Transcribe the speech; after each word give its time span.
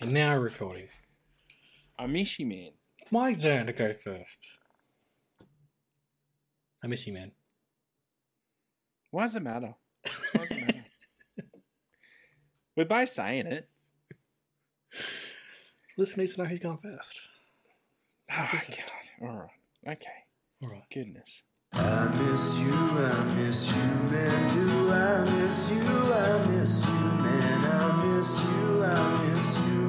And 0.00 0.12
now 0.12 0.36
recording. 0.36 0.88
I 1.98 2.06
miss 2.06 2.38
you, 2.38 2.46
man. 2.46 2.70
It's 3.00 3.10
my 3.10 3.34
turn 3.34 3.66
to 3.66 3.72
go 3.72 3.92
first. 3.92 4.48
I 6.82 6.86
miss 6.86 7.06
you, 7.06 7.12
man. 7.12 7.32
Why 9.10 9.22
does 9.22 9.34
it 9.34 9.42
matter? 9.42 9.74
Why 10.04 10.44
does 10.46 10.50
it 10.52 10.66
matter? 10.66 10.84
We're 12.76 12.84
both 12.84 13.08
saying 13.08 13.46
it. 13.48 13.68
Listen 15.96 16.20
needs 16.20 16.34
to 16.34 16.42
know 16.42 16.48
who's 16.48 16.60
going 16.60 16.78
first. 16.78 17.20
Oh, 18.32 18.48
Listen. 18.52 18.74
God. 19.20 19.28
All 19.28 19.36
right. 19.36 19.94
Okay. 19.94 20.06
All 20.62 20.68
right. 20.68 20.84
Goodness. 20.94 21.42
I 21.72 22.08
miss 22.22 22.58
you, 22.60 22.72
I 22.72 23.24
miss 23.34 23.74
you, 23.74 23.82
man. 24.10 24.50
Do 24.50 24.92
I 24.92 25.24
miss 25.42 25.70
you? 25.72 25.82
I 25.82 26.46
miss 26.48 26.86
you, 26.86 26.94
man. 26.94 27.64
I 27.64 28.04
miss 28.06 28.44
you, 28.44 28.84
I 28.84 29.22
miss 29.28 29.58
you, 29.66 29.87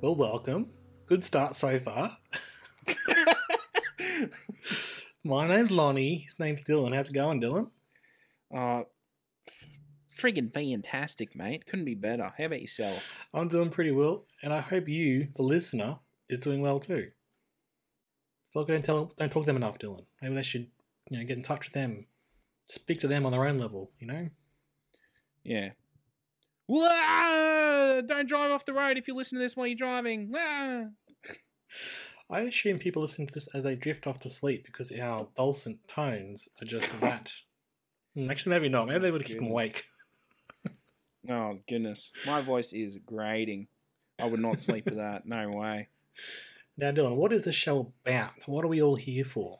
Well, 0.00 0.14
welcome. 0.14 0.70
Good 1.06 1.24
start 1.24 1.56
so 1.56 1.78
far. 1.78 2.16
My 5.24 5.46
name's 5.46 5.70
Lonnie. 5.70 6.18
His 6.18 6.38
name's 6.38 6.62
Dylan. 6.62 6.94
How's 6.94 7.10
it 7.10 7.14
going, 7.14 7.40
Dylan? 7.40 7.70
Uh, 8.54 8.84
f- 9.46 9.66
friggin' 10.18 10.52
fantastic, 10.52 11.36
mate. 11.36 11.66
Couldn't 11.66 11.84
be 11.84 11.94
better. 11.94 12.32
How 12.38 12.44
about 12.44 12.62
yourself? 12.62 13.26
I'm 13.34 13.48
doing 13.48 13.68
pretty 13.70 13.90
well, 13.90 14.24
and 14.42 14.52
I 14.54 14.60
hope 14.60 14.88
you, 14.88 15.28
the 15.36 15.42
listener, 15.42 15.98
is 16.28 16.38
doing 16.38 16.60
well 16.62 16.80
too. 16.80 17.10
Like 18.54 18.70
I 18.70 18.72
don't, 18.72 18.84
tell, 18.84 19.12
don't 19.18 19.30
talk 19.30 19.44
to 19.44 19.48
them 19.48 19.56
enough, 19.56 19.78
Dylan. 19.78 20.06
Maybe 20.22 20.34
they 20.34 20.42
should, 20.42 20.68
you 21.10 21.18
know, 21.18 21.24
get 21.24 21.36
in 21.36 21.42
touch 21.42 21.66
with 21.66 21.74
them, 21.74 22.06
speak 22.66 23.00
to 23.00 23.08
them 23.08 23.26
on 23.26 23.32
their 23.32 23.46
own 23.46 23.58
level. 23.58 23.90
You 24.00 24.06
know, 24.06 24.28
Yeah. 25.44 25.70
Wah! 26.70 28.00
Don't 28.02 28.28
drive 28.28 28.52
off 28.52 28.64
the 28.64 28.72
road 28.72 28.96
if 28.96 29.08
you 29.08 29.14
listen 29.16 29.36
to 29.38 29.42
this 29.42 29.56
while 29.56 29.66
you're 29.66 29.74
driving. 29.76 30.30
Wah! 30.30 30.84
I 32.30 32.40
assume 32.42 32.78
people 32.78 33.02
listen 33.02 33.26
to 33.26 33.34
this 33.34 33.48
as 33.52 33.64
they 33.64 33.74
drift 33.74 34.06
off 34.06 34.20
to 34.20 34.30
sleep 34.30 34.64
because 34.66 34.92
our 34.92 35.26
dulcet 35.36 35.78
tones 35.88 36.48
are 36.62 36.64
just 36.64 37.00
that. 37.00 37.32
Hmm, 38.14 38.30
Actually, 38.30 38.54
maybe 38.54 38.68
not. 38.68 38.86
Maybe 38.86 39.00
they 39.00 39.10
would 39.10 39.24
keep 39.24 39.38
them 39.38 39.48
awake. 39.48 39.84
Oh, 41.28 41.58
goodness. 41.68 42.10
My 42.26 42.40
voice 42.40 42.72
is 42.72 42.96
grating. 43.04 43.68
I 44.18 44.26
would 44.26 44.40
not 44.40 44.58
sleep 44.58 44.86
with 44.86 44.96
that. 44.96 45.26
No 45.26 45.50
way. 45.50 45.88
Now, 46.78 46.92
Dylan, 46.92 47.16
what 47.16 47.30
is 47.32 47.44
the 47.44 47.52
show 47.52 47.92
about? 48.06 48.30
What 48.46 48.64
are 48.64 48.68
we 48.68 48.80
all 48.82 48.96
here 48.96 49.24
for? 49.24 49.58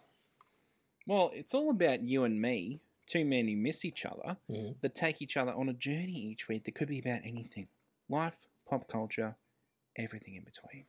Well, 1.06 1.30
it's 1.34 1.52
all 1.52 1.68
about 1.70 2.02
you 2.02 2.24
and 2.24 2.40
me, 2.40 2.80
two 3.10 3.24
men 3.24 3.48
who 3.48 3.56
miss 3.56 3.84
each 3.84 4.04
other, 4.06 4.36
Mhm. 4.48 4.80
that 4.80 4.94
take 4.94 5.20
each 5.20 5.36
other 5.36 5.52
on 5.52 5.68
a 5.68 5.72
journey 5.74 6.12
each 6.30 6.48
week 6.48 6.64
that 6.64 6.74
could 6.74 6.88
be 6.88 6.98
about 7.00 7.24
anything 7.24 7.68
life, 8.08 8.38
pop 8.68 8.88
culture, 8.88 9.36
everything 9.96 10.34
in 10.36 10.44
between. 10.44 10.86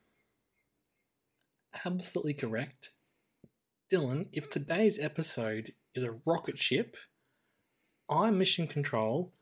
Absolutely 1.84 2.34
correct. 2.34 2.90
Dylan, 3.90 4.28
if 4.32 4.48
today's 4.50 4.98
episode 4.98 5.74
is 5.94 6.02
a 6.02 6.12
rocket 6.24 6.58
ship, 6.58 6.96
I'm 8.08 8.38
mission 8.38 8.66
control, 8.66 9.32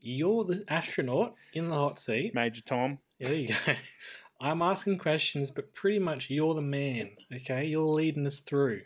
you're 0.00 0.44
the 0.44 0.64
astronaut 0.68 1.34
in 1.52 1.68
the 1.68 1.74
hot 1.74 1.98
seat. 1.98 2.34
Major 2.34 2.62
Tom. 2.62 2.98
There 3.18 3.34
you 3.34 3.48
go. 3.48 3.54
I'm 4.40 4.62
asking 4.62 4.98
questions, 4.98 5.50
but 5.50 5.74
pretty 5.74 5.98
much 5.98 6.30
you're 6.30 6.54
the 6.54 6.62
man, 6.62 7.10
okay? 7.34 7.66
You're 7.66 7.82
leading 7.82 8.26
us 8.26 8.40
through. 8.40 8.82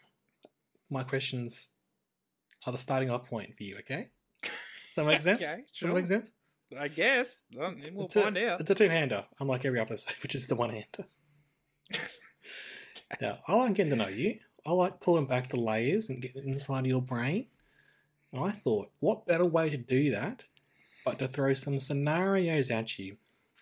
My 0.90 1.04
questions 1.04 1.68
are 2.66 2.72
the 2.72 2.78
starting 2.78 3.10
off 3.10 3.26
point 3.26 3.54
for 3.56 3.62
you, 3.62 3.76
okay? 3.78 4.08
Does 4.42 4.50
that 4.96 5.06
make 5.06 5.20
sense? 5.20 5.40
Okay, 5.42 5.64
Does 5.72 5.80
that 5.80 5.94
make 5.94 6.06
sense? 6.06 6.32
I 6.78 6.88
guess. 6.88 7.40
Well, 7.54 7.74
we'll 7.92 8.06
it's 8.06 8.14
find 8.14 8.36
a, 8.36 8.52
out. 8.52 8.60
It's 8.60 8.70
a 8.70 8.74
two-hander, 8.74 9.24
unlike 9.38 9.64
every 9.64 9.78
other 9.78 9.94
episode, 9.94 10.14
which 10.22 10.34
is 10.34 10.46
the 10.46 10.54
one-hander. 10.54 11.06
now, 13.20 13.38
I 13.46 13.54
like 13.54 13.74
getting 13.74 13.90
to 13.90 13.96
know 13.96 14.08
you. 14.08 14.38
I 14.66 14.72
like 14.72 15.00
pulling 15.00 15.26
back 15.26 15.50
the 15.50 15.60
layers 15.60 16.08
and 16.08 16.22
getting 16.22 16.48
inside 16.48 16.80
of 16.80 16.86
your 16.86 17.02
brain. 17.02 17.46
And 18.32 18.44
I 18.44 18.50
thought, 18.50 18.90
what 19.00 19.26
better 19.26 19.44
way 19.44 19.68
to 19.68 19.76
do 19.76 20.10
that 20.10 20.44
but 21.04 21.18
to 21.18 21.28
throw 21.28 21.52
some 21.52 21.78
scenarios 21.78 22.70
at 22.70 22.98
you 22.98 23.16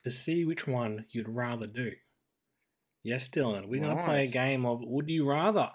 to 0.05 0.11
see 0.11 0.45
which 0.45 0.67
one 0.67 1.07
you'd 1.11 1.29
rather 1.29 1.67
do. 1.67 1.93
Yes, 3.03 3.29
Dylan, 3.29 3.67
we're 3.67 3.81
going 3.81 3.97
to 3.97 4.05
play 4.05 4.25
a 4.25 4.31
game 4.31 4.65
of 4.65 4.81
Would 4.85 5.11
You 5.11 5.29
Rather? 5.29 5.71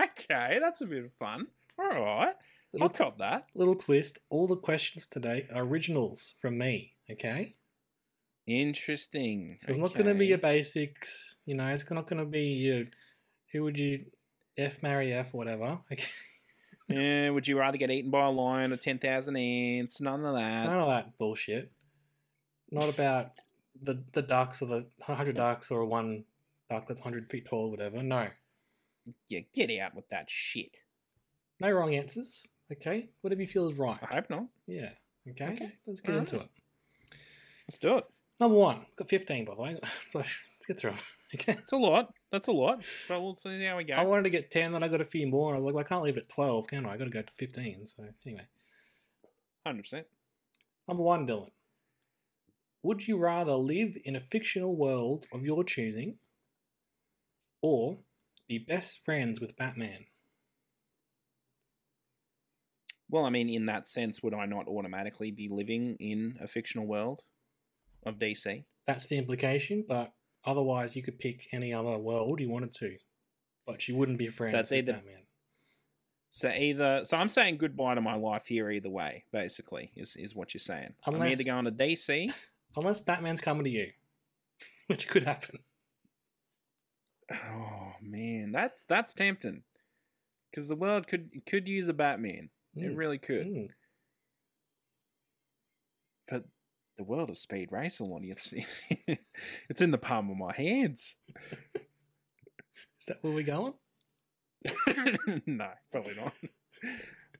Okay, 0.00 0.58
that's 0.60 0.80
a 0.80 0.86
bit 0.86 1.04
of 1.04 1.12
fun. 1.14 1.48
All 1.78 1.86
right. 1.88 2.28
I'll 2.28 2.34
Little, 2.72 2.88
cop 2.88 3.18
that. 3.18 3.46
little 3.54 3.76
twist. 3.76 4.18
All 4.30 4.46
the 4.48 4.56
questions 4.56 5.06
today 5.06 5.46
are 5.54 5.62
originals 5.62 6.34
from 6.40 6.58
me, 6.58 6.94
okay? 7.10 7.54
Interesting. 8.46 9.58
So 9.62 9.70
it's 9.70 9.78
not 9.78 9.94
going 9.94 10.06
to 10.06 10.14
be 10.14 10.26
your 10.26 10.38
basics, 10.38 11.36
you 11.46 11.54
know. 11.54 11.66
It's 11.68 11.88
not 11.90 12.08
going 12.08 12.18
to 12.18 12.26
be 12.30 12.42
your 12.42 12.84
who 13.52 13.62
would 13.62 13.78
you 13.78 14.06
f 14.58 14.82
marry 14.82 15.12
f 15.12 15.32
whatever. 15.32 15.78
Okay, 15.92 16.04
Yeah, 16.88 17.30
would 17.30 17.48
you 17.48 17.58
rather 17.58 17.78
get 17.78 17.90
eaten 17.90 18.10
by 18.10 18.26
a 18.26 18.30
lion 18.30 18.72
or 18.72 18.76
10,000 18.76 19.36
ants? 19.36 20.02
None 20.02 20.22
of 20.24 20.34
that. 20.34 20.66
none 20.66 20.80
of 20.80 20.88
that 20.88 21.16
bullshit. 21.16 21.72
Not 22.70 22.90
about 22.90 23.30
the 23.80 24.04
the 24.12 24.20
ducks 24.22 24.60
or 24.60 24.66
the 24.66 24.86
hundred 25.00 25.36
ducks 25.36 25.70
or 25.70 25.84
one 25.86 26.24
duck 26.68 26.86
that's 26.88 27.00
hundred 27.00 27.30
feet 27.30 27.46
tall, 27.48 27.66
or 27.66 27.70
whatever. 27.70 28.02
No, 28.02 28.28
Yeah, 29.28 29.40
get 29.54 29.70
out 29.80 29.94
with 29.94 30.08
that 30.10 30.26
shit. 30.28 30.80
No 31.64 31.70
wrong 31.72 31.94
answers. 31.94 32.46
Okay, 32.72 33.08
whatever 33.20 33.42
you 33.42 33.48
feel 33.48 33.68
is 33.68 33.76
right. 33.78 33.98
I 34.02 34.14
hope 34.14 34.30
not. 34.30 34.46
Yeah. 34.66 34.90
Okay. 35.30 35.52
Okay, 35.52 35.72
Let's 35.86 36.00
get 36.00 36.10
alright. 36.12 36.32
into 36.32 36.44
it. 36.44 36.50
Let's 37.68 37.78
do 37.78 37.98
it. 37.98 38.04
Number 38.40 38.56
one. 38.56 38.78
We've 38.80 38.96
got 38.96 39.08
fifteen, 39.08 39.44
by 39.44 39.54
the 39.54 39.62
way. 39.62 39.80
Let's 40.14 40.36
get 40.66 40.78
through 40.80 40.92
'em. 40.92 40.98
Okay. 41.34 41.52
It's 41.54 41.72
a 41.72 41.76
lot. 41.76 42.14
That's 42.30 42.46
a 42.46 42.52
lot. 42.52 42.84
But 43.08 43.20
we'll 43.20 43.34
see 43.34 43.64
how 43.64 43.76
we 43.76 43.82
go. 43.82 43.94
I 43.94 44.04
wanted 44.04 44.22
to 44.22 44.30
get 44.30 44.52
10, 44.52 44.70
then 44.70 44.84
I 44.84 44.88
got 44.88 45.00
a 45.00 45.04
few 45.04 45.26
more. 45.26 45.48
and 45.48 45.56
I 45.56 45.58
was 45.58 45.64
like, 45.64 45.74
well, 45.74 45.84
I 45.84 45.88
can't 45.88 46.04
leave 46.04 46.16
it 46.16 46.22
at 46.24 46.28
12, 46.28 46.68
can 46.68 46.86
I? 46.86 46.92
I 46.92 46.96
got 46.96 47.04
to 47.06 47.10
go 47.10 47.22
to 47.22 47.32
15. 47.36 47.88
So, 47.88 48.04
anyway. 48.24 48.46
100%. 49.66 50.04
Number 50.86 51.02
one, 51.02 51.26
Dylan. 51.26 51.50
Would 52.84 53.08
you 53.08 53.16
rather 53.18 53.54
live 53.54 53.96
in 54.04 54.14
a 54.14 54.20
fictional 54.20 54.76
world 54.76 55.26
of 55.32 55.42
your 55.42 55.64
choosing 55.64 56.18
or 57.60 57.98
be 58.46 58.58
best 58.58 59.04
friends 59.04 59.40
with 59.40 59.56
Batman? 59.56 60.04
Well, 63.10 63.24
I 63.24 63.30
mean, 63.30 63.48
in 63.48 63.66
that 63.66 63.86
sense, 63.86 64.22
would 64.22 64.34
I 64.34 64.46
not 64.46 64.66
automatically 64.66 65.30
be 65.30 65.48
living 65.48 65.96
in 66.00 66.36
a 66.40 66.48
fictional 66.48 66.86
world 66.86 67.22
of 68.04 68.18
DC? 68.18 68.64
That's 68.86 69.06
the 69.06 69.18
implication, 69.18 69.84
but 69.86 70.12
otherwise, 70.44 70.96
you 70.96 71.02
could 71.02 71.18
pick 71.18 71.46
any 71.52 71.72
other 71.72 71.98
world 71.98 72.40
you 72.40 72.50
wanted 72.50 72.72
to, 72.74 72.96
but 73.66 73.88
you 73.88 73.96
wouldn't 73.96 74.18
be 74.18 74.28
friends 74.28 74.54
it's 74.54 74.70
with 74.70 74.78
either- 74.78 74.92
Batman. 74.94 75.20
So 76.30 76.48
either, 76.48 77.02
so 77.04 77.16
I'm 77.16 77.28
saying 77.28 77.58
goodbye 77.58 77.94
to 77.94 78.00
my 78.00 78.16
life 78.16 78.46
here 78.46 78.68
either 78.68 78.90
way. 78.90 79.24
Basically, 79.30 79.92
is 79.94 80.16
is 80.16 80.34
what 80.34 80.52
you're 80.52 80.58
saying. 80.58 80.94
I'm 81.06 81.14
Unless- 81.14 81.34
either 81.34 81.44
going 81.44 81.64
to 81.66 81.70
DC. 81.70 82.32
Unless 82.76 83.02
Batman's 83.02 83.40
coming 83.40 83.62
to 83.62 83.70
you, 83.70 83.92
which 84.88 85.06
could 85.06 85.22
happen. 85.22 85.60
Oh 87.32 87.92
man, 88.02 88.50
that's 88.50 88.84
that's 88.84 89.14
tempting. 89.14 89.62
Because 90.50 90.66
the 90.66 90.74
world 90.74 91.06
could 91.06 91.30
could 91.46 91.68
use 91.68 91.86
a 91.86 91.92
Batman. 91.92 92.50
It 92.76 92.92
Mm, 92.92 92.96
really 92.96 93.18
could. 93.18 93.46
mm. 93.46 93.68
For 96.28 96.42
the 96.96 97.04
world 97.04 97.30
of 97.30 97.38
Speed 97.38 97.70
Racer, 97.70 98.04
Lonnie, 98.04 98.30
it's 98.30 98.52
it's 99.68 99.80
in 99.82 99.90
the 99.90 99.98
palm 99.98 100.30
of 100.30 100.36
my 100.36 100.54
hands. 100.54 101.14
Is 101.76 103.06
that 103.08 103.18
where 103.22 103.32
we're 103.34 103.42
going? 103.42 103.74
no, 105.46 105.68
probably 105.92 106.14
not. 106.14 106.32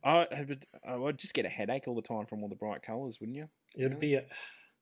I 0.05 0.45
would, 0.47 0.67
I 0.87 0.97
would 0.97 1.19
just 1.19 1.33
get 1.33 1.47
a 1.47 1.49
headache 1.49 1.85
all 1.89 1.95
the 1.95 2.03
time 2.03 2.27
from 2.27 2.43
all 2.43 2.51
the 2.51 2.55
bright 2.55 2.83
colours, 2.83 3.19
wouldn't 3.21 3.39
you? 3.39 3.49
It'd 3.75 3.99
be 3.99 4.15
a 4.17 4.25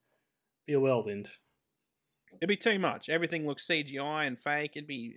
be 0.66 0.72
a 0.72 0.80
whirlwind. 0.80 1.28
It'd 2.40 2.48
be 2.48 2.56
too 2.56 2.78
much. 2.80 3.08
Everything 3.08 3.46
looks 3.46 3.66
CGI 3.68 4.26
and 4.26 4.36
fake. 4.38 4.72
It'd 4.74 4.88
be 4.88 5.16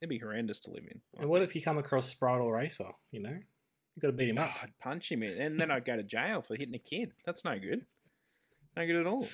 it'd 0.00 0.10
be 0.10 0.18
horrendous 0.18 0.58
to 0.60 0.70
live 0.70 0.84
in. 0.90 1.00
I 1.16 1.20
And 1.22 1.30
what 1.30 1.42
if 1.42 1.54
you 1.54 1.62
come 1.62 1.78
across 1.78 2.08
Sprite 2.08 2.40
Racer? 2.42 2.90
You 3.12 3.22
know, 3.22 3.38
You 3.98 4.02
got 4.02 4.16
to 4.16 4.16
beat 4.16 4.28
him 4.28 4.38
up. 4.38 4.52
I'd 4.62 4.78
punch 4.78 5.10
him 5.10 5.24
in, 5.24 5.40
and 5.40 5.58
then 5.58 5.72
I'd 5.72 5.84
go 5.84 5.96
to 5.96 6.04
jail 6.04 6.40
for 6.40 6.54
hitting 6.54 6.76
a 6.76 6.78
kid. 6.78 7.10
That's 7.26 7.44
no 7.44 7.58
good. 7.58 7.84
No 8.76 8.86
good 8.86 8.94
at 8.94 9.08
all. 9.08 9.26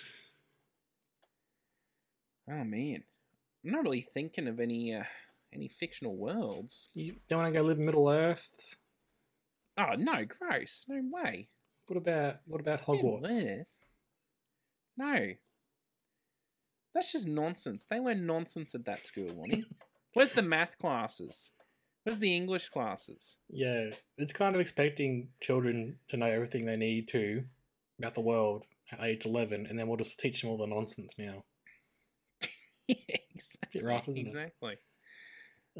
Oh 2.50 2.64
man, 2.64 3.04
I'm 3.62 3.70
not 3.70 3.82
really 3.82 4.00
thinking 4.00 4.48
of 4.48 4.60
any 4.60 4.94
uh, 4.94 5.04
any 5.52 5.68
fictional 5.68 6.16
worlds. 6.16 6.88
You 6.94 7.16
don't 7.28 7.40
want 7.40 7.52
to 7.52 7.60
go 7.60 7.62
live 7.66 7.78
in 7.78 7.84
Middle 7.84 8.08
Earth. 8.08 8.74
Oh 9.76 9.96
no, 9.98 10.24
gross! 10.24 10.86
No 10.88 11.02
way. 11.12 11.48
What 11.86 11.98
about 11.98 12.36
what 12.46 12.62
about 12.62 12.86
Hogwarts? 12.86 13.66
No, 14.96 15.26
that's 16.94 17.12
just 17.12 17.28
nonsense. 17.28 17.84
They 17.84 18.00
learn 18.00 18.24
nonsense 18.24 18.74
at 18.74 18.86
that 18.86 19.04
school, 19.04 19.28
Lonnie. 19.28 19.66
Where's 20.14 20.32
the 20.32 20.40
math 20.40 20.78
classes? 20.78 21.52
Where's 22.04 22.18
the 22.18 22.36
English 22.36 22.68
classes? 22.68 23.38
Yeah, 23.48 23.90
it's 24.18 24.32
kind 24.32 24.54
of 24.54 24.60
expecting 24.60 25.28
children 25.40 25.96
to 26.08 26.18
know 26.18 26.26
everything 26.26 26.66
they 26.66 26.76
need 26.76 27.08
to 27.08 27.44
about 27.98 28.14
the 28.14 28.20
world 28.20 28.64
at 28.92 29.02
age 29.02 29.24
eleven, 29.24 29.66
and 29.66 29.78
then 29.78 29.88
we'll 29.88 29.96
just 29.96 30.20
teach 30.20 30.42
them 30.42 30.50
all 30.50 30.58
the 30.58 30.66
nonsense 30.66 31.14
now. 31.18 31.44
yeah, 32.86 32.96
exactly. 33.34 33.82
rough, 33.82 34.08
exactly. 34.08 34.76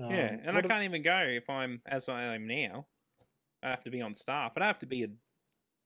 Um, 0.02 0.10
yeah, 0.10 0.36
and 0.44 0.56
I 0.56 0.62
can't 0.62 0.84
even 0.84 1.02
go 1.02 1.18
if 1.18 1.48
I'm 1.48 1.82
as 1.86 2.08
I 2.08 2.34
am 2.34 2.46
now. 2.46 2.86
I 3.62 3.68
have 3.68 3.84
to 3.84 3.90
be 3.90 4.00
on 4.00 4.14
staff. 4.14 4.52
I'd 4.56 4.62
have 4.62 4.78
to 4.80 4.86
be 4.86 5.04
a 5.04 5.08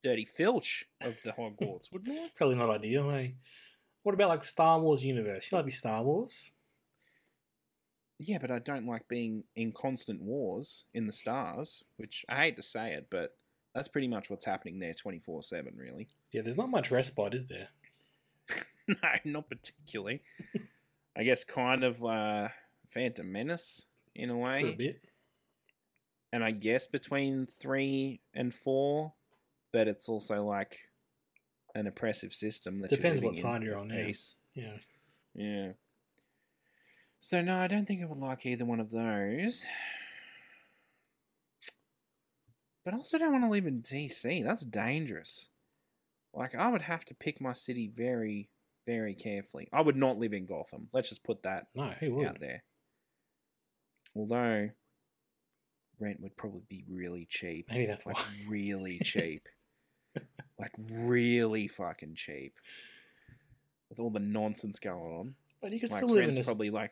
dirty 0.03 0.25
filch 0.25 0.85
of 1.01 1.17
the 1.23 1.31
Hogwarts, 1.31 1.87
wouldn't 1.91 2.17
I? 2.17 2.29
Probably 2.35 2.55
not 2.55 2.69
ideal, 2.69 3.11
eh? 3.11 3.29
What 4.03 4.15
about 4.15 4.29
like 4.29 4.43
Star 4.45 4.79
Wars 4.79 5.03
universe? 5.03 5.49
You 5.51 5.57
like 5.57 5.65
be 5.65 5.71
Star 5.71 6.01
Wars? 6.03 6.51
Yeah, 8.19 8.37
but 8.39 8.51
I 8.51 8.59
don't 8.59 8.85
like 8.85 9.07
being 9.07 9.45
in 9.55 9.71
constant 9.71 10.21
wars 10.21 10.83
in 10.93 11.07
the 11.07 11.13
stars, 11.13 11.83
which 11.95 12.25
I 12.27 12.35
hate 12.35 12.57
to 12.57 12.63
say 12.63 12.91
it, 12.91 13.07
but 13.09 13.37
that's 13.73 13.87
pretty 13.87 14.09
much 14.09 14.29
what's 14.29 14.45
happening 14.45 14.79
there 14.79 14.93
24 14.93 15.43
7, 15.43 15.73
really. 15.77 16.09
Yeah, 16.31 16.41
there's 16.41 16.57
not 16.57 16.69
much 16.69 16.91
respite, 16.91 17.33
is 17.33 17.47
there? 17.47 17.69
no, 18.87 18.95
not 19.23 19.49
particularly. 19.49 20.21
I 21.17 21.23
guess 21.23 21.43
kind 21.43 21.83
of 21.83 22.03
uh, 22.03 22.49
Phantom 22.89 23.31
Menace 23.31 23.85
in 24.15 24.29
a 24.29 24.37
way. 24.37 24.61
For 24.61 24.67
a 24.67 24.75
bit. 24.75 25.01
and 26.33 26.43
I 26.43 26.51
guess 26.51 26.87
between 26.87 27.47
three 27.47 28.19
and 28.33 28.53
four, 28.53 29.13
but 29.71 29.87
it's 29.87 30.09
also 30.09 30.43
like 30.43 30.77
an 31.75 31.87
oppressive 31.87 32.33
system 32.33 32.81
that 32.81 32.89
Depends 32.89 33.21
what 33.21 33.37
side 33.37 33.63
you're 33.63 33.77
on, 33.77 33.89
yeah. 33.89 34.05
peace. 34.05 34.35
Yeah. 34.55 34.77
Yeah. 35.35 35.71
So 37.19 37.41
no, 37.41 37.57
I 37.57 37.67
don't 37.67 37.85
think 37.87 38.01
I 38.01 38.05
would 38.05 38.17
like 38.17 38.45
either 38.45 38.65
one 38.65 38.79
of 38.79 38.91
those. 38.91 39.65
But 42.85 42.93
I 42.93 42.97
also 42.97 43.17
don't 43.17 43.31
want 43.33 43.43
to 43.43 43.49
live 43.49 43.67
in 43.67 43.81
DC. 43.81 44.43
That's 44.43 44.63
dangerous. 44.63 45.49
Like 46.33 46.55
I 46.55 46.69
would 46.69 46.83
have 46.83 47.05
to 47.05 47.15
pick 47.15 47.41
my 47.41 47.53
city 47.53 47.91
very, 47.93 48.49
very 48.85 49.13
carefully. 49.15 49.67
I 49.73 49.81
would 49.81 49.95
not 49.97 50.17
live 50.17 50.33
in 50.33 50.45
Gotham. 50.45 50.87
Let's 50.93 51.09
just 51.09 51.23
put 51.23 51.43
that 51.43 51.67
No, 51.75 51.91
who 51.99 52.15
would? 52.15 52.27
out 52.27 52.39
there. 52.39 52.63
Although 54.15 54.69
rent 55.99 56.21
would 56.21 56.37
probably 56.37 56.63
be 56.69 56.85
really 56.89 57.27
cheap. 57.29 57.67
Maybe 57.69 57.85
that's 57.85 58.05
like 58.05 58.15
why. 58.15 58.23
really 58.47 58.99
cheap. 59.03 59.47
like 60.57 60.71
really 60.91 61.67
fucking 61.67 62.15
cheap. 62.15 62.53
With 63.89 63.99
all 63.99 64.09
the 64.11 64.19
nonsense 64.19 64.79
going 64.79 64.97
on. 65.13 65.35
But 65.61 65.73
you 65.73 65.79
could 65.79 65.91
Like 65.91 65.97
still 65.97 66.13
live 66.13 66.29
in 66.29 66.35
this. 66.35 66.45
probably 66.45 66.69
like 66.69 66.91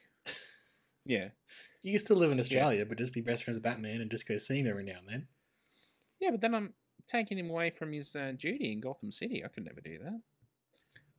Yeah. 1.07 1.30
You 1.83 1.94
could 1.94 2.01
still 2.01 2.18
live 2.18 2.31
in 2.31 2.39
Australia, 2.39 2.86
but 2.86 2.98
just 2.98 3.13
be 3.13 3.21
best 3.21 3.44
friends 3.44 3.56
with 3.56 3.63
Batman 3.63 4.01
and 4.01 4.12
just 4.12 4.27
go 4.27 4.38
see 4.38 4.59
him 4.59 4.68
every 4.68 4.83
now 4.83 4.98
and 5.00 5.07
then. 5.07 5.27
Yeah, 6.19 6.31
but 6.31 6.42
then 6.42 6.54
I'm 6.54 6.74
taking 7.07 7.38
him 7.38 7.50
away 7.50 7.69
from 7.69 7.94
his 7.94 8.15
uh, 8.15 8.33
duty 8.38 8.74
in 8.74 8.81
Gotham 8.81 9.12
City. 9.12 9.44
I 9.45 9.48
could 9.48 9.63
never 9.65 9.80
do 9.81 9.98
that. 10.00 10.19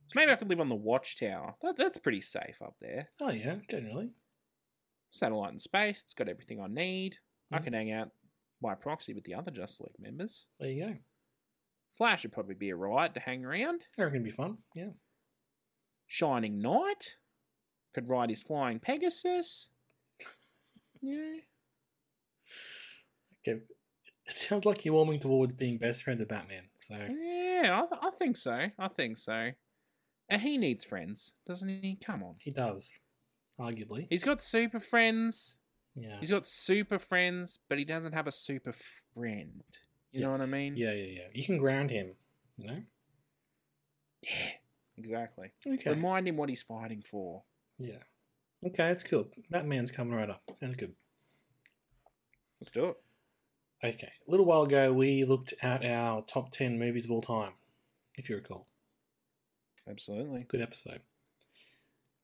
So 0.09 0.19
maybe 0.19 0.31
I 0.31 0.35
could 0.35 0.49
live 0.49 0.59
on 0.59 0.69
the 0.69 0.75
watchtower. 0.75 1.55
That, 1.61 1.77
that's 1.77 1.97
pretty 1.97 2.21
safe 2.21 2.57
up 2.63 2.75
there. 2.81 3.09
Oh 3.21 3.29
yeah, 3.31 3.57
generally. 3.69 4.13
Satellite 5.11 5.53
in 5.53 5.59
space. 5.59 6.01
It's 6.03 6.13
got 6.13 6.29
everything 6.29 6.61
I 6.61 6.67
need. 6.67 7.17
I 7.51 7.59
Mhm. 7.59 7.63
can 7.63 7.73
hang 7.73 7.91
out 7.91 8.09
by 8.61 8.75
proxy 8.75 9.13
with 9.13 9.23
the 9.23 9.33
other 9.35 9.51
Justice 9.51 9.81
League 9.81 9.99
members. 9.99 10.45
There 10.59 10.69
you 10.69 10.85
go. 10.85 10.97
Flash 11.97 12.23
would 12.23 12.31
probably 12.33 12.55
be 12.55 12.69
a 12.69 12.75
riot 12.75 13.13
to 13.15 13.19
hang 13.19 13.43
around. 13.45 13.87
I 13.97 14.03
reckon 14.03 14.17
it'd 14.17 14.25
be 14.25 14.31
fun. 14.31 14.57
Yeah. 14.75 14.91
Shining 16.07 16.59
Knight 16.59 17.17
could 17.93 18.07
ride 18.09 18.29
his 18.29 18.43
flying 18.43 18.79
Pegasus. 18.79 19.69
Yeah. 21.01 21.37
Okay. 23.47 23.61
It 24.25 24.33
sounds 24.35 24.65
like 24.65 24.85
you're 24.85 24.93
warming 24.93 25.19
towards 25.19 25.53
being 25.53 25.77
best 25.77 26.03
friends 26.03 26.19
with 26.19 26.29
Batman. 26.29 26.69
So 26.79 26.95
Yeah, 26.95 27.81
I, 27.91 28.07
I 28.07 28.11
think 28.11 28.37
so. 28.37 28.67
I 28.77 28.87
think 28.89 29.17
so. 29.17 29.51
And 30.29 30.41
he 30.41 30.57
needs 30.57 30.83
friends, 30.83 31.33
doesn't 31.47 31.67
he? 31.67 31.97
Come 32.05 32.21
on. 32.21 32.35
he 32.39 32.51
does, 32.51 32.91
arguably. 33.59 34.05
He's 34.09 34.23
got 34.23 34.41
super 34.41 34.79
friends. 34.79 35.57
Yeah. 35.95 36.17
He's 36.19 36.29
got 36.29 36.45
super 36.45 36.99
friends, 36.99 37.57
but 37.67 37.79
he 37.79 37.85
doesn't 37.85 38.13
have 38.13 38.27
a 38.27 38.31
super 38.31 38.73
friend. 39.15 39.63
You 40.11 40.21
know 40.21 40.29
what 40.29 40.41
I 40.41 40.45
mean? 40.45 40.75
Yeah, 40.75 40.93
yeah, 40.93 41.05
yeah. 41.21 41.27
You 41.33 41.43
can 41.43 41.57
ground 41.57 41.89
him. 41.89 42.13
You 42.57 42.67
know. 42.67 42.81
Yeah. 44.21 44.49
Exactly. 44.97 45.51
Okay. 45.65 45.89
Remind 45.91 46.27
him 46.27 46.37
what 46.37 46.49
he's 46.49 46.61
fighting 46.61 47.01
for. 47.09 47.43
Yeah. 47.77 48.03
Okay, 48.65 48.89
it's 48.89 49.03
cool. 49.03 49.27
Batman's 49.49 49.91
coming 49.91 50.13
right 50.15 50.29
up. 50.29 50.43
Sounds 50.59 50.75
good. 50.75 50.93
Let's 52.59 52.71
do 52.71 52.85
it. 52.89 52.97
Okay. 53.83 54.11
A 54.27 54.31
little 54.31 54.45
while 54.45 54.63
ago, 54.63 54.91
we 54.91 55.23
looked 55.23 55.53
at 55.61 55.85
our 55.85 56.21
top 56.23 56.51
10 56.51 56.77
movies 56.77 57.05
of 57.05 57.11
all 57.11 57.21
time, 57.21 57.53
if 58.15 58.29
you 58.29 58.35
recall. 58.35 58.67
Absolutely. 59.89 60.43
Good 60.47 60.61
episode. 60.61 61.01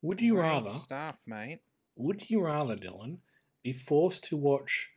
Would 0.02 0.20
you 0.22 0.34
Great 0.34 0.42
rather, 0.44 0.70
stuff, 0.72 1.18
mate? 1.26 1.62
would 1.96 2.30
you 2.30 2.42
rather, 2.42 2.76
Dylan, 2.76 3.20
be 3.64 3.72
forced 3.72 4.26
to 4.26 4.38
watch 4.38 4.90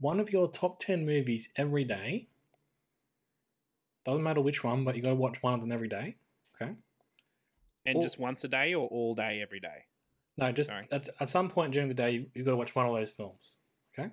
one 0.00 0.18
of 0.18 0.32
your 0.32 0.50
top 0.50 0.80
10 0.80 1.06
movies 1.06 1.48
every 1.56 1.84
day? 1.84 2.26
Doesn't 4.04 4.24
matter 4.24 4.40
which 4.40 4.64
one, 4.64 4.84
but 4.84 4.96
you 4.96 5.02
got 5.02 5.10
to 5.10 5.14
watch 5.14 5.40
one 5.42 5.54
of 5.54 5.60
them 5.60 5.70
every 5.70 5.88
day. 5.88 6.16
Okay. 6.60 6.72
And 7.86 7.96
Or- 7.98 8.02
just 8.02 8.18
once 8.18 8.42
a 8.42 8.48
day 8.48 8.74
or 8.74 8.88
all 8.88 9.14
day 9.14 9.40
every 9.40 9.60
day? 9.60 9.84
No, 10.38 10.50
just 10.52 10.70
Sorry. 10.70 10.86
at, 10.90 11.08
at 11.20 11.28
some 11.28 11.48
point 11.50 11.72
during 11.72 11.88
the 11.88 11.94
day, 11.94 12.10
you- 12.12 12.30
you've 12.34 12.46
got 12.46 12.52
to 12.52 12.56
watch 12.56 12.74
one 12.74 12.86
of 12.86 12.94
those 12.94 13.10
films. 13.10 13.58
Okay. 13.98 14.10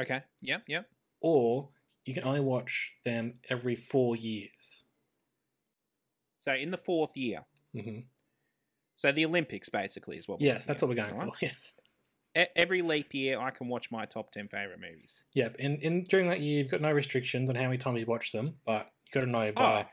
Okay. 0.00 0.22
Yep. 0.42 0.64
Yep. 0.68 0.86
Or 1.20 1.70
you 2.04 2.14
can 2.14 2.24
only 2.24 2.40
watch 2.40 2.92
them 3.04 3.34
every 3.48 3.74
four 3.74 4.14
years. 4.16 4.84
So 6.36 6.52
in 6.52 6.70
the 6.70 6.76
fourth 6.78 7.16
year. 7.16 7.44
hmm 7.74 8.00
So 8.94 9.10
the 9.12 9.24
Olympics 9.26 9.68
basically 9.68 10.16
is 10.18 10.28
what. 10.28 10.40
we're 10.40 10.46
Yes, 10.46 10.64
that's 10.66 10.82
what 10.82 10.88
we're 10.88 10.94
going 10.94 11.16
right? 11.16 11.28
for. 11.28 11.34
Yes. 11.42 11.72
Every 12.54 12.82
leap 12.82 13.14
year, 13.14 13.40
I 13.40 13.50
can 13.50 13.66
watch 13.68 13.90
my 13.90 14.04
top 14.04 14.30
ten 14.30 14.46
favorite 14.48 14.78
movies. 14.80 15.24
Yep. 15.34 15.56
And, 15.58 15.82
and 15.82 16.06
during 16.06 16.28
that 16.28 16.40
year, 16.40 16.58
you've 16.62 16.70
got 16.70 16.80
no 16.82 16.92
restrictions 16.92 17.50
on 17.50 17.56
how 17.56 17.62
many 17.64 17.78
times 17.78 17.98
you 18.00 18.06
watch 18.06 18.30
them, 18.30 18.54
but 18.64 18.90
you've 19.06 19.12
got 19.14 19.20
to 19.22 19.26
know 19.26 19.50
by. 19.52 19.82
Oh, 19.82 19.88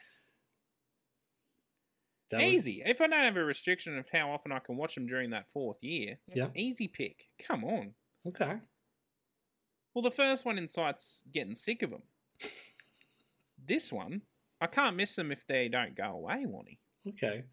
That 2.31 2.37
was- 2.43 2.53
easy. 2.53 2.81
If 2.85 3.01
I 3.01 3.07
don't 3.07 3.23
have 3.23 3.37
a 3.37 3.43
restriction 3.43 3.97
of 3.97 4.07
how 4.11 4.31
often 4.31 4.51
I 4.51 4.59
can 4.59 4.77
watch 4.77 4.95
them 4.95 5.05
during 5.07 5.29
that 5.31 5.47
fourth 5.47 5.83
year, 5.83 6.19
Yeah. 6.33 6.49
easy 6.55 6.87
pick. 6.87 7.29
Come 7.39 7.63
on. 7.63 7.93
Okay. 8.25 8.59
Well, 9.93 10.01
the 10.01 10.11
first 10.11 10.43
one 10.45 10.57
in 10.57 10.67
sight's 10.67 11.21
getting 11.31 11.55
sick 11.55 11.81
of 11.83 11.91
them. 11.91 12.01
this 13.57 13.91
one, 13.91 14.21
I 14.61 14.67
can't 14.67 14.95
miss 14.95 15.15
them 15.15 15.31
if 15.31 15.45
they 15.47 15.67
don't 15.69 15.95
go 15.95 16.05
away, 16.11 16.45
Lonnie. 16.45 16.79
Okay. 17.07 17.43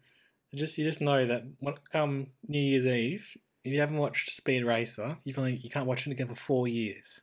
Just 0.55 0.77
you 0.77 0.83
just 0.83 1.01
know 1.01 1.25
that 1.25 1.43
when 1.59 1.75
come 1.91 2.27
New 2.47 2.59
Year's 2.59 2.85
Eve, 2.85 3.27
if 3.63 3.71
you 3.73 3.79
haven't 3.79 3.97
watched 3.97 4.29
Speed 4.31 4.63
Racer, 4.63 5.17
you've 5.23 5.39
only 5.39 5.55
you 5.55 5.69
can't 5.69 5.87
watch 5.87 6.05
it 6.05 6.11
again 6.11 6.27
for 6.27 6.35
four 6.35 6.67
years. 6.67 7.21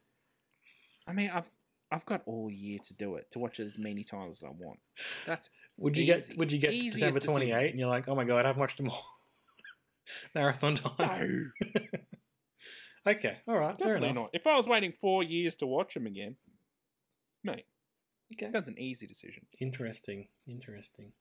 I 1.06 1.12
mean, 1.12 1.30
I've 1.30 1.50
I've 1.92 2.06
got 2.06 2.22
all 2.26 2.50
year 2.50 2.78
to 2.86 2.94
do 2.94 3.16
it, 3.16 3.30
to 3.32 3.38
watch 3.38 3.60
it 3.60 3.64
as 3.64 3.78
many 3.78 4.02
times 4.04 4.42
as 4.42 4.48
I 4.48 4.50
want. 4.50 4.80
That's 5.26 5.50
Would 5.80 5.96
you 5.96 6.04
Easy. 6.04 6.12
get 6.28 6.38
Would 6.38 6.52
you 6.52 6.58
get 6.58 6.72
Easiest 6.72 6.94
December 6.96 7.18
decision. 7.20 7.32
twenty 7.32 7.52
eight 7.52 7.70
and 7.70 7.80
you're 7.80 7.88
like, 7.88 8.06
oh 8.08 8.14
my 8.14 8.24
god, 8.24 8.46
I've 8.46 8.56
watched 8.58 8.76
them 8.76 8.90
all. 8.90 9.04
Marathon 10.34 10.76
time. 10.76 11.52
no, 11.60 11.80
Okay. 13.12 13.38
All 13.48 13.56
right. 13.58 13.78
Fair 13.78 13.88
definitely 13.94 14.08
enough. 14.10 14.22
not. 14.24 14.30
If 14.34 14.46
I 14.46 14.56
was 14.56 14.68
waiting 14.68 14.92
four 15.00 15.22
years 15.22 15.56
to 15.56 15.66
watch 15.66 15.94
them 15.94 16.06
again, 16.06 16.36
mate, 17.42 17.64
Okay. 18.34 18.50
that's 18.52 18.68
an 18.68 18.78
easy 18.78 19.06
decision. 19.06 19.46
Interesting. 19.60 20.28
Interesting. 20.46 21.12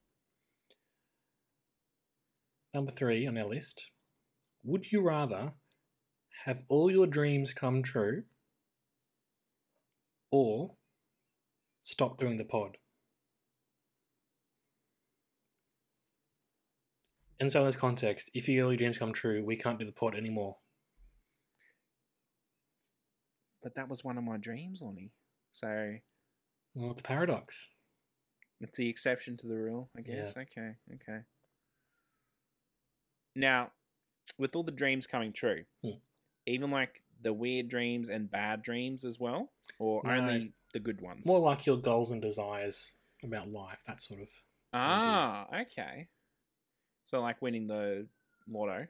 Number 2.73 2.91
three 2.91 3.25
on 3.27 3.37
our 3.37 3.45
list. 3.45 3.91
Would 4.63 4.91
you 4.91 5.01
rather 5.01 5.53
have 6.45 6.63
all 6.67 6.91
your 6.91 7.07
dreams 7.07 7.53
come 7.53 7.81
true 7.81 8.23
or 10.31 10.71
stop 11.81 12.19
doing 12.19 12.37
the 12.37 12.43
pod? 12.43 12.77
In 17.39 17.47
this 17.47 17.75
context, 17.77 18.29
if 18.33 18.49
your 18.49 18.75
dreams 18.75 18.97
come 18.97 19.13
true, 19.13 19.43
we 19.45 19.55
can't 19.55 19.79
do 19.79 19.85
the 19.85 19.93
pod 19.93 20.13
anymore. 20.15 20.57
But 23.63 23.75
that 23.75 23.87
was 23.89 24.03
one 24.03 24.17
of 24.17 24.23
my 24.23 24.37
dreams, 24.37 24.81
Lonnie. 24.81 25.11
So 25.53 25.95
Well, 26.75 26.91
it's 26.91 27.01
a 27.01 27.03
paradox. 27.03 27.69
It's 28.61 28.77
the 28.77 28.89
exception 28.89 29.37
to 29.37 29.47
the 29.47 29.55
rule, 29.55 29.89
I 29.97 30.01
guess. 30.01 30.33
Okay, 30.35 30.75
okay. 30.95 31.19
Now, 33.35 33.71
with 34.37 34.55
all 34.55 34.63
the 34.63 34.71
dreams 34.71 35.07
coming 35.07 35.31
true, 35.31 35.63
Hmm. 35.81 35.99
even 36.45 36.71
like 36.71 37.03
the 37.21 37.31
weird 37.33 37.69
dreams 37.69 38.09
and 38.09 38.29
bad 38.29 38.61
dreams 38.63 39.05
as 39.05 39.17
well, 39.17 39.53
or 39.77 40.03
No. 40.03 40.11
only 40.11 40.53
the 40.73 40.79
good 40.79 40.99
ones? 41.01 41.25
More 41.25 41.39
like 41.39 41.65
your 41.65 41.77
goals 41.77 42.11
and 42.11 42.21
desires 42.21 42.95
about 43.23 43.47
life, 43.49 43.81
that 43.85 44.01
sort 44.01 44.19
of. 44.21 44.43
ah, 44.73 45.47
okay. 45.61 46.09
So 47.09 47.19
like 47.21 47.41
winning 47.41 47.65
the 47.65 48.05
lotto. 48.47 48.85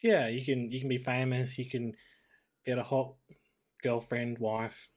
Yeah, 0.00 0.28
you 0.28 0.44
can 0.44 0.70
you 0.70 0.78
can 0.78 0.88
be 0.88 0.96
famous. 0.96 1.58
You 1.58 1.68
can 1.68 1.92
get 2.64 2.78
a 2.78 2.84
hot 2.84 3.14
girlfriend, 3.82 4.38
wife, 4.38 4.88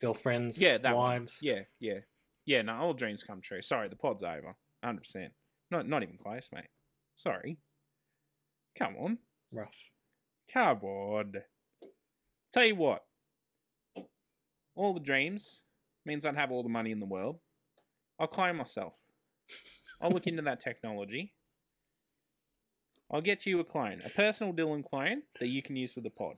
girlfriends, 0.00 0.60
Yeah, 0.60 0.78
that 0.78 0.94
one. 0.94 1.04
wives. 1.22 1.40
Yeah, 1.42 1.62
yeah, 1.80 1.98
yeah. 2.46 2.62
No, 2.62 2.74
all 2.76 2.92
dreams 2.92 3.24
come 3.24 3.40
true. 3.40 3.62
Sorry, 3.62 3.88
the 3.88 3.96
pod's 3.96 4.22
over. 4.22 4.54
Hundred 4.84 5.00
percent. 5.00 5.32
Not 5.72 5.88
not 5.88 6.04
even 6.04 6.16
close, 6.16 6.48
mate. 6.52 6.68
Sorry. 7.16 7.58
Come 8.78 8.94
on. 8.96 9.18
rough. 9.50 9.74
Come 10.52 10.82
on. 10.84 11.32
Tell 12.52 12.64
you 12.64 12.76
what. 12.76 13.02
All 14.76 14.94
the 14.94 15.00
dreams 15.00 15.64
means 16.06 16.24
I'd 16.24 16.36
have 16.36 16.52
all 16.52 16.62
the 16.62 16.68
money 16.68 16.92
in 16.92 17.00
the 17.00 17.06
world. 17.06 17.40
I'll 18.20 18.28
clone 18.28 18.54
myself. 18.56 18.92
I'll 20.00 20.10
look 20.12 20.28
into 20.28 20.42
that 20.42 20.60
technology. 20.60 21.34
I'll 23.14 23.20
get 23.20 23.46
you 23.46 23.60
a 23.60 23.64
clone, 23.64 24.02
a 24.04 24.08
personal 24.08 24.52
Dylan 24.52 24.84
clone 24.84 25.22
that 25.38 25.46
you 25.46 25.62
can 25.62 25.76
use 25.76 25.92
for 25.92 26.00
the 26.00 26.10
pod. 26.10 26.34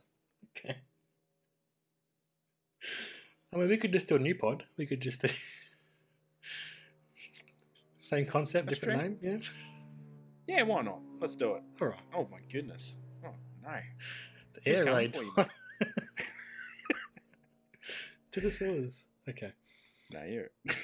Okay. 0.58 0.76
I 3.54 3.56
mean, 3.56 3.68
we 3.70 3.78
could 3.78 3.94
just 3.94 4.08
do 4.08 4.16
a 4.16 4.18
new 4.18 4.34
pod. 4.34 4.64
We 4.76 4.84
could 4.84 5.00
just 5.00 5.22
do 5.22 5.28
same 7.96 8.26
concept, 8.26 8.68
That's 8.68 8.78
different 8.78 9.02
name. 9.02 9.16
Yeah. 9.22 9.38
Yeah, 10.46 10.64
why 10.64 10.82
not? 10.82 10.98
Let's 11.18 11.34
do 11.34 11.54
it. 11.54 11.62
All 11.80 11.88
right. 11.88 11.98
Oh 12.14 12.28
my 12.30 12.40
goodness. 12.52 12.96
Oh 13.24 13.30
no. 13.64 13.78
The 14.52 14.70
air 14.70 14.84
raid 14.84 15.16
you, 15.16 15.32
to 18.32 18.40
the 18.40 18.50
sewers. 18.50 19.06
Okay. 19.26 19.54
No, 20.12 20.24
you're. 20.24 20.50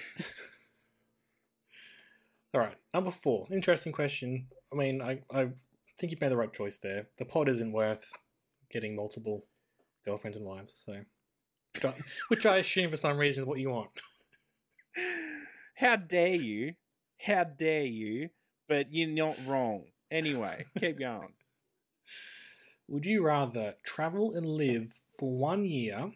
All 2.54 2.60
right. 2.62 2.78
Number 2.94 3.10
four. 3.10 3.46
Interesting 3.50 3.92
question. 3.92 4.46
I 4.72 4.76
mean, 4.76 5.02
I, 5.02 5.20
I 5.30 5.50
think 6.02 6.10
you've 6.10 6.20
made 6.20 6.32
the 6.32 6.36
right 6.36 6.52
choice 6.52 6.78
there. 6.78 7.06
The 7.18 7.24
pod 7.24 7.48
isn't 7.48 7.70
worth 7.70 8.12
getting 8.72 8.96
multiple 8.96 9.46
girlfriends 10.04 10.36
and 10.36 10.44
wives, 10.44 10.74
so 10.84 10.96
which 11.74 11.84
I, 11.84 11.94
which 12.26 12.44
I 12.44 12.56
assume 12.56 12.90
for 12.90 12.96
some 12.96 13.16
reason 13.16 13.44
is 13.44 13.46
what 13.46 13.60
you 13.60 13.70
want. 13.70 13.90
How 15.76 15.94
dare 15.94 16.34
you? 16.34 16.74
How 17.24 17.44
dare 17.44 17.84
you? 17.84 18.30
But 18.68 18.92
you're 18.92 19.10
not 19.10 19.36
wrong. 19.46 19.84
Anyway, 20.10 20.64
keep 20.80 20.98
going. 20.98 21.34
Would 22.88 23.06
you 23.06 23.24
rather 23.24 23.76
travel 23.84 24.34
and 24.34 24.44
live 24.44 24.98
for 25.16 25.38
one 25.38 25.64
year, 25.64 26.10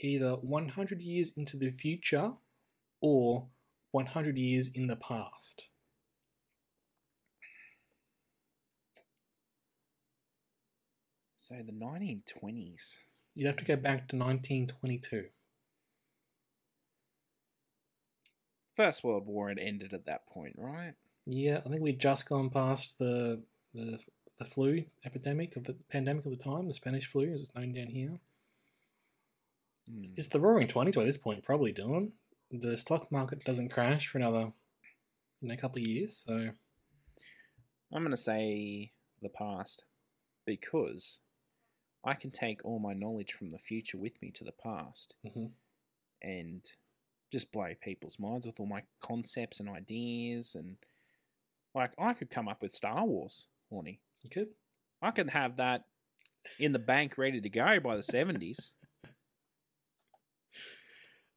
either 0.00 0.32
100 0.32 1.00
years 1.00 1.32
into 1.34 1.56
the 1.56 1.70
future 1.70 2.32
or 3.00 3.46
100 3.92 4.36
years 4.36 4.68
in 4.68 4.86
the 4.86 4.96
past? 4.96 5.70
So 11.52 11.62
the 11.62 11.72
1920s. 11.72 12.96
You'd 13.34 13.46
have 13.46 13.56
to 13.56 13.64
go 13.64 13.76
back 13.76 14.08
to 14.08 14.16
1922. 14.16 15.24
First 18.74 19.04
World 19.04 19.26
War 19.26 19.50
had 19.50 19.58
ended 19.58 19.92
at 19.92 20.06
that 20.06 20.26
point, 20.26 20.54
right? 20.56 20.94
Yeah, 21.26 21.60
I 21.64 21.68
think 21.68 21.82
we'd 21.82 22.00
just 22.00 22.28
gone 22.28 22.48
past 22.48 22.94
the 22.98 23.42
the 23.74 23.98
the 24.38 24.44
flu 24.46 24.84
epidemic 25.04 25.56
of 25.56 25.64
the 25.64 25.76
pandemic 25.90 26.24
of 26.24 26.30
the 26.30 26.42
time, 26.42 26.68
the 26.68 26.74
Spanish 26.74 27.06
flu, 27.06 27.30
as 27.32 27.42
it's 27.42 27.54
known 27.54 27.74
down 27.74 27.88
here. 27.88 28.18
Hmm. 29.86 30.04
It's 30.16 30.28
the 30.28 30.40
Roaring 30.40 30.68
Twenties 30.68 30.96
by 30.96 31.04
this 31.04 31.18
point, 31.18 31.44
probably, 31.44 31.74
Dylan. 31.74 32.12
The 32.50 32.78
stock 32.78 33.12
market 33.12 33.44
doesn't 33.44 33.68
crash 33.72 34.06
for 34.06 34.16
another, 34.16 34.52
you 35.42 35.48
know, 35.48 35.56
couple 35.56 35.82
of 35.82 35.86
years. 35.86 36.24
So 36.26 36.50
I'm 37.92 38.02
going 38.02 38.10
to 38.10 38.16
say 38.16 38.92
the 39.20 39.28
past 39.28 39.84
because 40.46 41.20
I 42.04 42.14
can 42.14 42.30
take 42.30 42.64
all 42.64 42.78
my 42.78 42.94
knowledge 42.94 43.32
from 43.32 43.50
the 43.50 43.58
future 43.58 43.98
with 43.98 44.20
me 44.20 44.30
to 44.32 44.44
the 44.44 44.52
past 44.52 45.14
mhm. 45.24 45.50
and 46.20 46.64
just 47.30 47.52
blow 47.52 47.70
people's 47.80 48.18
minds 48.18 48.46
with 48.46 48.58
all 48.60 48.66
my 48.66 48.82
concepts 49.00 49.60
and 49.60 49.68
ideas 49.68 50.54
and 50.54 50.76
like 51.74 51.92
I 51.98 52.12
could 52.12 52.30
come 52.30 52.48
up 52.48 52.60
with 52.60 52.74
Star 52.74 53.04
Wars, 53.06 53.46
Lonnie. 53.70 54.00
you 54.22 54.30
could. 54.30 54.48
I 55.00 55.10
could 55.10 55.30
have 55.30 55.56
that 55.56 55.84
in 56.58 56.72
the 56.72 56.78
bank 56.78 57.16
ready 57.16 57.40
to 57.40 57.48
go 57.48 57.80
by 57.80 57.96
the 57.96 58.02
70s. 58.02 58.72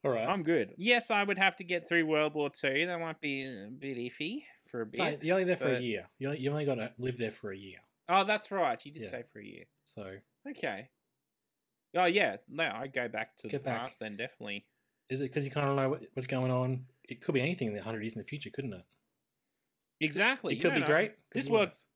All 0.03 0.11
right. 0.11 0.27
I'm 0.27 0.43
good. 0.43 0.73
Yes, 0.77 1.09
I 1.09 1.23
would 1.23 1.39
have 1.39 1.55
to 1.55 1.63
get 1.63 1.87
through 1.87 2.05
World 2.05 2.35
War 2.35 2.51
Two. 2.51 2.85
That 2.85 2.99
might 2.99 3.19
be 3.21 3.43
a 3.43 3.69
bit 3.71 3.97
iffy 3.97 4.43
for 4.69 4.81
a 4.81 4.85
bit. 4.85 4.99
No, 4.99 5.17
you're 5.21 5.33
only 5.35 5.45
there 5.45 5.55
for 5.55 5.73
a 5.73 5.79
year. 5.79 6.05
You 6.19 6.27
only, 6.27 6.39
you 6.41 6.51
only 6.51 6.65
got 6.65 6.75
to 6.75 6.91
live 6.99 7.17
there 7.17 7.31
for 7.31 7.51
a 7.51 7.57
year. 7.57 7.79
Oh, 8.07 8.23
that's 8.23 8.51
right. 8.51 8.79
You 8.85 8.91
did 8.91 9.03
Yeah. 9.03 9.09
say 9.09 9.23
for 9.33 9.39
a 9.39 9.45
year. 9.45 9.63
So 9.83 10.17
Okay. 10.49 10.89
Oh 11.95 12.05
yeah, 12.05 12.37
no, 12.49 12.63
I'd 12.75 12.93
go 12.93 13.07
back 13.07 13.37
to 13.39 13.47
Get 13.47 13.63
the 13.63 13.69
back. 13.69 13.79
past 13.81 13.99
then 13.99 14.15
definitely. 14.17 14.65
is 15.09 15.21
it 15.21 15.25
because 15.25 15.45
you 15.45 15.51
kind 15.51 15.67
of 15.69 15.75
know 15.75 15.89
what, 15.89 16.03
what's 16.13 16.27
going 16.27 16.51
on? 16.51 16.85
It 17.07 17.21
could 17.21 17.33
be 17.33 17.41
anything 17.41 17.67
in 17.69 17.73
the 17.73 17.81
hundred 17.81 18.01
years 18.01 18.15
in 18.15 18.21
the 18.21 18.27
future, 18.27 18.49
couldn't 18.49 18.73
it? 18.73 18.83
Exactly. 20.01 20.55
It 20.55 20.61
could 20.61 20.73
be 20.73 20.81
know. 20.81 20.85
great. 20.87 21.11
could 21.31 21.39
This 21.41 21.45
be 21.47 21.53
works. 21.53 21.87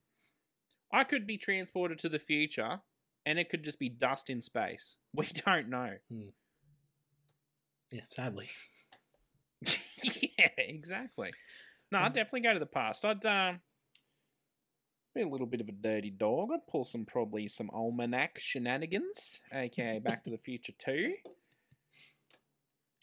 I 0.91 1.03
could 1.03 1.27
be 1.27 1.37
transported 1.37 1.99
to 1.99 2.09
the 2.09 2.17
future, 2.19 2.79
and 3.25 3.37
it 3.37 3.49
could 3.49 3.63
just 3.63 3.77
be 3.77 3.89
dust 3.89 4.29
in 4.29 4.41
space. 4.41 4.95
We 5.13 5.27
don't 5.45 5.69
know. 5.69 5.93
Yeah, 7.91 8.01
sadly. 8.09 8.47
yeah, 10.37 10.47
exactly. 10.57 11.31
No, 11.91 11.99
I'd 11.99 12.11
Mm. 12.11 12.15
definitely 12.15 12.41
go 12.41 12.53
to 12.53 12.59
the 12.59 12.65
past. 12.67 13.03
I'd 13.03 13.25
um 13.25 13.59
be 15.15 15.21
a 15.21 15.27
little 15.27 15.47
bit 15.47 15.61
of 15.61 15.67
a 15.69 15.71
dirty 15.73 16.09
dog. 16.11 16.49
I'd 16.53 16.67
pull 16.67 16.83
some 16.83 17.05
probably 17.05 17.47
some 17.47 17.69
almanac 17.71 18.37
shenanigans, 18.39 19.39
aka 19.53 19.99
Back 20.03 20.23
to 20.25 20.29
the 20.29 20.37
Future 20.37 20.73
Two. 20.77 21.13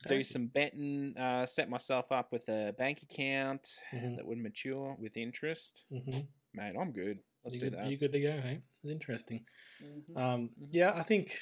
Do 0.09 0.23
some 0.23 0.47
betting, 0.47 1.17
uh, 1.19 1.47
set 1.47 1.69
myself 1.69 2.13
up 2.13 2.31
with 2.31 2.49
a 2.49 2.73
bank 2.79 3.03
account 3.03 3.69
Mhm. 3.93 4.17
that 4.17 4.27
would 4.27 4.39
mature 4.39 4.95
with 5.01 5.17
interest. 5.17 5.85
Mm-hmm. 5.91 6.21
Mate, 6.55 6.77
I'm 6.79 6.93
good. 6.93 7.19
Let's 7.43 7.55
you 7.57 7.61
do 7.61 7.71
good, 7.71 7.79
that. 7.79 7.91
You 7.91 7.97
good 7.97 8.13
to 8.13 8.21
go? 8.21 8.41
Hey, 8.41 8.63
it's 8.85 8.93
interesting. 8.93 9.45
Mhm. 9.83 10.17
Um, 10.17 10.49
Mhm. 10.51 10.69
yeah, 10.71 10.93
I 10.95 11.03
think, 11.03 11.37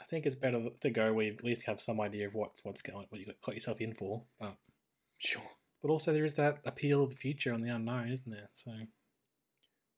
I 0.00 0.04
think 0.04 0.26
it's 0.26 0.34
better 0.34 0.70
to 0.70 0.90
go 0.90 1.12
where 1.12 1.26
you 1.26 1.34
at 1.34 1.44
least 1.44 1.62
have 1.66 1.80
some 1.80 2.00
idea 2.00 2.26
of 2.26 2.34
what's 2.34 2.64
what's 2.64 2.82
going, 2.82 3.06
what 3.10 3.20
you 3.20 3.26
got, 3.26 3.40
got 3.42 3.54
yourself 3.54 3.80
in 3.80 3.92
for. 3.94 4.26
But 4.40 4.56
Sure. 5.18 5.50
but 5.82 5.90
also 5.90 6.12
there 6.12 6.24
is 6.24 6.34
that 6.34 6.60
appeal 6.64 7.04
of 7.04 7.10
the 7.10 7.16
future 7.16 7.52
and 7.52 7.62
the 7.62 7.72
unknown, 7.74 8.10
isn't 8.10 8.30
there? 8.30 8.48
So 8.54 8.72
I 8.72 8.88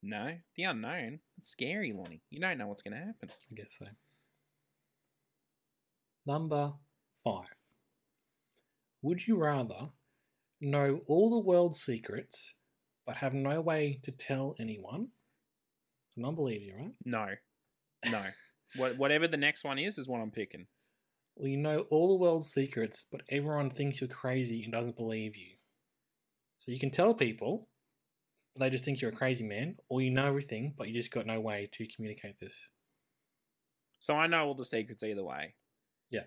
No, 0.03 0.37
the 0.57 0.65
unknown. 0.65 1.21
It's 1.39 1.49
scary, 1.49 1.93
Lonnie. 1.93 2.23
You 2.31 2.41
don't 2.41 2.59
know 2.59 2.69
what's 2.69 2.83
going 2.83 2.99
to 2.99 3.05
happen. 3.05 3.31
I 3.31 3.55
guess 3.55 3.77
so. 3.79 3.87
Number 6.25 6.73
five. 7.25 7.47
Would 9.03 9.27
you 9.27 9.37
rather 9.37 9.91
know 10.61 11.01
all 11.07 11.31
the 11.31 11.39
world's 11.39 11.81
secrets 11.81 12.55
but 13.07 13.17
have 13.17 13.35
no 13.35 13.61
way 13.61 14.01
to 14.03 14.11
tell 14.11 14.57
anyone? 14.59 15.09
I 16.19 16.23
don't 16.23 16.35
believe 16.35 16.63
you, 16.63 16.75
right? 16.77 16.95
No, 17.05 17.27
no. 18.11 18.23
what 18.77 18.97
whatever 18.97 19.29
the 19.29 19.37
next 19.37 19.65
one 19.65 19.79
is 19.79 19.99
is 19.99 20.09
what 20.09 20.21
I'm 20.21 20.31
picking. 20.31 20.67
Well, 21.37 21.49
you 21.49 21.59
know 21.59 21.87
all 21.91 22.09
the 22.09 22.15
world's 22.17 22.53
secrets, 22.53 23.07
but 23.11 23.21
everyone 23.29 23.71
thinks 23.71 24.01
you're 24.01 24.09
crazy 24.09 24.65
and 24.65 24.73
doesn't 24.73 24.97
believe 24.97 25.37
you. 25.37 25.57
So 26.59 26.73
you 26.73 26.81
can 26.81 26.91
tell 26.91 27.15
people, 27.15 27.69
they 28.59 28.71
just 28.71 28.85
think 28.85 29.01
you're 29.01 29.11
a 29.11 29.17
crazy 29.17 29.45
man, 29.45 29.77
or 29.89 30.01
you 30.01 30.11
know 30.11 30.27
everything, 30.27 30.75
but 30.77 30.89
you 30.89 30.95
just 30.95 31.11
got 31.11 31.27
no 31.27 31.41
way 31.41 31.69
to 31.73 31.87
communicate 31.87 32.39
this. 32.39 32.71
So 33.99 34.15
I 34.15 34.27
know 34.27 34.47
all 34.47 34.55
the 34.55 34.65
secrets 34.65 35.03
either 35.03 35.25
way. 35.25 35.55
Yeah. 36.11 36.25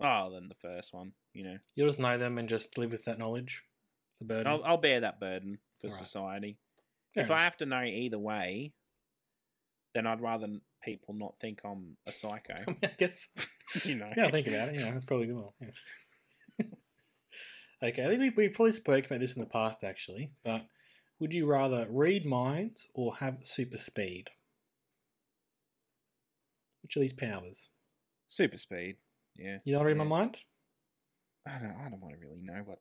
Oh, 0.00 0.30
then 0.32 0.48
the 0.48 0.54
first 0.54 0.92
one. 0.92 1.12
You 1.32 1.44
know, 1.44 1.56
You'll 1.74 1.88
just 1.88 1.98
know 1.98 2.18
them 2.18 2.38
and 2.38 2.48
just 2.48 2.76
live 2.76 2.92
with 2.92 3.04
that 3.06 3.18
knowledge, 3.18 3.62
the 4.18 4.26
burden. 4.26 4.46
I'll, 4.46 4.62
I'll 4.64 4.76
bear 4.76 5.00
that 5.00 5.20
burden 5.20 5.58
for 5.80 5.88
Alright. 5.88 6.04
society. 6.04 6.58
Fair 7.14 7.24
if 7.24 7.30
I 7.30 7.44
have 7.44 7.56
to 7.58 7.66
know 7.66 7.82
either 7.82 8.18
way, 8.18 8.72
then 9.94 10.06
I'd 10.06 10.20
rather 10.20 10.48
people 10.82 11.14
not 11.14 11.34
think 11.40 11.60
I'm 11.64 11.96
a 12.06 12.12
psycho. 12.12 12.54
enough. 12.54 12.76
I 12.82 12.90
guess. 12.98 13.28
you 13.84 13.96
know. 13.96 14.10
Yeah, 14.16 14.30
think 14.30 14.46
about 14.46 14.68
it. 14.70 14.80
Yeah, 14.80 14.90
that's 14.90 15.04
probably 15.04 15.26
good 15.26 15.36
one. 15.36 15.52
Yeah. 15.60 16.66
okay, 17.88 18.04
I 18.04 18.08
think 18.08 18.20
we, 18.20 18.30
we 18.30 18.48
probably 18.48 18.72
spoke 18.72 19.06
about 19.06 19.20
this 19.20 19.34
in 19.34 19.40
the 19.40 19.48
past, 19.48 19.84
actually. 19.84 20.32
But 20.44 20.66
would 21.22 21.32
you 21.32 21.46
rather 21.46 21.86
read 21.88 22.26
minds 22.26 22.88
or 22.94 23.14
have 23.14 23.38
super 23.44 23.78
speed? 23.78 24.30
Which 26.82 26.96
of 26.96 27.00
these 27.00 27.12
powers? 27.12 27.70
Super 28.26 28.58
speed. 28.58 28.96
Yeah. 29.36 29.58
You 29.62 29.72
know 29.72 29.78
what 29.78 29.84
I 29.84 29.88
read 29.90 29.98
my 29.98 30.04
mind? 30.04 30.38
I 31.46 31.60
don't, 31.60 31.76
I 31.80 31.88
don't 31.88 32.00
want 32.00 32.14
to 32.14 32.20
really 32.20 32.42
know 32.42 32.62
what. 32.64 32.80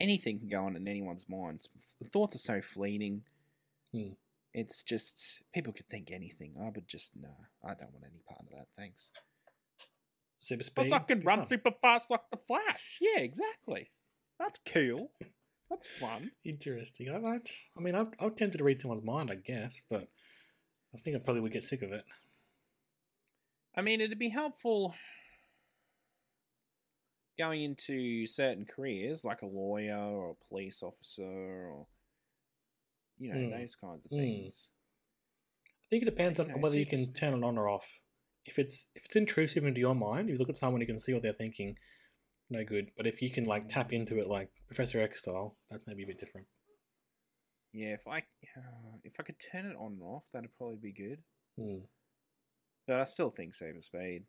Anything 0.00 0.40
can 0.40 0.48
go 0.48 0.64
on 0.64 0.74
in 0.74 0.88
anyone's 0.88 1.26
mind. 1.28 1.60
Thoughts 2.12 2.34
are 2.34 2.38
so 2.38 2.60
fleeting. 2.60 3.22
Hmm. 3.92 4.14
It's 4.52 4.82
just 4.82 5.44
people 5.54 5.72
could 5.72 5.88
think 5.88 6.10
anything. 6.10 6.54
I 6.60 6.70
would 6.74 6.88
just 6.88 7.12
no. 7.14 7.28
I 7.64 7.74
don't 7.74 7.92
want 7.92 8.04
any 8.04 8.22
part 8.28 8.40
of 8.40 8.58
that. 8.58 8.66
Thanks. 8.76 9.12
Super 10.40 10.64
speed. 10.64 10.88
Plus, 10.88 11.00
I 11.00 11.04
can 11.04 11.20
run 11.20 11.38
fun. 11.38 11.46
super 11.46 11.70
fast 11.80 12.10
like 12.10 12.22
the 12.32 12.38
Flash. 12.38 12.98
Yeah, 13.00 13.20
exactly. 13.20 13.92
That's 14.40 14.58
cool. 14.66 15.12
That's 15.72 15.86
fun. 15.86 16.30
Interesting. 16.44 17.08
I, 17.08 17.16
I, 17.16 17.38
I 17.76 17.80
mean, 17.80 17.94
I'm, 17.94 18.10
I'm 18.20 18.34
tempted 18.34 18.58
to 18.58 18.64
read 18.64 18.78
someone's 18.78 19.04
mind, 19.04 19.30
I 19.30 19.36
guess, 19.36 19.80
but 19.88 20.06
I 20.94 20.98
think 20.98 21.16
I 21.16 21.18
probably 21.18 21.40
would 21.40 21.52
get 21.52 21.64
sick 21.64 21.80
of 21.80 21.92
it. 21.92 22.04
I 23.74 23.80
mean, 23.80 24.02
it'd 24.02 24.18
be 24.18 24.28
helpful 24.28 24.94
going 27.38 27.62
into 27.62 28.26
certain 28.26 28.66
careers, 28.66 29.24
like 29.24 29.40
a 29.40 29.46
lawyer 29.46 29.96
or 29.96 30.32
a 30.32 30.46
police 30.46 30.82
officer, 30.82 31.22
or 31.24 31.86
you 33.18 33.32
know 33.32 33.38
Mm. 33.38 33.60
those 33.60 33.74
kinds 33.74 34.04
of 34.04 34.12
Mm. 34.12 34.18
things. 34.18 34.68
I 35.64 35.86
think 35.88 36.02
it 36.02 36.06
depends 36.06 36.38
on 36.38 36.48
know, 36.48 36.58
whether 36.58 36.76
you 36.76 36.84
can 36.84 37.14
turn 37.14 37.32
it 37.32 37.42
on 37.42 37.56
or 37.56 37.66
off. 37.66 38.02
If 38.44 38.58
it's 38.58 38.90
if 38.94 39.06
it's 39.06 39.16
intrusive 39.16 39.64
into 39.64 39.80
your 39.80 39.94
mind, 39.94 40.28
if 40.28 40.34
you 40.34 40.38
look 40.38 40.50
at 40.50 40.58
someone, 40.58 40.82
you 40.82 40.86
can 40.86 40.98
see 40.98 41.14
what 41.14 41.22
they're 41.22 41.32
thinking. 41.32 41.78
No 42.52 42.64
good. 42.64 42.90
But 42.98 43.06
if 43.06 43.22
you 43.22 43.30
can 43.30 43.44
like 43.44 43.70
tap 43.70 43.94
into 43.94 44.18
it 44.18 44.28
like 44.28 44.50
Professor 44.66 45.00
X 45.00 45.20
style, 45.20 45.56
that's 45.70 45.86
maybe 45.86 46.02
a 46.02 46.06
bit 46.06 46.20
different. 46.20 46.46
Yeah, 47.72 47.94
if 47.94 48.06
I 48.06 48.18
uh, 48.18 48.98
if 49.04 49.14
I 49.18 49.22
could 49.22 49.36
turn 49.50 49.64
it 49.64 49.74
on 49.78 49.92
and 49.92 50.02
off, 50.02 50.24
that'd 50.34 50.54
probably 50.58 50.76
be 50.76 50.92
good. 50.92 51.20
Hmm. 51.58 51.86
But 52.86 53.00
I 53.00 53.04
still 53.04 53.30
think 53.30 53.54
Saber 53.54 53.80
Speed, 53.80 54.24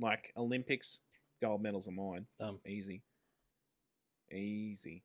like 0.00 0.32
Olympics, 0.36 0.98
gold 1.40 1.62
medals 1.62 1.86
are 1.86 1.92
mine. 1.92 2.26
Dumb. 2.40 2.58
Easy, 2.66 3.04
easy. 4.32 5.04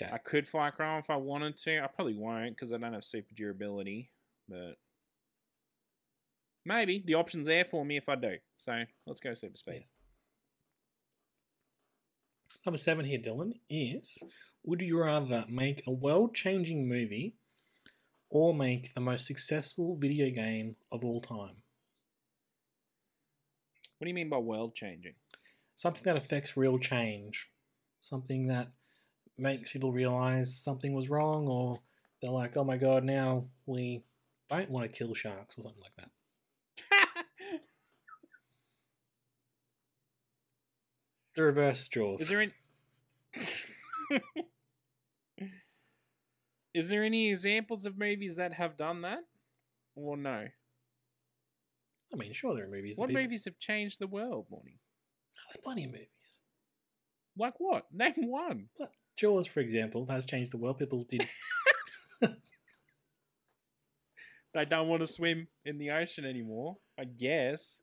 Okay. 0.00 0.12
I 0.12 0.18
could 0.18 0.46
fly 0.46 0.70
Chrome 0.70 1.00
if 1.00 1.10
I 1.10 1.16
wanted 1.16 1.56
to. 1.58 1.82
I 1.82 1.88
probably 1.88 2.14
won't 2.14 2.54
because 2.54 2.72
I 2.72 2.78
don't 2.78 2.92
have 2.92 3.02
super 3.02 3.34
durability. 3.34 4.12
But 4.48 4.76
maybe 6.64 7.02
the 7.04 7.14
option's 7.14 7.46
there 7.46 7.64
for 7.64 7.84
me 7.84 7.96
if 7.96 8.08
I 8.08 8.14
do. 8.14 8.36
So 8.58 8.84
let's 9.08 9.18
go 9.18 9.34
Super 9.34 9.56
Speed. 9.56 9.86
Number 12.66 12.78
seven 12.78 13.04
here, 13.04 13.20
Dylan, 13.20 13.52
is 13.70 14.18
would 14.64 14.82
you 14.82 14.98
rather 14.98 15.44
make 15.48 15.84
a 15.86 15.92
world 15.92 16.34
changing 16.34 16.88
movie 16.88 17.36
or 18.28 18.52
make 18.52 18.92
the 18.92 19.00
most 19.00 19.24
successful 19.24 19.96
video 19.96 20.30
game 20.30 20.74
of 20.90 21.04
all 21.04 21.20
time? 21.20 21.62
What 23.96 24.04
do 24.04 24.08
you 24.08 24.14
mean 24.14 24.28
by 24.28 24.38
world 24.38 24.74
changing? 24.74 25.14
Something 25.76 26.02
that 26.06 26.16
affects 26.16 26.56
real 26.56 26.76
change. 26.76 27.48
Something 28.00 28.48
that 28.48 28.72
makes 29.38 29.70
people 29.70 29.92
realize 29.92 30.56
something 30.56 30.92
was 30.92 31.08
wrong 31.08 31.46
or 31.46 31.78
they're 32.20 32.32
like, 32.32 32.56
oh 32.56 32.64
my 32.64 32.78
god, 32.78 33.04
now 33.04 33.46
we 33.66 34.02
don't 34.50 34.70
want 34.70 34.90
to 34.90 34.96
kill 34.96 35.14
sharks 35.14 35.56
or 35.56 35.62
something 35.62 35.82
like 35.82 35.94
that. 35.98 36.10
The 41.36 41.42
reverse 41.42 41.86
Jaws. 41.88 42.20
Is 42.22 42.28
there 42.28 42.40
any? 42.40 42.52
Is 46.74 46.88
there 46.90 47.04
any 47.04 47.30
examples 47.30 47.86
of 47.86 47.98
movies 47.98 48.36
that 48.36 48.52
have 48.54 48.76
done 48.76 49.02
that, 49.02 49.20
or 49.94 50.16
no? 50.16 50.46
I 52.12 52.16
mean, 52.16 52.32
sure, 52.32 52.54
there 52.54 52.64
are 52.64 52.68
movies. 52.70 52.96
that 52.96 53.00
What 53.00 53.08
people- 53.08 53.22
movies 53.22 53.44
have 53.46 53.58
changed 53.58 53.98
the 53.98 54.06
world, 54.06 54.46
Morning? 54.50 54.78
There's 55.48 55.62
plenty 55.62 55.84
of 55.84 55.90
movies. 55.92 56.08
Like 57.36 57.54
what? 57.58 57.86
Name 57.92 58.14
one. 58.16 58.68
Jaws, 59.16 59.46
for 59.46 59.60
example, 59.60 60.06
has 60.06 60.24
changed 60.24 60.52
the 60.52 60.56
world. 60.58 60.78
People 60.78 61.04
did. 61.08 61.28
They 64.54 64.64
don't 64.64 64.88
want 64.88 65.02
to 65.02 65.06
swim 65.06 65.48
in 65.66 65.76
the 65.76 65.90
ocean 65.90 66.24
anymore. 66.24 66.78
I 66.98 67.04
guess. 67.04 67.78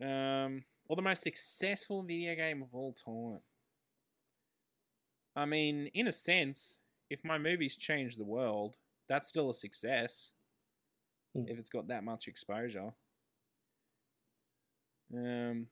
Um, 0.00 0.62
or 0.88 0.96
the 0.96 1.02
most 1.02 1.22
successful 1.22 2.02
video 2.02 2.34
game 2.34 2.62
of 2.62 2.68
all 2.72 2.92
time. 2.92 3.40
I 5.34 5.44
mean, 5.44 5.90
in 5.92 6.06
a 6.06 6.12
sense, 6.12 6.80
if 7.10 7.24
my 7.24 7.38
movies 7.38 7.76
change 7.76 8.16
the 8.16 8.24
world, 8.24 8.76
that's 9.08 9.28
still 9.28 9.50
a 9.50 9.54
success. 9.54 10.32
Hmm. 11.34 11.44
If 11.48 11.58
it's 11.58 11.70
got 11.70 11.88
that 11.88 12.04
much 12.04 12.26
exposure. 12.26 12.92
Um, 15.14 15.66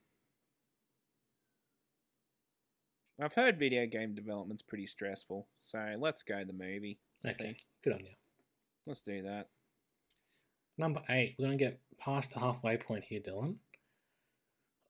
I've 3.21 3.35
heard 3.35 3.59
video 3.59 3.87
game 3.87 4.15
development's 4.15 4.63
pretty 4.63 4.87
stressful, 4.87 5.47
so 5.59 5.95
let's 5.99 6.23
go 6.23 6.45
the 6.45 6.53
movie. 6.53 6.99
Okay, 7.27 7.57
good 7.83 7.95
on 7.95 8.01
you. 8.01 8.15
Let's 8.87 9.03
do 9.03 9.23
that. 9.23 9.49
Number 10.77 11.03
eight, 11.09 11.37
we're 11.39 11.47
going 11.47 11.59
to 11.59 11.65
get 11.65 11.81
past 11.99 12.35
the 12.35 12.41
halfway 12.41 12.77
point 12.77 13.05
here, 13.05 13.21
Dylan. 13.21 13.57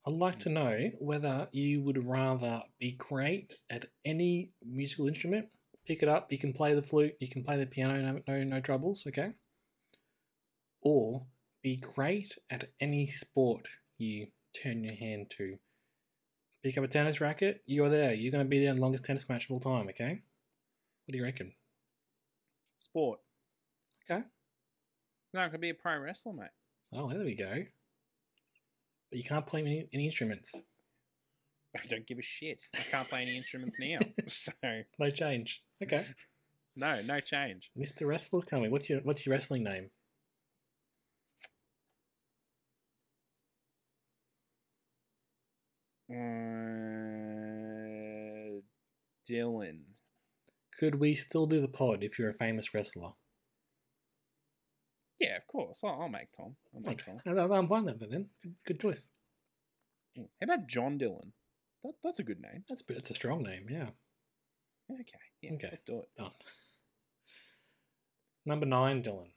I'd 0.07 0.13
like 0.13 0.39
to 0.41 0.51
know 0.51 0.91
whether 0.99 1.49
you 1.53 1.81
would 1.83 2.07
rather 2.07 2.63
be 2.79 2.93
great 2.93 3.55
at 3.71 3.87
any 4.05 4.53
musical 4.63 5.09
instrument, 5.09 5.49
pick 5.87 6.03
it 6.03 6.09
up, 6.09 6.31
you 6.31 6.39
can 6.39 6.53
play 6.53 6.75
the 6.75 6.83
flute, 6.83 7.17
you 7.21 7.29
can 7.29 7.43
play 7.43 7.57
the 7.57 7.65
piano, 7.65 8.01
no, 8.01 8.21
no, 8.27 8.45
no 8.45 8.61
troubles, 8.61 9.05
okay? 9.07 9.33
Or 10.83 11.27
be 11.63 11.77
great 11.77 12.37
at 12.51 12.71
any 12.81 13.07
sport 13.07 13.69
you 13.97 14.27
turn 14.55 14.85
your 14.85 14.95
hand 14.95 15.33
to. 15.39 15.59
Pick 16.63 16.77
up 16.77 16.85
a 16.85 16.89
tennis 16.89 17.21
racket, 17.21 17.63
you're 17.67 17.89
there. 17.89 18.13
You're 18.15 18.33
going 18.33 18.45
to 18.45 18.49
be 18.49 18.59
there 18.59 18.71
in 18.71 18.77
the 18.77 18.83
longest 18.83 19.05
tennis 19.05 19.29
match 19.29 19.47
of 19.47 19.53
all 19.53 19.61
time, 19.61 19.89
okay? 19.89 20.23
What 21.05 21.13
do 21.13 21.19
you 21.19 21.25
reckon? 21.25 21.53
Sport. 22.79 23.21
Okay. 24.11 24.23
No, 25.33 25.41
I 25.41 25.49
could 25.49 25.61
be 25.61 25.71
a 25.71 25.75
pro 25.75 25.99
wrestler, 25.99 26.35
mate. 26.35 26.51
Oh, 26.93 27.09
there 27.09 27.25
we 27.25 27.35
go. 27.35 27.65
But 29.15 29.19
you 29.19 29.29
can't 29.29 29.47
play 29.47 29.61
any, 29.61 29.87
any 29.95 30.07
instruments. 30.07 30.53
I 31.77 31.87
don't 31.87 32.05
give 32.05 32.19
a 32.19 32.23
shit. 32.23 32.61
I 32.75 32.81
can't 32.81 33.09
play 33.09 33.23
any 33.23 33.37
instruments 33.37 33.77
now. 33.79 34.01
So 34.27 34.51
No 34.99 35.09
change. 35.11 35.63
Okay. 35.81 36.05
no, 36.77 37.01
no 37.01 37.21
change. 37.21 37.71
Mr. 37.79 38.09
Wrestler's 38.09 38.43
coming. 38.43 38.73
What's 38.73 38.91
your 38.91 39.03
what's 39.03 39.25
your 39.25 39.37
wrestling 39.37 39.63
name? 39.63 39.91
Uh, 46.11 46.15
Dylan. 49.31 49.83
Could 50.77 50.97
we 50.97 51.15
still 51.15 51.47
do 51.47 51.61
the 51.61 51.69
pod 51.69 52.03
if 52.03 52.19
you're 52.19 52.31
a 52.31 52.35
famous 52.35 52.75
wrestler? 52.75 53.13
Yeah, 55.21 55.37
of 55.37 55.47
course. 55.47 55.81
I'll, 55.85 56.03
I'll 56.03 56.09
make 56.09 56.33
Tom. 56.33 56.57
I'll 56.75 56.81
make 56.81 57.01
Okay. 57.01 57.13
Tom. 57.13 57.21
No, 57.35 57.47
no, 57.47 57.55
I'm 57.55 57.69
fine 57.69 57.85
with 57.85 58.01
that 58.01 58.11
then. 58.11 58.27
Good, 58.43 58.55
good 58.67 58.81
choice. 58.81 59.09
Yeah. 60.15 60.25
How 60.41 60.45
about 60.55 60.67
John 60.69 60.99
Dylan? 60.99 61.33
That, 61.83 61.93
that's 62.03 62.19
a 62.19 62.25
good 62.25 62.41
name. 62.41 62.65
That's 62.69 62.83
a- 62.89 62.97
it's 62.97 63.11
a 63.11 63.15
strong 63.15 63.43
name, 63.43 63.67
yeah. 63.71 63.89
Okay. 64.91 65.19
Yeah, 65.41 65.53
Okay. 65.55 65.69
let's 65.71 65.83
do 65.83 65.99
it. 65.99 66.09
Done. 66.17 66.31
Number 68.45 68.67
nine, 68.67 69.03
Dylan. 69.03 69.31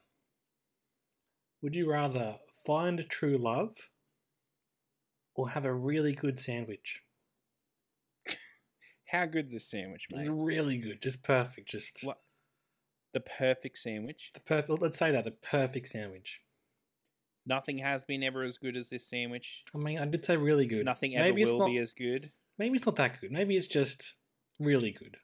Would 1.62 1.76
you 1.76 1.90
rather 1.90 2.38
find 2.66 3.08
true 3.10 3.38
love 3.38 3.76
or 5.36 5.50
have 5.50 5.66
a 5.66 5.74
really 5.74 6.13
good 6.13 6.40
sandwich? 6.40 7.02
How 9.08 9.26
good's 9.26 9.54
this 9.54 9.70
sandwich, 9.70 10.08
mate? 10.12 10.22
It's 10.22 10.30
really 10.30 10.78
good, 10.78 11.02
just 11.02 11.24
perfect, 11.24 11.70
just? 11.70 12.04
The 13.13 13.20
perfect 13.22 13.78
sandwich. 13.80 14.32
the 14.34 14.39
perfect. 14.39 14.82
Let's 14.82 14.98
say 14.98 15.12
that 15.12 15.24
the 15.26 15.32
perfect 15.32 15.88
sandwich. 15.89 16.41
Nothing 17.46 17.78
has 17.80 18.04
been 18.04 18.24
ever 18.24 18.43
as 18.43 18.58
good 18.58 18.76
as 18.76 18.89
this 18.89 19.08
sandwich. 19.08 19.63
I 19.74 19.78
mean, 19.78 19.98
I 20.00 20.06
did 20.06 20.26
say 20.26 20.36
really 20.38 20.65
good. 20.67 20.86
Nothing 20.86 21.15
ever 21.15 21.24
Maybe 21.26 21.41
it's 21.41 21.52
will 21.52 21.60
not- 21.60 21.67
be 21.70 21.78
as 21.78 21.93
good. 21.93 22.32
Maybe 22.58 22.76
it's 22.76 22.86
not 22.86 22.96
that 22.98 23.22
good. 23.22 23.32
Maybe 23.32 23.56
it's 23.56 23.67
just 23.67 24.15
really 24.60 24.91
good. 24.91 25.17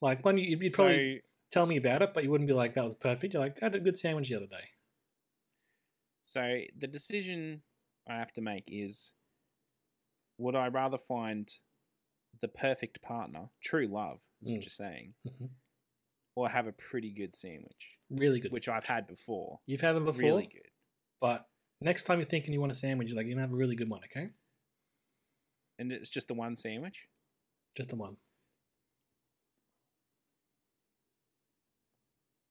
Like 0.00 0.24
one, 0.24 0.36
you- 0.38 0.56
you'd 0.60 0.70
So, 0.72 0.76
probably 0.76 1.22
tell 1.50 1.66
me 1.66 1.76
about 1.78 2.02
it, 2.02 2.12
but 2.12 2.24
you 2.24 2.30
wouldn't 2.30 2.46
be 2.48 2.54
like 2.54 2.74
that 2.74 2.84
was 2.84 2.94
perfect. 2.94 3.32
You're 3.32 3.42
like, 3.42 3.62
I 3.62 3.66
had 3.66 3.74
a 3.74 3.80
good 3.80 3.98
sandwich 3.98 4.28
the 4.28 4.34
other 4.36 4.46
day. 4.46 4.68
so 6.22 6.60
the 6.76 6.86
decision 6.86 7.62
I 8.06 8.16
have 8.18 8.32
to 8.34 8.42
make 8.42 8.64
is: 8.68 9.14
would 10.36 10.54
I 10.54 10.68
rather 10.68 10.98
find 10.98 11.48
the 12.40 12.48
perfect 12.48 13.00
partner, 13.00 13.48
true 13.62 13.86
love, 13.86 14.20
is 14.42 14.50
Mm. 14.50 14.52
what 14.52 14.62
you're 14.62 14.68
saying, 14.70 15.14
Mhm. 15.26 15.50
Or 16.38 16.48
have 16.48 16.66
a 16.68 16.72
pretty 16.72 17.10
good 17.10 17.34
sandwich, 17.34 17.96
Really 18.10 18.38
good. 18.40 18.52
which 18.52 18.68
I've 18.68 18.84
had 18.84 19.06
before. 19.08 19.58
You've 19.66 19.80
had 19.80 19.96
them 19.96 20.04
before, 20.04 20.22
Really 20.22 20.46
good. 20.46 20.68
but 21.20 21.46
next 21.80 22.04
time 22.04 22.18
you're 22.20 22.26
thinking 22.28 22.52
you 22.52 22.60
want 22.60 22.70
a 22.70 22.76
sandwich, 22.76 23.08
you're 23.08 23.16
like, 23.16 23.26
you're 23.26 23.34
gonna 23.34 23.42
have 23.46 23.52
a 23.52 23.56
really 23.56 23.74
good 23.74 23.88
one, 23.88 24.00
okay? 24.04 24.30
And 25.80 25.90
it's 25.92 26.08
just 26.10 26.28
the 26.28 26.34
one 26.34 26.54
sandwich. 26.56 27.06
Just 27.76 27.90
the 27.90 27.96
one. 27.96 28.16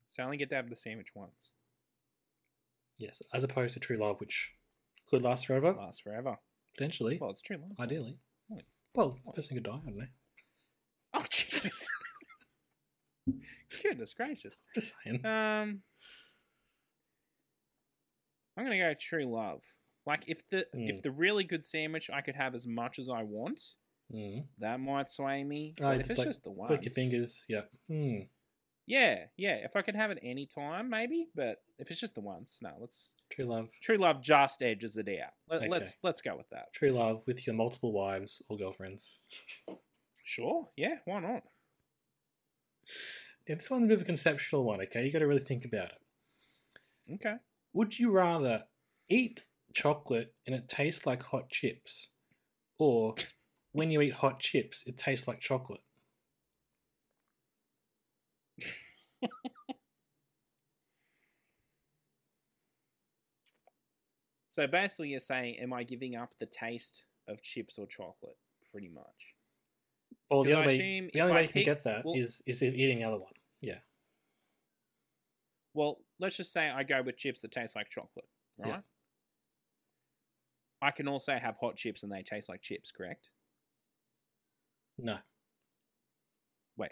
So 0.08 0.24
I 0.24 0.26
only 0.26 0.38
get 0.38 0.50
to 0.50 0.56
have 0.56 0.70
the 0.70 0.76
sandwich 0.76 1.10
once. 1.16 1.52
Yes, 2.98 3.22
as 3.34 3.44
opposed 3.44 3.74
to 3.76 3.80
true 3.80 3.98
love, 3.98 4.20
which 4.20 4.52
Could 5.10 5.22
last 5.22 5.46
forever, 5.48 5.74
Last 5.74 6.02
forever. 6.04 6.38
potentially, 6.76 7.18
Well, 7.22 7.30
it's 7.30 7.42
true 7.42 7.58
love. 7.58 7.72
ideally. 7.80 8.18
Hmm. 8.50 8.60
Well, 8.96 9.18
the 9.26 9.32
person 9.34 9.56
could 9.56 9.64
die, 9.64 9.80
I 9.82 9.90
don't 9.90 9.98
know. 9.98 10.06
Oh 11.14 11.26
Jesus! 11.30 11.88
Goodness 13.84 14.14
gracious. 14.14 14.60
Just 14.76 14.94
saying. 15.04 15.26
Um, 15.26 15.82
I'm 18.58 18.64
gonna 18.66 18.78
go 18.78 18.94
true 19.00 19.26
love. 19.26 19.62
Like 20.06 20.24
if 20.28 20.48
the 20.50 20.66
if 20.74 21.00
Mm. 21.00 21.02
the 21.04 21.12
really 21.12 21.44
good 21.44 21.66
sandwich 21.66 22.10
I 22.12 22.22
could 22.22 22.36
have 22.36 22.56
as 22.56 22.66
much 22.66 22.98
as 23.00 23.10
I 23.10 23.24
want, 23.24 23.62
Mm. 24.14 24.46
that 24.60 24.80
might 24.80 25.12
sway 25.12 25.44
me. 25.44 25.76
Oh, 25.80 25.84
But 25.84 25.96
if 25.96 26.00
just 26.00 26.12
it's 26.12 26.20
like 26.20 26.28
just 26.30 26.44
the 26.44 26.52
one, 26.52 26.68
Click 26.68 26.86
your 26.86 26.94
fingers. 26.94 27.46
Yeah. 27.50 27.64
Hmm. 27.90 28.20
Yeah, 28.86 29.26
yeah. 29.36 29.56
If 29.56 29.76
I 29.76 29.82
could 29.82 29.96
have 29.98 30.12
it 30.12 30.20
any 30.24 30.46
time, 30.46 30.90
maybe. 30.90 31.28
But 31.36 31.62
if 31.78 31.92
it's 31.92 32.00
just 32.00 32.16
the 32.16 32.22
once, 32.22 32.60
no. 32.62 32.74
Let's 32.80 33.12
True 33.30 33.44
love. 33.44 33.70
true 33.82 33.98
love 33.98 34.22
just 34.22 34.64
edges 34.64 34.96
it 34.96 35.10
out. 35.22 35.34
Let, 35.50 35.58
Okay. 35.64 35.68
Let's 35.68 35.98
let's 36.04 36.22
go 36.22 36.38
with 36.38 36.48
that. 36.52 36.72
True 36.74 36.92
love 36.92 37.28
with 37.28 37.46
your 37.46 37.54
multiple 37.54 37.92
wives 37.92 38.42
or 38.50 38.58
girlfriends. 38.58 39.18
Sure. 40.24 40.70
Yeah. 40.78 41.00
Why 41.04 41.20
not? 41.20 41.44
Yeah, 43.48 43.56
this 43.56 43.70
one's 43.70 43.86
a 43.86 43.88
bit 43.88 43.96
of 43.98 44.02
a 44.02 44.06
conceptual 44.06 44.64
one, 44.66 44.82
okay? 44.82 45.06
You 45.06 45.12
got 45.12 45.20
to 45.20 45.28
really 45.28 45.40
think 45.40 45.64
about 45.64 45.92
it. 45.92 47.14
Okay. 47.14 47.36
Would 47.74 47.98
you 47.98 48.12
rather 48.12 48.66
eat 49.10 49.46
chocolate 49.74 50.34
and 50.46 50.56
it 50.56 50.68
tastes 50.68 51.06
like 51.06 51.24
hot 51.24 51.50
chips, 51.50 52.10
or 52.78 53.16
when 53.72 53.90
you 53.92 54.02
eat 54.02 54.14
hot 54.16 54.40
chips, 54.40 54.84
it 54.86 54.98
tastes 54.98 55.28
like 55.28 55.40
chocolate? 55.40 55.82
So 64.50 64.66
basically, 64.66 65.10
you're 65.10 65.20
saying, 65.20 65.60
am 65.60 65.72
I 65.72 65.84
giving 65.84 66.16
up 66.16 66.34
the 66.40 66.48
taste 66.48 67.06
of 67.28 67.44
chips 67.44 67.78
or 67.78 67.86
chocolate? 67.86 68.38
Pretty 68.72 68.90
much. 68.90 69.36
Well, 70.32 70.44
the 70.44 70.54
only 70.54 70.80
way, 70.80 71.10
the 71.14 71.22
only 71.22 71.34
way 71.34 71.42
you 71.44 71.48
can 71.50 71.54
pick- 71.54 71.66
get 71.66 71.84
that 71.84 72.06
well- 72.06 72.16
is 72.16 72.42
is 72.48 72.64
eating 72.64 72.98
the 72.98 73.04
other 73.04 73.20
one. 73.20 73.34
Yeah. 73.62 73.80
Well, 75.74 76.00
let's 76.20 76.38
just 76.38 76.52
say 76.54 76.70
I 76.70 76.84
go 76.84 77.02
with 77.04 77.18
chips 77.18 77.42
that 77.42 77.52
taste 77.52 77.76
like 77.76 77.90
chocolate, 77.90 78.28
right? 78.58 78.70
Yeah. 78.70 78.80
I 80.82 80.92
can 80.92 81.08
also 81.08 81.34
have 81.34 81.56
hot 81.60 81.76
chips 81.76 82.04
and 82.04 82.12
they 82.12 82.24
taste 82.24 82.50
like 82.50 82.62
chips, 82.62 82.92
correct? 82.92 83.32
No. 84.98 85.18
Wait. 86.78 86.92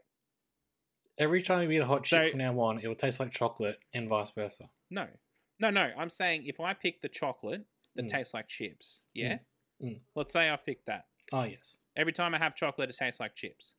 Every 1.17 1.41
time 1.41 1.63
you 1.71 1.77
eat 1.77 1.81
a 1.83 1.85
hot 1.85 2.03
chip 2.03 2.25
So- 2.25 2.29
from 2.31 2.39
now 2.39 2.59
on, 2.59 2.79
it 2.79 2.87
will 2.87 2.95
taste 2.95 3.19
like 3.19 3.31
chocolate 3.31 3.79
and 3.93 4.09
vice 4.09 4.31
versa. 4.31 4.69
No. 4.89 5.07
No, 5.59 5.69
no. 5.69 5.91
I'm 5.97 6.09
saying 6.09 6.45
if 6.45 6.59
I 6.59 6.73
pick 6.73 7.01
the 7.01 7.09
chocolate 7.09 7.65
that 7.95 8.05
Mm. 8.05 8.09
tastes 8.09 8.33
like 8.33 8.47
chips, 8.47 9.05
yeah? 9.13 9.39
Mm. 9.81 10.01
Let's 10.15 10.33
say 10.33 10.49
I've 10.49 10.65
picked 10.65 10.87
that. 10.87 11.05
Oh, 11.31 11.43
yes. 11.43 11.77
Every 11.95 12.11
time 12.13 12.35
I 12.35 12.39
have 12.39 12.55
chocolate, 12.55 12.89
it 12.89 12.97
tastes 12.97 13.19
like 13.19 13.35
chips. 13.35 13.75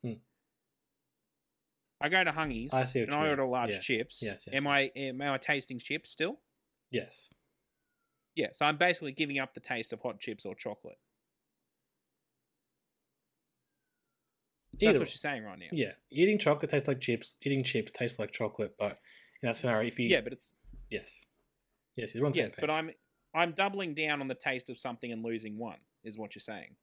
I 2.00 2.08
go 2.08 2.22
to 2.22 2.30
Hungies 2.32 2.74
I 2.74 2.84
see 2.84 3.00
what 3.00 3.08
and 3.08 3.14
you 3.14 3.20
I 3.20 3.22
mean. 3.22 3.30
order 3.30 3.46
large 3.46 3.70
Yes. 3.70 3.84
chips. 3.84 4.18
Yes, 4.22 4.44
yes, 4.46 4.54
am 4.54 4.64
yes. 4.64 4.70
I 4.72 4.98
am 4.98 5.22
I 5.22 5.38
tasting 5.38 5.78
chips 5.78 6.10
still? 6.10 6.38
Yes. 6.90 7.32
Yeah, 8.34 8.48
so 8.52 8.66
I'm 8.66 8.76
basically 8.76 9.12
giving 9.12 9.38
up 9.38 9.54
the 9.54 9.60
taste 9.60 9.92
of 9.94 10.00
hot 10.00 10.20
chips 10.20 10.44
or 10.44 10.54
chocolate. 10.54 10.98
That's 14.74 14.90
Either 14.90 14.98
what 14.98 15.08
you're 15.08 15.16
saying 15.16 15.42
right 15.44 15.58
now. 15.58 15.66
Yeah. 15.72 15.92
Eating 16.10 16.38
chocolate 16.38 16.70
tastes 16.70 16.86
like 16.86 17.00
chips. 17.00 17.36
Eating 17.40 17.64
chips 17.64 17.90
tastes 17.92 18.18
like 18.18 18.30
chocolate. 18.32 18.74
But 18.78 18.98
in 19.42 19.46
that 19.48 19.56
scenario, 19.56 19.86
if 19.88 19.98
you. 19.98 20.08
Yeah, 20.08 20.20
but 20.20 20.34
it's 20.34 20.54
Yes. 20.90 21.10
Yes, 21.96 22.14
you're 22.14 22.26
on 22.26 22.32
the 22.32 22.38
yes, 22.38 22.52
same 22.52 22.58
but 22.60 22.68
page. 22.68 22.76
I'm 22.76 22.90
I'm 23.34 23.52
doubling 23.52 23.94
down 23.94 24.20
on 24.20 24.28
the 24.28 24.34
taste 24.34 24.68
of 24.68 24.78
something 24.78 25.10
and 25.12 25.22
losing 25.24 25.58
one, 25.58 25.78
is 26.04 26.18
what 26.18 26.34
you're 26.34 26.40
saying. 26.40 26.76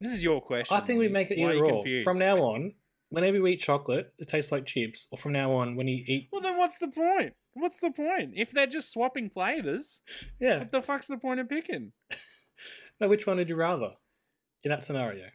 This 0.00 0.12
is 0.12 0.22
your 0.22 0.40
question. 0.42 0.76
I 0.76 0.80
think 0.80 0.98
we 0.98 1.06
Lee. 1.08 1.12
make 1.12 1.30
it 1.30 1.38
Why 1.38 1.46
are 1.46 1.54
either 1.54 1.64
or. 1.64 1.72
confused? 1.82 2.04
From 2.04 2.18
now 2.18 2.38
on, 2.38 2.72
whenever 3.08 3.36
you 3.36 3.46
eat 3.46 3.60
chocolate, 3.60 4.12
it 4.18 4.28
tastes 4.28 4.52
like 4.52 4.66
chips. 4.66 5.08
Or 5.10 5.18
from 5.18 5.32
now 5.32 5.52
on, 5.52 5.74
when 5.76 5.88
you 5.88 6.02
eat. 6.06 6.28
Well, 6.32 6.42
then 6.42 6.58
what's 6.58 6.78
the 6.78 6.88
point? 6.88 7.32
What's 7.54 7.78
the 7.78 7.90
point? 7.90 8.32
If 8.34 8.50
they're 8.52 8.66
just 8.66 8.92
swapping 8.92 9.30
flavors, 9.30 10.00
Yeah. 10.38 10.58
what 10.58 10.70
the 10.72 10.82
fuck's 10.82 11.06
the 11.06 11.16
point 11.16 11.40
of 11.40 11.48
picking? 11.48 11.92
No, 12.98 13.08
which 13.08 13.26
one 13.26 13.36
would 13.36 13.50
you 13.50 13.56
rather 13.56 13.90
in 14.64 14.70
that 14.70 14.82
scenario? 14.82 15.26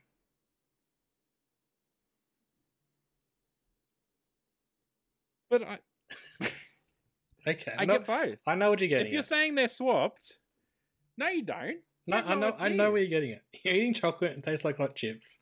But 5.50 5.64
I, 5.64 5.80
Okay. 7.48 7.74
I 7.78 7.86
know, 7.86 7.98
get 8.00 8.08
both. 8.08 8.40
I 8.48 8.56
know 8.56 8.70
what 8.70 8.80
you're 8.80 8.90
getting 8.90 9.08
If 9.08 9.14
you're 9.14 9.20
at. 9.20 9.26
saying 9.26 9.56
they're 9.56 9.68
swapped, 9.68 10.38
no, 11.18 11.28
you 11.28 11.44
don't. 11.44 11.80
No, 12.12 12.18
I 12.18 12.36
know. 12.36 12.56
I 12.60 12.68
know 12.70 12.92
where 12.92 13.02
you're 13.02 13.10
getting 13.10 13.32
it. 13.32 13.42
You're 13.64 13.74
eating 13.80 13.94
chocolate 13.94 14.32
and 14.34 14.44
it 14.44 14.46
tastes 14.46 14.66
like 14.66 14.78
hot 14.78 14.96
chips, 14.96 15.40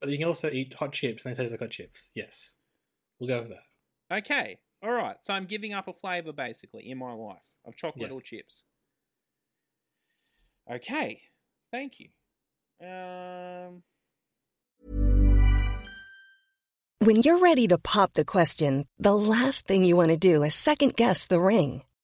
but 0.00 0.08
you 0.08 0.18
can 0.18 0.26
also 0.26 0.50
eat 0.50 0.74
hot 0.74 0.92
chips 0.92 1.24
and 1.24 1.34
they 1.36 1.40
taste 1.42 1.50
like 1.52 1.60
hot 1.60 1.70
chips. 1.70 2.10
Yes, 2.14 2.50
we'll 3.18 3.28
go 3.28 3.40
with 3.40 3.50
that. 3.50 4.16
Okay, 4.18 4.58
all 4.82 4.90
right. 4.90 5.16
So 5.22 5.34
I'm 5.34 5.44
giving 5.44 5.72
up 5.74 5.88
a 5.88 5.92
flavor 5.92 6.32
basically 6.32 6.90
in 6.90 6.98
my 6.98 7.12
life 7.12 7.42
of 7.64 7.76
chocolate 7.76 8.10
Yes. 8.10 8.12
or 8.12 8.20
chips. 8.20 8.64
Okay, 10.70 11.20
thank 11.70 11.94
you. 12.00 12.08
Um, 12.86 13.82
When 17.00 17.16
you're 17.16 17.38
ready 17.38 17.66
to 17.68 17.78
pop 17.78 18.12
the 18.14 18.24
question, 18.24 18.86
the 18.98 19.14
last 19.14 19.66
thing 19.66 19.82
you 19.84 19.96
want 19.96 20.10
to 20.10 20.16
do 20.16 20.42
is 20.44 20.54
second 20.54 20.94
guess 20.96 21.26
the 21.26 21.40
ring. 21.40 21.82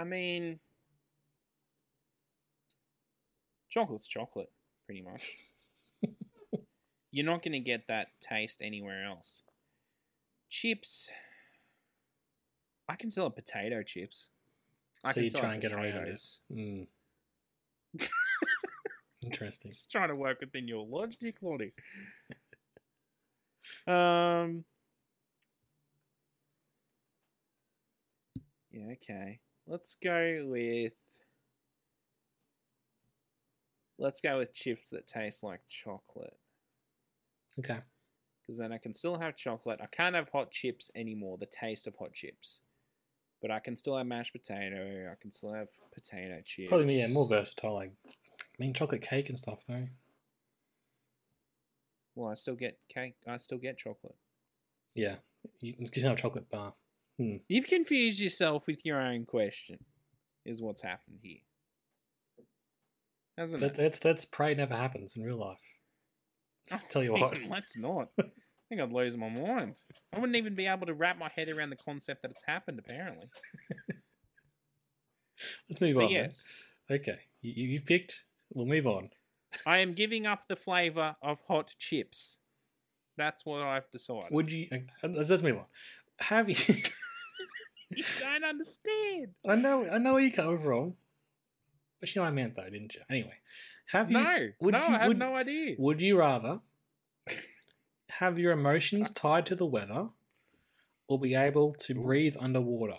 I 0.00 0.04
mean, 0.04 0.60
chocolate's 3.68 4.06
chocolate, 4.08 4.50
pretty 4.86 5.02
much. 5.02 5.28
You're 7.10 7.26
not 7.26 7.42
going 7.42 7.52
to 7.52 7.58
get 7.58 7.86
that 7.88 8.06
taste 8.22 8.62
anywhere 8.64 9.04
else. 9.04 9.42
Chips. 10.48 11.10
I 12.88 12.96
can 12.96 13.10
sell 13.10 13.24
have 13.24 13.36
potato 13.36 13.82
chips. 13.82 14.30
I 15.04 15.12
so 15.12 15.20
you 15.20 15.30
try 15.30 15.52
and 15.52 15.60
get 15.60 15.72
around 15.72 15.84
it. 15.84 15.92
potatoes. 15.92 16.40
Mm. 16.50 16.86
Interesting. 19.22 19.72
Just 19.72 19.90
trying 19.90 20.08
to 20.08 20.16
work 20.16 20.40
within 20.40 20.66
your 20.66 20.86
logic, 20.86 21.36
Lonnie. 21.42 21.74
um. 23.86 24.64
Yeah. 28.70 28.92
Okay. 28.92 29.40
Let's 29.70 29.96
go 30.02 30.46
with. 30.48 30.94
Let's 34.00 34.20
go 34.20 34.38
with 34.38 34.52
chips 34.52 34.88
that 34.88 35.06
taste 35.06 35.44
like 35.44 35.60
chocolate. 35.68 36.36
Okay. 37.56 37.78
Because 38.42 38.58
then 38.58 38.72
I 38.72 38.78
can 38.78 38.92
still 38.92 39.18
have 39.18 39.36
chocolate. 39.36 39.78
I 39.80 39.86
can't 39.86 40.16
have 40.16 40.28
hot 40.30 40.50
chips 40.50 40.90
anymore, 40.96 41.38
the 41.38 41.46
taste 41.46 41.86
of 41.86 41.94
hot 41.94 42.12
chips. 42.12 42.62
But 43.40 43.52
I 43.52 43.60
can 43.60 43.76
still 43.76 43.96
have 43.96 44.06
mashed 44.06 44.32
potato. 44.32 45.08
I 45.08 45.14
can 45.22 45.30
still 45.30 45.52
have 45.52 45.68
potato 45.94 46.40
chips. 46.44 46.68
Probably 46.68 46.98
yeah, 46.98 47.06
more 47.06 47.28
versatile. 47.28 47.74
Like, 47.74 47.92
I 48.08 48.10
mean, 48.58 48.74
chocolate 48.74 49.02
cake 49.02 49.28
and 49.28 49.38
stuff 49.38 49.66
though. 49.68 49.86
Well, 52.16 52.30
I 52.30 52.34
still 52.34 52.56
get 52.56 52.80
cake. 52.88 53.14
I 53.28 53.36
still 53.36 53.58
get 53.58 53.78
chocolate. 53.78 54.16
Yeah, 54.96 55.16
you, 55.60 55.74
you 55.78 55.88
can 55.88 56.02
have 56.02 56.18
a 56.18 56.20
chocolate 56.20 56.50
bar. 56.50 56.74
Hmm. 57.20 57.36
You've 57.48 57.66
confused 57.66 58.18
yourself 58.18 58.66
with 58.66 58.86
your 58.86 58.98
own 58.98 59.26
question, 59.26 59.78
is 60.46 60.62
what's 60.62 60.80
happened 60.80 61.18
here. 61.22 61.40
Hasn't 63.36 63.60
That, 63.60 63.72
it? 63.72 63.76
that's 63.76 63.98
that's 63.98 64.24
pray 64.24 64.54
never 64.54 64.74
happens 64.74 65.16
in 65.16 65.22
real 65.22 65.36
life. 65.36 65.60
I'll 66.72 66.78
tell 66.88 67.02
you 67.02 67.12
what. 67.18 67.38
Let's 67.48 67.76
not. 67.76 68.08
I 68.18 68.24
think 68.70 68.80
I'd 68.80 68.90
lose 68.90 69.18
my 69.18 69.28
mind. 69.28 69.74
I 70.14 70.18
wouldn't 70.18 70.36
even 70.36 70.54
be 70.54 70.66
able 70.66 70.86
to 70.86 70.94
wrap 70.94 71.18
my 71.18 71.28
head 71.36 71.50
around 71.50 71.68
the 71.68 71.76
concept 71.76 72.22
that 72.22 72.30
it's 72.30 72.44
happened, 72.46 72.78
apparently. 72.78 73.26
Let's 75.68 75.80
move 75.82 75.96
But 75.96 76.04
on. 76.04 76.10
yes, 76.10 76.42
Okay. 76.90 77.18
You, 77.42 77.66
you 77.66 77.80
picked. 77.82 78.22
We'll 78.54 78.66
move 78.66 78.86
on. 78.86 79.10
I 79.66 79.78
am 79.78 79.92
giving 79.92 80.24
up 80.26 80.44
the 80.48 80.56
flavour 80.56 81.16
of 81.22 81.40
hot 81.48 81.74
chips. 81.78 82.38
That's 83.18 83.44
what 83.44 83.60
I've 83.60 83.90
decided. 83.90 84.30
Would 84.30 84.52
you? 84.52 84.68
uh, 84.72 84.76
Let's, 85.02 85.28
let's 85.30 85.42
move 85.42 85.58
on. 85.58 85.64
Have 86.20 86.48
you? 86.48 86.56
You 87.94 88.04
don't 88.20 88.44
understand. 88.44 89.28
I 89.48 89.56
know. 89.56 89.84
I 89.90 89.98
know 89.98 90.14
where 90.14 90.22
you 90.22 90.30
come 90.32 90.58
from. 90.62 90.94
But 92.00 92.14
you 92.14 92.20
know 92.20 92.24
what 92.24 92.30
I 92.30 92.34
meant 92.34 92.54
though, 92.56 92.70
didn't 92.70 92.94
you? 92.94 93.00
Anyway, 93.10 93.34
have 93.92 94.10
you? 94.10 94.18
No, 94.18 94.48
would 94.60 94.72
no, 94.72 94.78
you- 94.80 94.94
I 94.94 94.98
have 94.98 95.08
would- 95.08 95.18
no 95.18 95.34
idea. 95.36 95.74
Would 95.78 96.00
you 96.00 96.18
rather 96.18 96.60
have 98.10 98.38
your 98.38 98.52
emotions 98.52 99.10
tied 99.14 99.46
to 99.46 99.56
the 99.56 99.66
weather, 99.66 100.08
or 101.08 101.18
be 101.18 101.34
able 101.34 101.72
to 101.74 101.94
breathe 101.94 102.36
underwater? 102.38 102.98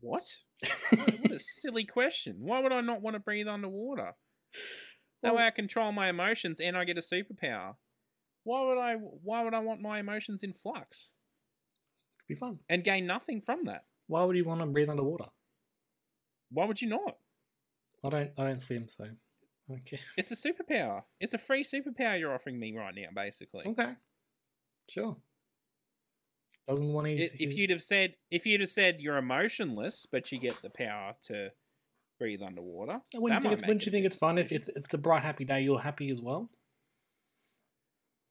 What? 0.00 0.24
what 0.90 1.30
a 1.32 1.38
silly 1.60 1.84
question. 1.84 2.36
Why 2.40 2.60
would 2.60 2.72
I 2.72 2.80
not 2.80 3.00
want 3.00 3.14
to 3.14 3.20
breathe 3.20 3.48
underwater? 3.48 4.14
That 5.22 5.32
Well- 5.32 5.36
way 5.36 5.46
I 5.46 5.50
control 5.50 5.92
my 5.92 6.08
emotions 6.08 6.60
and 6.60 6.76
I 6.76 6.84
get 6.84 6.98
a 6.98 7.00
superpower. 7.00 7.76
Why 8.44 8.62
would 8.62 8.78
I 8.78 8.94
why 8.94 9.42
would 9.42 9.54
I 9.54 9.60
want 9.60 9.80
my 9.80 9.98
emotions 9.98 10.42
in 10.42 10.52
flux 10.52 11.10
It'd 12.20 12.28
be 12.28 12.34
fun. 12.34 12.60
and 12.68 12.84
gain 12.84 13.06
nothing 13.06 13.40
from 13.40 13.64
that? 13.64 13.84
Why 14.06 14.22
would 14.22 14.36
you 14.36 14.44
want 14.44 14.60
to 14.60 14.66
breathe 14.66 14.90
underwater? 14.90 15.30
Why 16.50 16.66
would 16.66 16.80
you 16.80 16.88
not? 16.88 17.16
I 18.04 18.10
don't. 18.10 18.30
I 18.38 18.44
don't 18.44 18.60
swim, 18.60 18.86
so 18.88 19.06
okay. 19.70 20.00
It's 20.16 20.30
a 20.30 20.36
superpower. 20.36 21.04
It's 21.20 21.34
a 21.34 21.38
free 21.38 21.64
superpower 21.64 22.18
you're 22.18 22.34
offering 22.34 22.60
me 22.60 22.74
right 22.76 22.94
now, 22.94 23.08
basically. 23.14 23.64
Okay. 23.66 23.94
Sure. 24.88 25.16
Doesn't 26.68 26.92
want 26.92 27.06
to. 27.06 27.12
If 27.14 27.56
you'd 27.56 27.70
have 27.70 27.82
said 27.82 28.14
if 28.30 28.46
you'd 28.46 28.60
have 28.60 28.70
said 28.70 29.00
you're 29.00 29.16
emotionless, 29.16 30.06
but 30.10 30.30
you 30.32 30.38
get 30.38 30.60
the 30.62 30.70
power 30.70 31.14
to 31.24 31.50
breathe 32.18 32.42
underwater, 32.42 33.00
wouldn't 33.14 33.42
you 33.42 33.48
think, 33.48 33.60
it's, 33.60 33.66
wouldn't 33.66 33.86
you 33.86 33.92
think 33.92 34.06
it's 34.06 34.16
fun 34.16 34.38
if 34.38 34.52
it's 34.52 34.68
if 34.68 34.84
it's 34.84 34.94
a 34.94 34.98
bright 34.98 35.22
happy 35.22 35.44
day, 35.44 35.62
you're 35.62 35.80
happy 35.80 36.10
as 36.10 36.20
well? 36.20 36.50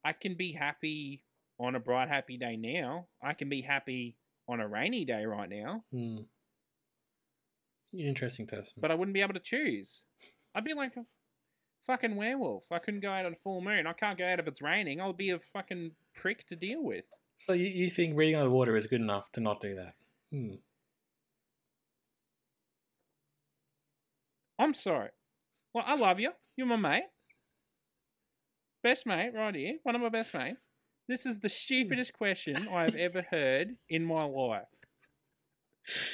I 0.03 0.13
can 0.13 0.35
be 0.35 0.51
happy 0.53 1.23
on 1.59 1.75
a 1.75 1.79
bright, 1.79 2.09
happy 2.09 2.37
day 2.37 2.57
now. 2.57 3.07
I 3.21 3.33
can 3.33 3.47
be 3.49 3.61
happy 3.61 4.15
on 4.47 4.59
a 4.59 4.67
rainy 4.67 5.05
day 5.05 5.25
right 5.25 5.49
now, 5.49 5.83
Hmm. 5.91 6.17
You're 7.91 8.03
an 8.03 8.09
interesting 8.09 8.47
person. 8.47 8.73
but 8.77 8.89
I 8.91 8.95
wouldn't 8.95 9.13
be 9.13 9.21
able 9.21 9.35
to 9.35 9.39
choose. 9.39 10.03
I'd 10.55 10.63
be 10.65 10.73
like 10.73 10.97
a 10.97 11.05
fucking 11.85 12.15
werewolf. 12.15 12.65
I 12.71 12.79
couldn't 12.79 13.01
go 13.01 13.11
out 13.11 13.25
on 13.25 13.33
a 13.33 13.35
full 13.35 13.61
moon. 13.61 13.85
I 13.87 13.93
can't 13.93 14.17
go 14.17 14.25
out 14.27 14.39
if 14.39 14.47
it's 14.47 14.61
raining. 14.63 14.99
I'll 14.99 15.13
be 15.13 15.29
a 15.29 15.39
fucking 15.39 15.91
prick 16.15 16.45
to 16.47 16.55
deal 16.55 16.83
with. 16.83 17.05
so 17.37 17.53
you, 17.53 17.67
you 17.67 17.89
think 17.89 18.15
breathing 18.15 18.35
underwater 18.35 18.75
is 18.75 18.87
good 18.87 18.99
enough 19.01 19.31
to 19.33 19.41
not 19.41 19.61
do 19.61 19.75
that? 19.75 19.93
Hmm. 20.31 20.55
I'm 24.59 24.73
sorry. 24.73 25.09
Well, 25.73 25.83
I 25.87 25.95
love 25.95 26.19
you. 26.19 26.31
You're 26.55 26.67
my 26.67 26.75
mate. 26.75 27.03
Best 28.83 29.05
mate, 29.05 29.31
right 29.33 29.55
here. 29.55 29.77
One 29.83 29.95
of 29.95 30.01
my 30.01 30.09
best 30.09 30.33
mates. 30.33 30.67
This 31.07 31.25
is 31.25 31.39
the 31.39 31.49
stupidest 31.49 32.13
question 32.13 32.67
I've 32.67 32.95
ever 32.95 33.23
heard 33.29 33.75
in 33.89 34.05
my 34.05 34.23
life. 34.23 34.63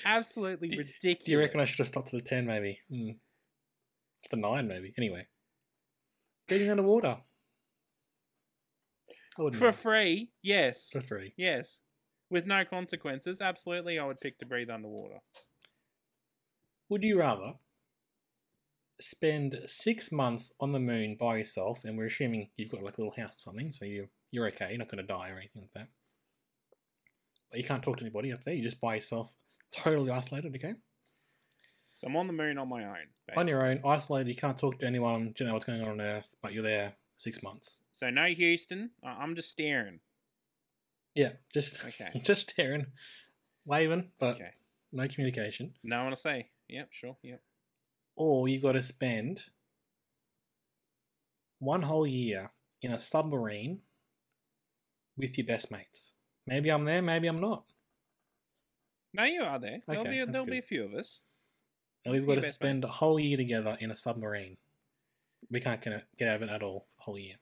Absolutely 0.06 0.70
ridiculous. 0.70 1.26
Do 1.26 1.32
you 1.32 1.40
reckon 1.40 1.60
I 1.60 1.66
should 1.66 1.80
have 1.80 1.88
stopped 1.88 2.14
at 2.14 2.24
the 2.24 2.30
ten, 2.30 2.46
maybe? 2.46 2.80
Hmm. 2.90 3.12
The 4.30 4.38
nine, 4.38 4.68
maybe. 4.68 4.94
Anyway, 4.98 5.28
breathing 6.48 6.70
underwater. 6.70 7.18
For 9.36 9.52
mind. 9.52 9.76
free, 9.76 10.32
yes. 10.42 10.90
for 10.92 11.02
free. 11.02 11.34
Yes. 11.38 11.80
With 12.30 12.46
no 12.46 12.66
consequences, 12.66 13.42
absolutely 13.42 13.98
I 13.98 14.06
would 14.06 14.20
pick 14.20 14.38
to 14.40 14.46
breathe 14.46 14.70
underwater. 14.70 15.20
Would 16.90 17.04
you 17.04 17.20
rather 17.20 17.54
spend 19.00 19.60
six 19.66 20.12
months 20.12 20.52
on 20.60 20.72
the 20.72 20.80
moon 20.80 21.16
by 21.20 21.38
yourself, 21.38 21.84
and 21.86 21.98
we're 21.98 22.06
assuming 22.08 22.50
you've 22.58 22.70
got 22.70 22.82
like 22.84 22.98
a 22.98 23.02
little 23.02 23.16
house 23.22 23.36
or 23.36 23.40
something, 23.40 23.72
so 23.72 23.86
you 23.86 24.08
you're 24.32 24.48
okay, 24.48 24.70
you're 24.70 24.78
not 24.80 24.90
going 24.90 25.02
to 25.06 25.08
die 25.08 25.30
or 25.30 25.38
anything 25.38 25.62
like 25.64 25.74
that. 25.74 25.88
But 27.50 27.60
you 27.60 27.66
can't 27.66 27.82
talk 27.82 27.98
to 27.98 28.04
anybody 28.04 28.32
up 28.32 28.44
there. 28.44 28.54
You're 28.54 28.64
just 28.64 28.80
by 28.80 28.96
yourself, 28.96 29.34
totally 29.72 30.12
isolated. 30.12 30.54
Okay, 30.56 30.74
So 31.96 32.08
I'm 32.08 32.16
on 32.16 32.28
the 32.28 32.34
moon 32.34 32.58
on 32.60 32.70
my 32.70 32.84
own. 32.86 33.08
on 33.36 33.48
your 33.48 33.66
own, 33.66 33.80
isolated. 33.86 34.30
You 34.30 34.36
can't 34.36 34.58
talk 34.58 34.80
to 34.80 34.86
anyone. 34.86 35.32
Do 35.36 35.44
you 35.44 35.48
know 35.48 35.54
what's 35.54 35.66
going 35.66 35.82
on 35.82 35.90
on 35.90 36.02
Earth? 36.02 36.36
But 36.44 36.54
you're 36.54 36.64
there 36.64 36.90
for 36.92 37.20
six 37.20 37.42
months. 37.42 37.82
So 37.92 38.10
no 38.12 38.26
Houston. 38.26 38.92
I'm 39.04 39.36
just 39.36 39.50
staring. 39.50 40.00
Yeah, 41.16 41.32
just 41.54 41.84
Okay. 41.84 42.22
just 42.24 42.52
staring, 42.52 42.86
waving, 43.66 44.12
but 44.20 44.36
Okay. 44.36 44.52
no 44.92 45.08
communication. 45.08 45.74
No 45.84 46.04
one 46.04 46.12
to 46.12 46.16
say. 46.16 46.50
Yep, 46.68 46.90
sure. 46.92 47.18
Yep. 47.24 47.42
Or 48.20 48.50
you've 48.50 48.62
got 48.62 48.74
to 48.74 48.82
spend 48.82 49.44
one 51.60 51.84
whole 51.84 52.06
year 52.06 52.52
in 52.82 52.92
a 52.92 53.00
submarine 53.00 53.80
with 55.18 55.38
your 55.38 55.48
best 55.48 55.72
mates. 55.72 56.12
Maybe 56.46 56.70
I'm 56.70 56.84
there, 56.84 57.02
maybe 57.02 57.28
I'm 57.28 57.40
not. 57.40 57.64
No, 59.14 59.24
you 59.24 59.42
are 59.42 59.58
there. 59.58 59.80
There'll, 59.88 60.04
be, 60.04 60.24
there'll 60.26 60.46
be 60.46 60.60
a 60.60 60.62
few 60.62 60.84
of 60.84 60.94
us. 60.94 61.22
And 62.06 62.14
we've 62.14 62.28
got 62.28 62.36
to 62.36 62.44
spend 62.44 62.82
mates. 62.82 62.94
a 62.94 62.98
whole 62.98 63.20
year 63.20 63.38
together 63.38 63.78
in 63.80 63.90
a 63.90 63.96
submarine. 63.96 64.58
We 65.50 65.62
can't 65.62 65.82
get 65.82 66.28
out 66.28 66.36
of 66.36 66.42
it 66.44 66.50
at 66.50 66.62
all 66.62 66.82
for 66.90 66.96
the 66.98 67.04
whole 67.04 67.18
year. 67.18 67.36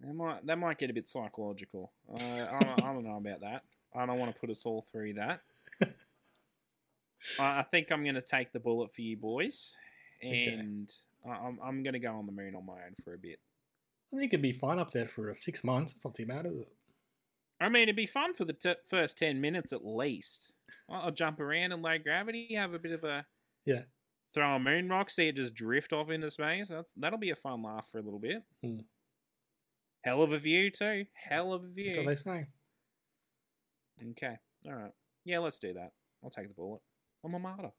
That 0.00 0.14
might, 0.14 0.46
that 0.46 0.58
might 0.58 0.78
get 0.78 0.90
a 0.90 0.94
bit 0.94 1.08
psychological. 1.08 1.92
Uh, 2.10 2.24
I, 2.24 2.58
don't, 2.60 2.82
I 2.84 2.92
don't 2.94 3.04
know 3.04 3.18
about 3.18 3.40
that. 3.40 3.64
I 3.94 4.06
don't 4.06 4.18
want 4.18 4.34
to 4.34 4.40
put 4.40 4.48
us 4.48 4.64
all 4.64 4.86
through 4.90 5.14
that. 5.14 5.40
I, 7.40 7.60
I 7.60 7.62
think 7.70 7.90
I'm 7.90 8.02
going 8.02 8.14
to 8.14 8.22
take 8.22 8.52
the 8.52 8.60
bullet 8.60 8.94
for 8.94 9.02
you 9.02 9.16
boys, 9.16 9.74
Okay. 10.24 10.44
and 10.44 10.90
I 11.26 11.30
I'm, 11.30 11.58
I'm 11.62 11.82
going 11.82 11.94
to 11.94 11.98
go 12.00 12.12
on 12.14 12.26
the 12.26 12.32
moon 12.32 12.54
on 12.54 12.64
my 12.66 12.74
own 12.74 12.94
for 13.04 13.14
a 13.14 13.18
bit. 13.18 13.38
I 14.12 14.16
think 14.16 14.32
it'd 14.32 14.42
be 14.42 14.52
fine 14.52 14.78
up 14.78 14.90
there 14.92 15.06
for 15.08 15.34
six 15.36 15.62
months. 15.62 15.92
It's 15.92 16.04
not 16.04 16.14
too 16.14 16.26
bad, 16.26 16.46
is 16.46 16.60
it? 16.60 16.68
I 17.60 17.68
mean, 17.68 17.82
it'd 17.84 17.96
be 17.96 18.06
fun 18.06 18.34
for 18.34 18.44
the 18.44 18.52
t- 18.54 18.74
first 18.88 19.18
10 19.18 19.40
minutes 19.40 19.72
at 19.72 19.84
least. 19.84 20.52
I'll, 20.88 21.02
I'll 21.06 21.10
jump 21.10 21.40
around 21.40 21.72
in 21.72 21.82
low 21.82 21.98
gravity, 21.98 22.54
have 22.54 22.72
a 22.72 22.78
bit 22.78 22.92
of 22.92 23.04
a. 23.04 23.26
Yeah. 23.66 23.82
Throw 24.32 24.54
a 24.56 24.58
moon 24.60 24.88
rock, 24.88 25.10
see 25.10 25.28
it 25.28 25.36
just 25.36 25.54
drift 25.54 25.92
off 25.92 26.10
into 26.10 26.30
space. 26.30 26.68
That's 26.68 26.92
That'll 26.96 27.18
be 27.18 27.30
a 27.30 27.36
fun 27.36 27.62
laugh 27.62 27.88
for 27.90 27.98
a 27.98 28.02
little 28.02 28.18
bit. 28.20 28.42
Hmm. 28.62 28.78
Hell 30.04 30.22
of 30.22 30.32
a 30.32 30.38
view, 30.38 30.70
too. 30.70 31.06
Hell 31.28 31.52
of 31.52 31.62
a 31.62 31.66
That's 31.66 31.76
what 31.88 31.96
view. 31.96 32.06
they 32.06 32.14
say. 32.14 32.46
Okay. 34.10 34.36
All 34.66 34.72
right. 34.74 34.92
Yeah, 35.24 35.40
let's 35.40 35.58
do 35.58 35.72
that. 35.74 35.92
I'll 36.22 36.30
take 36.30 36.48
the 36.48 36.54
bullet. 36.54 36.80
I'm 37.28 37.34
a 37.34 37.38
martyr. 37.38 37.70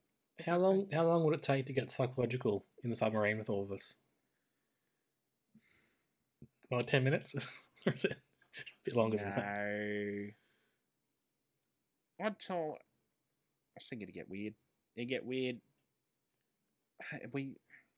How 0.46 0.54
That's 0.54 0.64
long? 0.64 0.82
it. 0.82 0.94
How 0.94 1.08
long 1.08 1.24
would 1.24 1.34
it 1.34 1.44
take 1.44 1.66
to 1.66 1.74
get 1.74 1.90
psychological 1.90 2.66
in 2.84 2.92
the 2.92 2.96
submarine 2.96 3.40
with 3.40 3.50
all 3.50 3.64
of 3.64 3.72
us? 3.72 3.96
Well, 6.70 6.84
ten 6.84 7.04
minutes, 7.04 7.36
or 7.88 7.94
is 7.94 8.06
it 8.06 8.12
a 8.12 8.62
bit 8.86 8.96
longer 8.96 9.18
than 9.18 9.30
that? 9.32 9.46
No. 12.20 12.28
I'd 12.28 12.40
tell. 12.40 12.78
I 13.76 13.82
think 13.90 14.04
it'd 14.04 14.14
get 14.14 14.30
weird. 14.30 14.54
It'd 14.96 15.10
get 15.10 15.26
weird. 15.26 15.58
We 17.34 17.56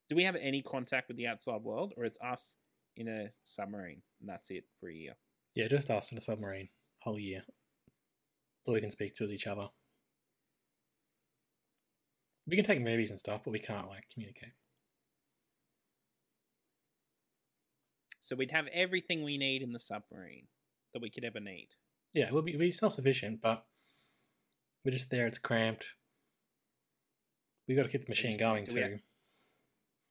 do 0.08 0.16
we 0.16 0.24
have 0.24 0.36
any 0.36 0.62
contact 0.62 1.08
with 1.08 1.18
the 1.18 1.26
outside 1.26 1.62
world, 1.62 1.92
or 1.98 2.04
it's 2.04 2.18
us 2.20 2.56
in 2.96 3.08
a 3.08 3.28
submarine 3.44 4.02
and 4.20 4.28
that's 4.28 4.50
it 4.50 4.64
for 4.80 4.88
a 4.88 4.94
year? 4.94 5.16
Yeah, 5.54 5.68
just 5.68 5.90
us 5.90 6.12
in 6.12 6.18
a 6.18 6.20
submarine, 6.22 6.68
whole 7.00 7.18
year. 7.18 7.42
All 8.64 8.74
we 8.74 8.80
can 8.80 8.90
speak 8.90 9.14
to 9.16 9.24
is 9.24 9.32
each 9.32 9.46
other. 9.46 9.68
We 12.46 12.56
can 12.56 12.64
take 12.64 12.80
movies 12.80 13.10
and 13.10 13.20
stuff, 13.20 13.42
but 13.44 13.52
we 13.52 13.58
can't 13.60 13.88
like 13.88 14.04
communicate. 14.12 14.52
So 18.20 18.36
we'd 18.36 18.50
have 18.52 18.66
everything 18.72 19.24
we 19.24 19.36
need 19.38 19.62
in 19.62 19.72
the 19.72 19.78
submarine 19.78 20.46
that 20.92 21.02
we 21.02 21.10
could 21.10 21.24
ever 21.24 21.40
need. 21.40 21.68
Yeah, 22.14 22.30
we'll 22.30 22.42
be, 22.42 22.52
we'll 22.52 22.60
be 22.66 22.70
self 22.72 22.94
sufficient, 22.94 23.40
but 23.42 23.64
we're 24.84 24.92
just 24.92 25.10
there. 25.10 25.26
It's 25.26 25.38
cramped. 25.38 25.86
We 27.68 27.74
got 27.74 27.84
to 27.84 27.88
keep 27.88 28.04
the 28.04 28.10
machine 28.10 28.36
going 28.38 28.64
do 28.64 28.74
we 28.74 28.80
too. 28.80 28.88
have- 28.90 29.00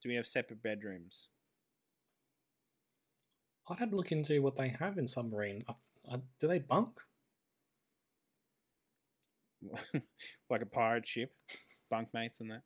Do 0.04 0.10
we 0.10 0.16
have 0.16 0.26
separate 0.28 0.64
bedrooms? 0.64 1.28
I'd 3.70 3.80
have 3.80 3.92
to 3.92 3.96
look 3.96 4.12
into 4.12 4.42
what 4.42 4.58
they 4.58 4.70
have 4.70 4.98
in 4.98 5.08
submarines. 5.08 5.64
I, 5.70 5.74
I, 6.12 6.18
do 6.40 6.48
they 6.48 6.60
bunk? 6.60 6.98
like 10.50 10.62
a 10.62 10.66
pirate 10.66 11.08
ship, 11.08 11.32
bunkmates 11.92 12.40
and 12.40 12.52
that. 12.52 12.62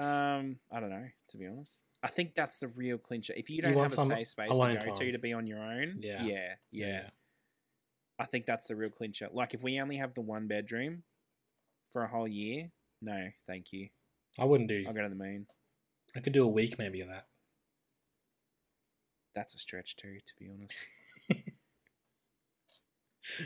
Um, 0.00 0.56
I 0.70 0.80
don't 0.80 0.90
know, 0.90 1.06
to 1.30 1.36
be 1.36 1.46
honest. 1.46 1.82
I 2.02 2.08
think 2.08 2.34
that's 2.34 2.58
the 2.58 2.68
real 2.68 2.98
clincher. 2.98 3.32
If 3.36 3.48
you 3.50 3.56
You 3.56 3.62
don't 3.62 3.74
want 3.74 3.94
have 3.94 4.08
a 4.08 4.16
safe 4.16 4.28
space 4.28 4.48
to 4.48 4.54
go 4.54 4.74
to 4.74 4.92
time. 4.94 5.12
to 5.12 5.18
be 5.18 5.32
on 5.32 5.46
your 5.46 5.58
own, 5.60 5.98
Yeah. 6.00 6.24
yeah, 6.24 6.54
yeah, 6.70 7.10
I 8.18 8.26
think 8.26 8.46
that's 8.46 8.66
the 8.66 8.76
real 8.76 8.90
clincher. 8.90 9.28
Like 9.32 9.54
if 9.54 9.62
we 9.62 9.80
only 9.80 9.96
have 9.96 10.14
the 10.14 10.20
one 10.20 10.46
bedroom 10.46 11.02
for 11.92 12.02
a 12.02 12.08
whole 12.08 12.28
year, 12.28 12.70
no, 13.00 13.28
thank 13.46 13.72
you. 13.72 13.88
I 14.38 14.44
wouldn't 14.44 14.68
do. 14.68 14.84
I'll 14.86 14.94
go 14.94 15.02
to 15.02 15.08
the 15.08 15.14
moon. 15.14 15.46
I 16.16 16.20
could 16.20 16.32
do 16.32 16.44
a 16.44 16.48
week 16.48 16.78
maybe 16.78 17.00
of 17.00 17.08
that. 17.08 17.26
That's 19.34 19.54
a 19.54 19.58
stretch 19.58 19.96
too, 19.96 20.18
to 20.26 20.34
be 20.38 20.50
honest. 20.50 20.76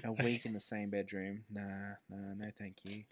A 0.04 0.10
week 0.12 0.46
in 0.46 0.54
the 0.54 0.58
same 0.60 0.88
bedroom, 0.88 1.44
nah, 1.50 1.96
nah, 2.08 2.32
no, 2.34 2.50
thank 2.58 2.78
you. 2.84 3.04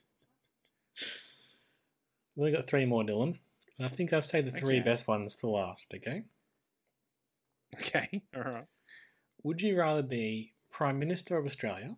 We 2.36 2.46
only 2.46 2.56
got 2.56 2.66
three 2.66 2.84
more, 2.84 3.02
Dylan. 3.04 3.38
And 3.78 3.86
I 3.86 3.88
think 3.88 4.12
I've 4.12 4.26
saved 4.26 4.46
the 4.46 4.58
three 4.58 4.76
Okay. 4.76 4.84
best 4.84 5.06
ones 5.08 5.36
to 5.36 5.48
last. 5.48 5.92
Okay. 5.94 6.24
Okay, 7.76 8.22
all 8.36 8.42
right. 8.42 8.66
Would 9.42 9.60
you 9.60 9.78
rather 9.78 10.02
be 10.02 10.54
Prime 10.70 10.98
Minister 10.98 11.36
of 11.36 11.44
Australia 11.44 11.96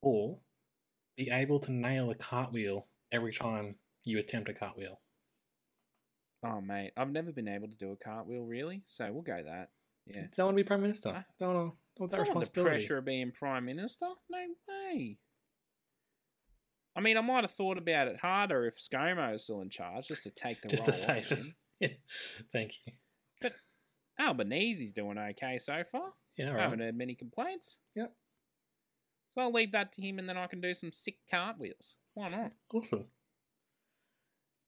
or 0.00 0.38
be 1.16 1.30
able 1.30 1.60
to 1.60 1.72
nail 1.72 2.10
a 2.10 2.14
cartwheel 2.14 2.86
every 3.10 3.32
time 3.32 3.76
you 4.04 4.18
attempt 4.18 4.48
a 4.48 4.54
cartwheel? 4.54 5.00
Oh 6.44 6.60
mate, 6.60 6.92
I've 6.96 7.10
never 7.10 7.32
been 7.32 7.48
able 7.48 7.68
to 7.68 7.76
do 7.76 7.92
a 7.92 7.96
cartwheel 7.96 8.42
really, 8.42 8.82
so 8.86 9.10
we'll 9.12 9.22
go 9.22 9.42
that. 9.44 9.70
Yeah. 10.06 10.26
Don't 10.36 10.46
want 10.46 10.58
to 10.58 10.64
be 10.64 10.66
Prime 10.66 10.82
Minister. 10.82 11.12
Ah. 11.14 11.24
Don't 11.38 11.54
want, 11.54 11.74
don't 11.96 12.00
want 12.00 12.10
that 12.10 12.20
I 12.20 12.24
don't 12.24 12.34
want 12.34 12.52
the 12.52 12.62
pressure 12.62 12.98
of 12.98 13.04
being 13.04 13.30
prime 13.30 13.64
minister. 13.64 14.06
No 14.30 14.38
way. 14.68 15.18
I 16.94 17.00
mean, 17.00 17.16
I 17.16 17.20
might 17.22 17.44
have 17.44 17.52
thought 17.52 17.78
about 17.78 18.08
it 18.08 18.18
harder 18.20 18.66
if 18.66 18.76
ScoMo 18.76 19.32
was 19.32 19.44
still 19.44 19.60
in 19.62 19.70
charge, 19.70 20.08
just 20.08 20.24
to 20.24 20.30
take 20.30 20.60
the 20.60 20.68
Just 20.68 20.84
to 20.86 20.92
save 20.92 21.26
him. 21.28 21.38
us. 21.38 21.54
Yeah. 21.80 21.88
Thank 22.52 22.74
you. 22.86 22.92
But 23.40 23.54
Albanese's 24.20 24.92
doing 24.92 25.18
okay 25.18 25.58
so 25.58 25.82
far. 25.90 26.12
Yeah, 26.38 26.56
I 26.56 26.60
haven't 26.60 26.78
heard 26.78 26.96
many 26.96 27.16
complaints. 27.16 27.78
Yep. 27.96 28.12
So 29.30 29.40
I'll 29.40 29.52
leave 29.52 29.72
that 29.72 29.92
to 29.94 30.02
him, 30.02 30.20
and 30.20 30.28
then 30.28 30.36
I 30.36 30.46
can 30.46 30.60
do 30.60 30.74
some 30.74 30.92
sick 30.92 31.16
cartwheels. 31.28 31.96
Why 32.14 32.28
not? 32.28 32.52
Awesome. 32.72 33.06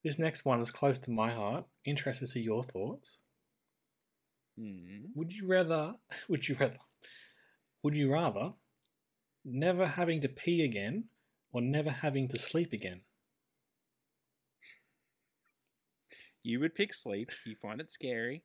This 0.03 0.19
next 0.19 0.45
one 0.45 0.59
is 0.59 0.73
close 0.73 0.99
to 1.01 1.13
my 1.13 1.31
heart. 1.31 1.67
Interested 1.85 2.27
to 2.27 2.33
see 2.33 2.41
your 2.41 2.65
thoughts. 2.65 3.21
Hmm. 4.59 5.05
Would 5.15 5.33
you 5.33 5.47
rather? 5.47 5.95
Would 6.29 6.49
you 6.49 6.57
rather? 6.59 6.79
Would 7.85 7.95
you 7.97 8.13
rather 8.13 8.55
never 9.45 9.87
having 9.87 10.21
to 10.23 10.29
pee 10.29 10.65
again 10.65 11.05
or 11.55 11.63
never 11.63 11.91
having 11.91 12.29
to 12.29 12.39
sleep 12.39 12.73
again? 12.75 13.01
You 16.43 16.61
would 16.61 16.75
pick 16.75 16.93
sleep. 16.93 17.31
You 17.47 17.57
find 17.57 17.81
it 17.81 17.91
scary. 17.91 18.43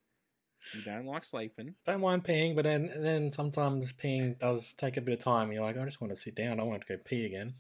You 0.73 0.81
don't 0.83 1.05
like 1.05 1.23
sleeping. 1.23 1.75
Don't 1.85 2.01
mind 2.01 2.23
peeing, 2.23 2.55
but 2.55 2.63
then 2.63 2.91
then 2.97 3.31
sometimes 3.31 3.91
peeing 3.93 4.39
does 4.39 4.73
take 4.73 4.97
a 4.97 5.01
bit 5.01 5.17
of 5.17 5.23
time. 5.23 5.51
You're 5.51 5.63
like, 5.63 5.77
I 5.77 5.85
just 5.85 5.99
want 6.01 6.13
to 6.13 6.19
sit 6.19 6.35
down. 6.35 6.59
I 6.59 6.63
want 6.63 6.85
to 6.85 6.97
go 6.97 7.01
pee 7.03 7.25
again. 7.25 7.55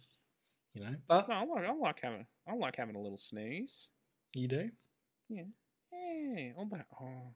You 0.73 0.83
know, 0.83 0.95
but 1.07 1.27
No, 1.27 1.35
I 1.35 1.43
like, 1.45 1.65
I 1.65 1.73
like 1.73 1.99
having. 2.01 2.25
I 2.47 2.53
like 2.55 2.75
having 2.77 2.95
a 2.95 3.01
little 3.01 3.17
snooze. 3.17 3.89
you 4.33 4.47
do. 4.47 4.69
Yeah. 5.29 5.43
Yeah. 5.91 6.51
All 6.57 6.67
that. 6.71 6.85
Oh. 7.01 7.33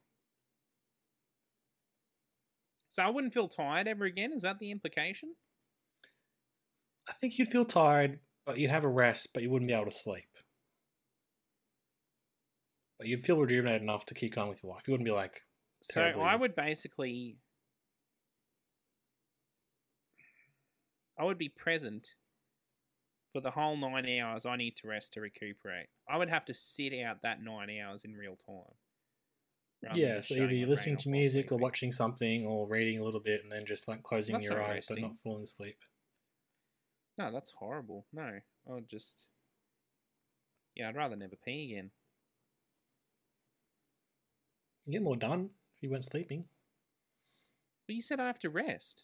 So 2.89 3.01
I 3.03 3.09
wouldn't 3.09 3.33
feel 3.33 3.47
tired 3.47 3.87
ever 3.87 4.05
again. 4.05 4.33
Is 4.33 4.43
that 4.43 4.59
the 4.59 4.69
implication? 4.71 5.33
I 7.09 7.13
think 7.13 7.37
you'd 7.37 7.49
feel 7.49 7.65
tired, 7.65 8.19
but 8.45 8.57
you'd 8.57 8.71
have 8.71 8.83
a 8.83 8.89
rest, 8.89 9.29
but 9.33 9.43
you 9.43 9.49
wouldn't 9.49 9.67
be 9.67 9.73
able 9.73 9.85
to 9.85 9.91
sleep. 9.91 10.29
But 12.97 13.07
you'd 13.07 13.23
feel 13.23 13.37
rejuvenated 13.37 13.81
enough 13.81 14.05
to 14.07 14.13
keep 14.13 14.35
going 14.35 14.49
with 14.49 14.63
your 14.63 14.73
life. 14.73 14.87
You 14.87 14.93
wouldn't 14.93 15.07
be 15.07 15.13
like. 15.13 15.41
So 15.81 16.01
I 16.01 16.35
would 16.35 16.55
basically. 16.55 17.37
I 21.19 21.25
would 21.25 21.37
be 21.37 21.49
present 21.49 22.15
for 23.33 23.41
the 23.41 23.51
whole 23.51 23.75
nine 23.75 24.07
hours 24.19 24.45
I 24.45 24.55
need 24.55 24.77
to 24.77 24.87
rest 24.87 25.13
to 25.13 25.21
recuperate. 25.21 25.87
I 26.09 26.17
would 26.17 26.29
have 26.29 26.45
to 26.45 26.53
sit 26.53 26.93
out 27.03 27.23
that 27.23 27.43
nine 27.43 27.69
hours 27.83 28.05
in 28.05 28.13
real 28.13 28.37
time. 28.47 28.75
Yeah, 29.95 30.21
so 30.21 30.35
either 30.35 30.53
you're 30.53 30.69
listening 30.69 30.95
to 30.97 31.09
music 31.09 31.51
or 31.51 31.57
watching 31.57 31.91
something 31.91 32.45
or 32.45 32.67
reading 32.69 32.99
a 32.99 33.03
little 33.03 33.19
bit 33.19 33.43
and 33.43 33.51
then 33.51 33.65
just 33.65 33.87
like 33.87 34.01
closing 34.01 34.33
That's 34.33 34.45
your 34.45 34.63
eyes 34.63 34.85
but 34.87 35.01
not 35.01 35.17
falling 35.17 35.43
asleep. 35.43 35.75
No, 37.17 37.31
that's 37.31 37.51
horrible. 37.51 38.05
No, 38.11 38.39
I'll 38.69 38.81
just. 38.89 39.27
Yeah, 40.75 40.89
I'd 40.89 40.95
rather 40.95 41.15
never 41.15 41.35
pee 41.35 41.71
again. 41.71 41.91
You 44.85 44.93
get 44.93 45.03
more 45.03 45.15
done 45.15 45.49
if 45.77 45.83
you 45.83 45.89
weren't 45.89 46.03
sleeping. 46.03 46.45
But 47.87 47.95
you 47.95 48.01
said 48.01 48.19
I 48.19 48.27
have 48.27 48.39
to 48.39 48.49
rest. 48.49 49.03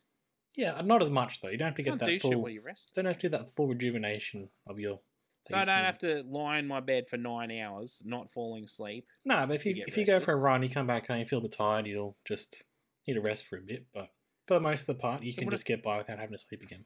Yeah, 0.56 0.74
uh, 0.74 0.82
not 0.82 1.02
as 1.04 1.10
much 1.10 1.42
though. 1.42 1.50
You 1.50 1.58
don't 1.58 1.68
have 1.68 1.76
to 1.76 1.82
You 1.82 1.86
get 1.86 1.90
can't 1.92 2.00
do 2.00 2.06
that 2.08 2.12
shit 2.14 2.22
full. 2.22 2.42
while 2.42 2.50
you 2.52 2.62
rest. 2.62 2.92
Don't 2.96 3.06
have 3.06 3.18
to 3.20 3.30
do 3.30 3.38
that 3.38 3.54
full 3.56 3.68
rejuvenation 3.68 4.50
of 4.68 4.80
your. 4.80 5.00
So 5.48 5.56
I 5.56 5.64
don't 5.66 5.86
have 5.86 6.00
to 6.00 6.24
lie 6.28 6.58
in 6.60 6.68
my 6.68 6.80
bed 6.80 7.08
for 7.10 7.18
nine 7.18 7.50
hours, 7.52 8.02
not 8.06 8.30
falling 8.32 8.66
asleep. 8.66 9.06
No, 9.26 9.46
but 9.48 9.56
if 9.56 9.64
to 9.64 9.70
you 9.70 9.76
get 9.76 9.88
if 9.88 9.98
you 9.98 10.06
go 10.06 10.14
rested. 10.14 10.26
for 10.26 10.34
a 10.34 10.38
run, 10.38 10.64
you 10.64 10.70
come 10.70 10.88
back 10.88 11.08
home, 11.08 11.16
and 11.16 11.22
you 11.26 11.30
feel 11.30 11.40
a 11.40 11.44
bit 11.44 11.54
tired, 11.54 11.88
you'll 11.88 12.18
just 12.26 12.64
need 13.08 13.14
to 13.14 13.22
rest 13.22 13.46
for 13.46 13.58
a 13.58 13.62
bit. 13.62 13.86
But 13.94 14.10
for 14.46 14.56
the 14.56 14.60
most 14.60 14.82
of 14.82 14.88
the 14.88 14.96
part, 14.96 15.24
you 15.24 15.32
So 15.32 15.38
can 15.40 15.46
what 15.46 15.52
just 15.52 15.66
get 15.66 15.82
by 15.84 15.98
without 15.98 16.20
having 16.20 16.34
to 16.36 16.40
sleep 16.44 16.62
again. 16.62 16.86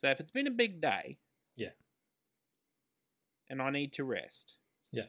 So 0.00 0.08
if 0.08 0.18
it's 0.18 0.30
been 0.30 0.46
a 0.46 0.50
big 0.50 0.80
day, 0.80 1.18
Yeah. 1.56 1.72
and 3.50 3.60
I 3.60 3.68
need 3.68 3.92
to 3.94 4.04
rest, 4.04 4.56
Yeah. 4.92 5.08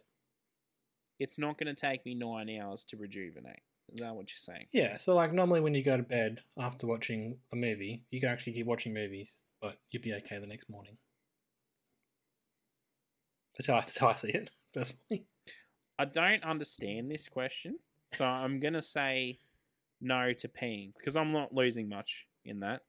it's 1.18 1.38
not 1.38 1.58
going 1.58 1.74
to 1.74 1.80
take 1.80 2.06
me 2.06 2.14
nine 2.14 2.50
hours 2.60 2.84
to 2.86 2.98
rejuvenate. 2.98 3.62
Is 3.88 4.02
that 4.02 4.14
what 4.14 4.30
you're 4.32 4.38
saying? 4.38 4.68
Yeah, 4.74 4.98
so 4.98 5.16
like 5.16 5.32
normally 5.32 5.62
when 5.62 5.74
you 5.74 5.82
go 5.82 5.96
to 5.96 6.04
bed 6.04 6.44
after 6.58 6.88
watching 6.88 7.40
a 7.54 7.56
movie, 7.56 8.04
you 8.10 8.20
can 8.20 8.28
actually 8.28 8.52
keep 8.52 8.66
watching 8.66 8.94
movies, 8.94 9.40
but 9.62 9.80
you'd 9.92 10.02
be 10.02 10.14
okay 10.16 10.40
the 10.40 10.46
next 10.48 10.70
morning. 10.70 10.98
That's 13.58 13.68
how 13.68 13.76
I, 13.76 13.80
that's 13.86 13.98
how 13.98 14.10
I 14.10 14.16
see 14.16 14.32
it 14.32 14.50
personally. 14.74 15.26
I 15.98 16.04
don't 16.04 16.44
understand 16.44 17.10
this 17.10 17.30
question, 17.30 17.80
so 18.12 18.26
I'm 18.26 18.60
going 18.60 18.74
to 18.74 18.82
say 18.82 19.40
no 20.02 20.34
to 20.34 20.50
peeing 20.50 20.92
because 20.98 21.16
I'm 21.16 21.32
not 21.32 21.54
losing 21.54 21.88
much 21.88 22.28
in 22.44 22.60
that. 22.60 22.82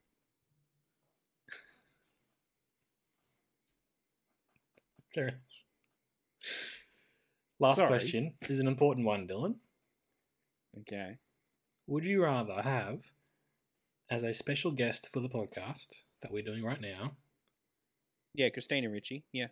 Fair 5.13 5.27
enough. 5.29 5.39
Last 7.59 7.77
Sorry. 7.77 7.87
question 7.89 8.33
is 8.49 8.59
an 8.59 8.67
important 8.67 9.05
one, 9.05 9.27
Dylan. 9.27 9.55
Okay. 10.81 11.17
Would 11.87 12.03
you 12.05 12.23
rather 12.23 12.61
have, 12.61 13.03
as 14.09 14.23
a 14.23 14.33
special 14.33 14.71
guest 14.71 15.09
for 15.13 15.19
the 15.19 15.29
podcast 15.29 16.03
that 16.21 16.31
we're 16.31 16.43
doing 16.43 16.63
right 16.63 16.81
now, 16.81 17.17
Yeah, 18.33 18.49
Christina 18.49 18.89
Ricci. 18.89 19.23
Yeah. 19.31 19.47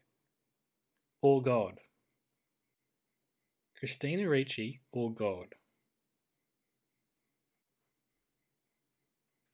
or 1.21 1.41
God? 1.43 1.80
Christina 3.78 4.28
Ricci 4.28 4.82
or 4.91 5.13
God? 5.13 5.56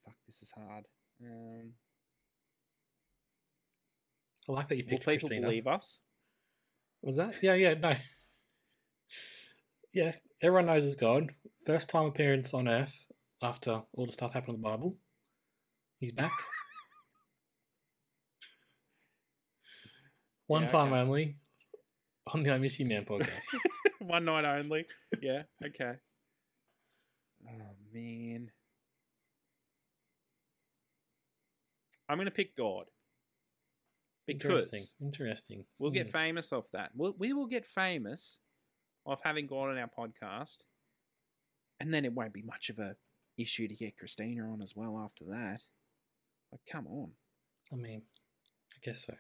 Fuck, 0.04 0.16
this 0.26 0.42
is 0.42 0.52
hard. 0.56 0.86
Um, 1.22 1.74
I 4.50 4.52
like 4.54 4.68
that 4.70 4.78
you 4.78 4.84
will 4.84 4.92
picked 4.92 5.06
people 5.06 5.28
Christina. 5.30 5.48
believe 5.48 5.68
us? 5.68 6.00
Was 7.02 7.18
that? 7.18 7.36
Yeah, 7.44 7.54
yeah, 7.56 7.74
no. 7.76 7.94
Yeah, 9.94 10.14
everyone 10.42 10.68
knows 10.68 10.86
it's 10.86 10.96
God. 10.96 11.34
First 11.66 11.90
time 11.90 12.06
appearance 12.06 12.54
on 12.54 12.68
Earth 12.68 13.08
after 13.42 13.82
all 13.94 14.06
the 14.06 14.12
stuff 14.12 14.34
happened 14.34 14.56
in 14.56 14.62
the 14.62 14.68
Bible. 14.70 14.98
He's 16.00 16.12
back. 16.12 16.32
One 20.48 20.64
Yeah, 20.64 20.72
time 20.72 20.94
okay. 20.94 21.02
only 21.02 21.38
on 22.34 22.44
the 22.44 22.52
I 22.52 22.58
Miss 22.58 22.80
You 22.80 22.86
Man 22.86 23.06
podcast. 23.06 23.44
One 24.00 24.26
night 24.26 24.46
only. 24.46 24.86
Yeah. 25.22 25.44
Okay. 25.66 25.94
Oh 27.50 27.76
man. 27.94 28.52
I'm 32.10 32.18
gonna 32.18 32.32
pick 32.32 32.56
God 32.56 32.86
because 34.28 34.64
interesting. 34.64 34.86
Interesting. 35.02 35.66
we'll 35.80 35.92
get 35.92 36.08
Hmm. 36.08 36.12
famous 36.12 36.52
off 36.54 36.70
that. 36.74 36.92
We'll, 36.96 37.16
we 37.18 37.34
will 37.34 37.48
get 37.48 37.66
famous 37.66 38.40
off 39.06 39.22
having 39.24 39.48
God 39.48 39.70
on 39.70 39.78
our 39.78 39.90
podcast, 39.90 40.58
and 41.80 41.94
then 41.94 42.06
it 42.06 42.14
won't 42.14 42.34
be 42.34 42.42
much 42.44 42.70
of 42.70 42.78
a 42.80 42.96
issue 43.38 43.68
to 43.68 43.76
get 43.76 43.98
Christina 43.98 44.44
on 44.52 44.62
as 44.62 44.76
well 44.76 45.00
after 45.00 45.24
that. 45.26 45.62
Like, 46.52 46.62
come 46.72 46.88
on. 46.88 47.12
I 47.72 47.76
mean, 47.76 48.02
I 48.74 48.78
guess 48.84 49.06
so. 49.06 49.16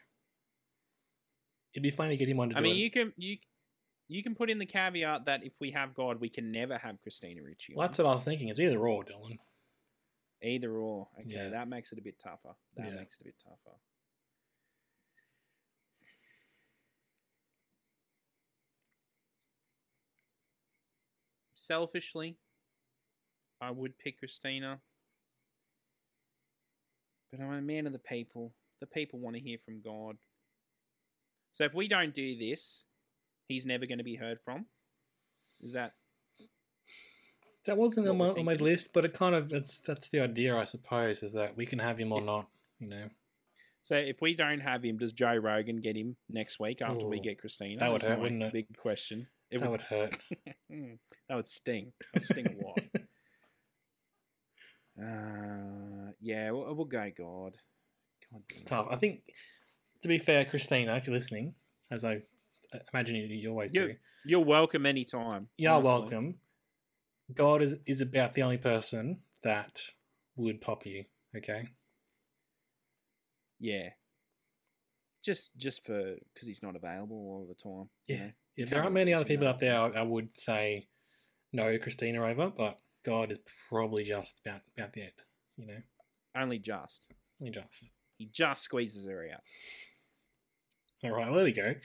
It'd 1.73 1.83
be 1.83 1.91
funny 1.91 2.11
to 2.11 2.17
get 2.17 2.29
him 2.29 2.39
on 2.39 2.49
to 2.49 2.57
I 2.57 2.61
mean, 2.61 2.75
it. 2.75 2.79
you 2.79 2.91
can 2.91 3.13
you 3.17 3.37
you 4.07 4.23
can 4.23 4.35
put 4.35 4.49
in 4.49 4.57
the 4.57 4.65
caveat 4.65 5.25
that 5.25 5.43
if 5.43 5.53
we 5.59 5.71
have 5.71 5.93
God, 5.93 6.19
we 6.21 6.29
can 6.29 6.51
never 6.51 6.77
have 6.77 7.01
Christina 7.01 7.43
Ricci. 7.43 7.73
Well, 7.75 7.87
that's 7.87 7.99
what 7.99 8.07
I 8.07 8.11
was 8.13 8.23
thinking. 8.23 8.47
It's 8.47 8.59
either 8.59 8.79
or, 8.79 9.03
Dylan. 9.03 9.37
Either 10.41 10.71
or. 10.77 11.09
Okay, 11.19 11.29
Yeah. 11.29 11.49
that 11.49 11.67
makes 11.67 11.91
it 11.91 11.99
a 11.99 12.01
bit 12.01 12.17
tougher. 12.19 12.55
That 12.77 12.87
Yeah. 12.87 12.95
makes 12.95 13.15
it 13.15 13.21
a 13.21 13.23
bit 13.25 13.35
tougher. 13.43 13.77
Selfishly, 21.67 22.37
I 23.61 23.71
would 23.71 23.97
pick 23.97 24.19
Christina. 24.19 24.79
But 27.31 27.41
I'm 27.41 27.51
a 27.53 27.61
man 27.61 27.85
of 27.85 27.93
the 27.93 27.99
people. 27.99 28.53
The 28.79 28.87
people 28.87 29.19
want 29.19 29.35
to 29.35 29.41
hear 29.41 29.57
from 29.63 29.81
God. 29.81 30.17
So 31.51 31.65
if 31.65 31.73
we 31.73 31.87
don't 31.87 32.15
do 32.15 32.37
this, 32.37 32.85
he's 33.47 33.65
never 33.65 33.85
going 33.85 33.97
to 33.97 34.03
be 34.03 34.15
heard 34.15 34.39
from. 34.45 34.65
Is 35.61 35.73
that 35.73 35.93
That 37.65 37.77
wasn't 37.77 38.07
on 38.07 38.17
my, 38.17 38.29
on 38.29 38.45
my 38.45 38.53
list, 38.53 38.93
but 38.93 39.05
it 39.05 39.13
kind 39.13 39.35
of 39.35 39.49
that's 39.49 39.81
that's 39.81 40.07
the 40.09 40.21
idea, 40.21 40.55
I 40.55 40.63
suppose, 40.65 41.23
is 41.23 41.33
that 41.33 41.57
we 41.57 41.65
can 41.65 41.79
have 41.79 41.97
him 41.97 42.11
or 42.11 42.19
If- 42.19 42.25
not. 42.25 42.47
You 42.79 42.89
know, 42.89 43.09
so? 43.81 43.95
If 43.95 44.21
we 44.21 44.35
don't 44.35 44.59
have 44.59 44.83
him, 44.85 44.99
does 44.99 45.11
Joe 45.11 45.35
Rogan 45.35 45.77
get 45.77 45.95
him 45.95 46.15
next 46.29 46.59
week 46.59 46.83
after 46.83 47.07
we 47.07 47.19
get 47.19 47.39
Christina? 47.39 47.79
that 47.79 47.91
would 47.91 48.03
hurt, 48.03 48.19
wouldn't 48.19 48.43
it? 48.43 48.53
Big 48.53 48.77
question. 48.77 49.25
It 49.49 49.59
that 49.61 49.71
would 49.71 49.81
hurt. 49.81 50.17
Mm, 50.71 50.97
that 51.29 51.35
would 51.35 51.47
sting. 51.47 51.93
That 52.13 52.21
would 52.21 52.23
sting 52.25 52.47
a 52.47 52.65
lot. 52.65 52.79
Uh, 54.99 56.11
yeah, 56.19 56.49
we'll, 56.49 56.73
we'll 56.75 56.85
go 56.85 57.07
God. 57.15 57.55
God 58.31 58.41
It's 58.49 58.63
tough. 58.63 58.87
I 58.89 58.95
think, 58.95 59.21
to 60.01 60.07
be 60.07 60.17
fair, 60.17 60.43
Christina, 60.43 60.95
if 60.95 61.05
you're 61.05 61.13
listening, 61.13 61.53
as 61.91 62.03
I 62.03 62.15
uh, 62.73 62.79
imagine 62.93 63.15
you, 63.15 63.27
you 63.27 63.49
always 63.49 63.71
You- 63.73 63.89
do, 63.89 63.93
You're 64.25 64.39
welcome 64.43 64.87
anytime. 64.87 65.49
you 65.57 65.69
are 65.69 65.75
honestly. 65.75 65.91
welcome. 65.91 66.35
God 67.33 67.61
is 67.61 67.75
is 67.85 68.01
about 68.01 68.33
the 68.33 68.41
only 68.41 68.57
person 68.57 69.21
that 69.43 69.81
would 70.35 70.61
pop 70.61 70.85
you. 70.85 71.03
Okay, 71.35 71.67
Yeah. 73.59 73.89
Just 75.23 75.51
just 75.57 75.85
for 75.85 76.15
because 76.33 76.47
he's 76.47 76.63
not 76.63 76.75
available 76.75 77.17
all 77.17 77.45
the 77.47 77.53
time. 77.53 77.89
you 78.07 78.15
Yeah. 78.15 78.25
know? 78.27 78.31
Yeah, 78.57 78.65
there 78.65 78.81
aren't 78.81 78.93
many 78.93 79.13
other 79.13 79.25
people 79.25 79.47
out 79.47 79.59
there 79.59 79.79
I, 79.79 79.87
I 79.89 80.01
would 80.01 80.37
say 80.37 80.87
no 81.53 81.77
Christina 81.77 82.23
over, 82.25 82.49
but 82.55 82.77
God 83.05 83.31
is 83.31 83.39
probably 83.69 84.03
just 84.03 84.41
about 84.45 84.61
about 84.77 84.93
the 84.93 85.03
end. 85.03 85.11
You 85.55 85.67
know, 85.67 85.81
Only 86.35 86.59
just. 86.59 87.07
only 87.41 87.51
just. 87.51 87.89
He 88.17 88.25
just 88.31 88.63
squeezes 88.63 89.05
her 89.07 89.27
out. 89.33 89.41
All 91.03 91.11
right, 91.11 91.27
well, 91.27 91.35
there 91.35 91.45
we 91.45 91.51
go. 91.51 91.75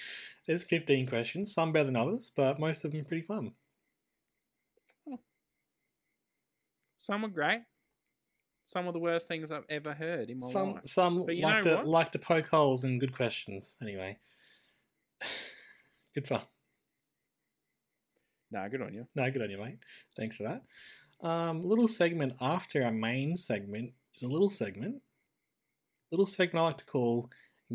There's 0.46 0.64
15 0.64 1.06
questions, 1.06 1.52
some 1.52 1.70
better 1.72 1.84
than 1.84 1.96
others, 1.96 2.32
but 2.34 2.58
most 2.58 2.84
of 2.84 2.92
them 2.92 3.04
pretty 3.04 3.22
fun. 3.22 3.52
Hmm. 5.06 5.16
Some 6.96 7.24
are 7.24 7.28
great. 7.28 7.60
Some 8.64 8.86
of 8.86 8.94
the 8.94 9.00
worst 9.00 9.28
things 9.28 9.50
I've 9.50 9.66
ever 9.68 9.92
heard 9.92 10.30
in 10.30 10.38
my 10.38 10.48
Some 10.48 10.72
life. 10.74 10.82
some 10.86 11.16
like 11.26 11.62
to 11.64 11.76
what? 11.76 11.86
like 11.86 12.12
to 12.12 12.18
poke 12.18 12.48
holes 12.48 12.84
in 12.84 12.98
good 12.98 13.12
questions. 13.14 13.76
Anyway, 13.82 14.18
good 16.14 16.26
fun. 16.28 16.40
No, 18.52 18.68
good 18.68 18.82
on 18.82 18.92
you. 18.92 19.06
No, 19.14 19.30
good 19.30 19.42
on 19.42 19.50
you, 19.50 19.58
mate. 19.58 19.78
Thanks 20.16 20.36
for 20.36 20.42
that. 20.42 21.26
Um, 21.26 21.64
little 21.64 21.88
segment 21.88 22.34
after 22.40 22.84
our 22.84 22.92
main 22.92 23.36
segment 23.36 23.92
is 24.14 24.22
a 24.22 24.28
little 24.28 24.50
segment. 24.50 25.02
Little 26.10 26.26
segment 26.26 26.62
I 26.62 26.66
like 26.66 26.78
to 26.78 26.84
call 26.84 27.30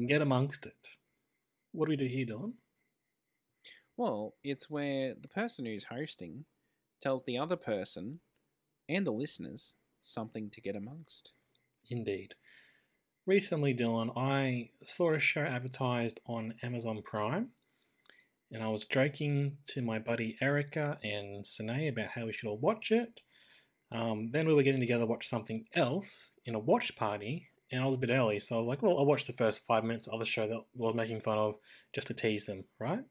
"Get 0.07 0.21
Amongst 0.21 0.67
It." 0.67 0.75
What 1.71 1.87
do 1.87 1.89
we 1.89 1.97
do 1.97 2.05
here, 2.05 2.27
Dylan? 2.27 2.53
Well, 3.95 4.35
it's 4.43 4.69
where 4.69 5.15
the 5.19 5.27
person 5.27 5.65
who's 5.65 5.85
hosting 5.85 6.45
tells 7.01 7.23
the 7.23 7.39
other 7.39 7.55
person 7.55 8.19
and 8.87 9.05
the 9.05 9.11
listeners 9.11 9.73
something 10.03 10.51
to 10.51 10.61
get 10.61 10.75
amongst. 10.75 11.33
Indeed. 11.89 12.35
Recently, 13.25 13.73
Dylan, 13.73 14.15
I 14.15 14.69
saw 14.85 15.13
a 15.13 15.19
show 15.19 15.41
advertised 15.41 16.19
on 16.27 16.53
Amazon 16.61 17.01
Prime, 17.03 17.49
and 18.51 18.63
I 18.63 18.69
was 18.69 18.85
joking 18.85 19.57
to 19.69 19.81
my 19.81 19.99
buddy 19.99 20.37
Erica 20.41 20.97
and 21.03 21.45
Sine 21.45 21.87
about 21.87 22.09
how 22.15 22.25
we 22.25 22.33
should 22.33 22.47
all 22.47 22.57
watch 22.57 22.91
it. 22.91 23.21
Um, 23.91 24.31
then 24.31 24.47
we 24.47 24.53
were 24.53 24.63
getting 24.63 24.81
together 24.81 25.03
to 25.03 25.07
watch 25.07 25.27
something 25.27 25.65
else 25.73 26.31
in 26.45 26.55
a 26.55 26.59
watch 26.59 26.95
party, 26.95 27.47
and 27.71 27.81
I 27.81 27.85
was 27.85 27.95
a 27.95 27.99
bit 27.99 28.09
early, 28.09 28.39
so 28.39 28.55
I 28.55 28.59
was 28.59 28.67
like, 28.67 28.81
well, 28.81 28.97
I'll 28.97 29.05
watch 29.05 29.25
the 29.25 29.33
first 29.33 29.65
five 29.65 29.83
minutes 29.83 30.07
of 30.07 30.19
the 30.19 30.25
show 30.25 30.47
that 30.47 30.55
I 30.55 30.61
was 30.73 30.95
making 30.95 31.21
fun 31.21 31.37
of 31.37 31.55
just 31.93 32.07
to 32.07 32.13
tease 32.13 32.45
them, 32.45 32.65
right? 32.79 33.03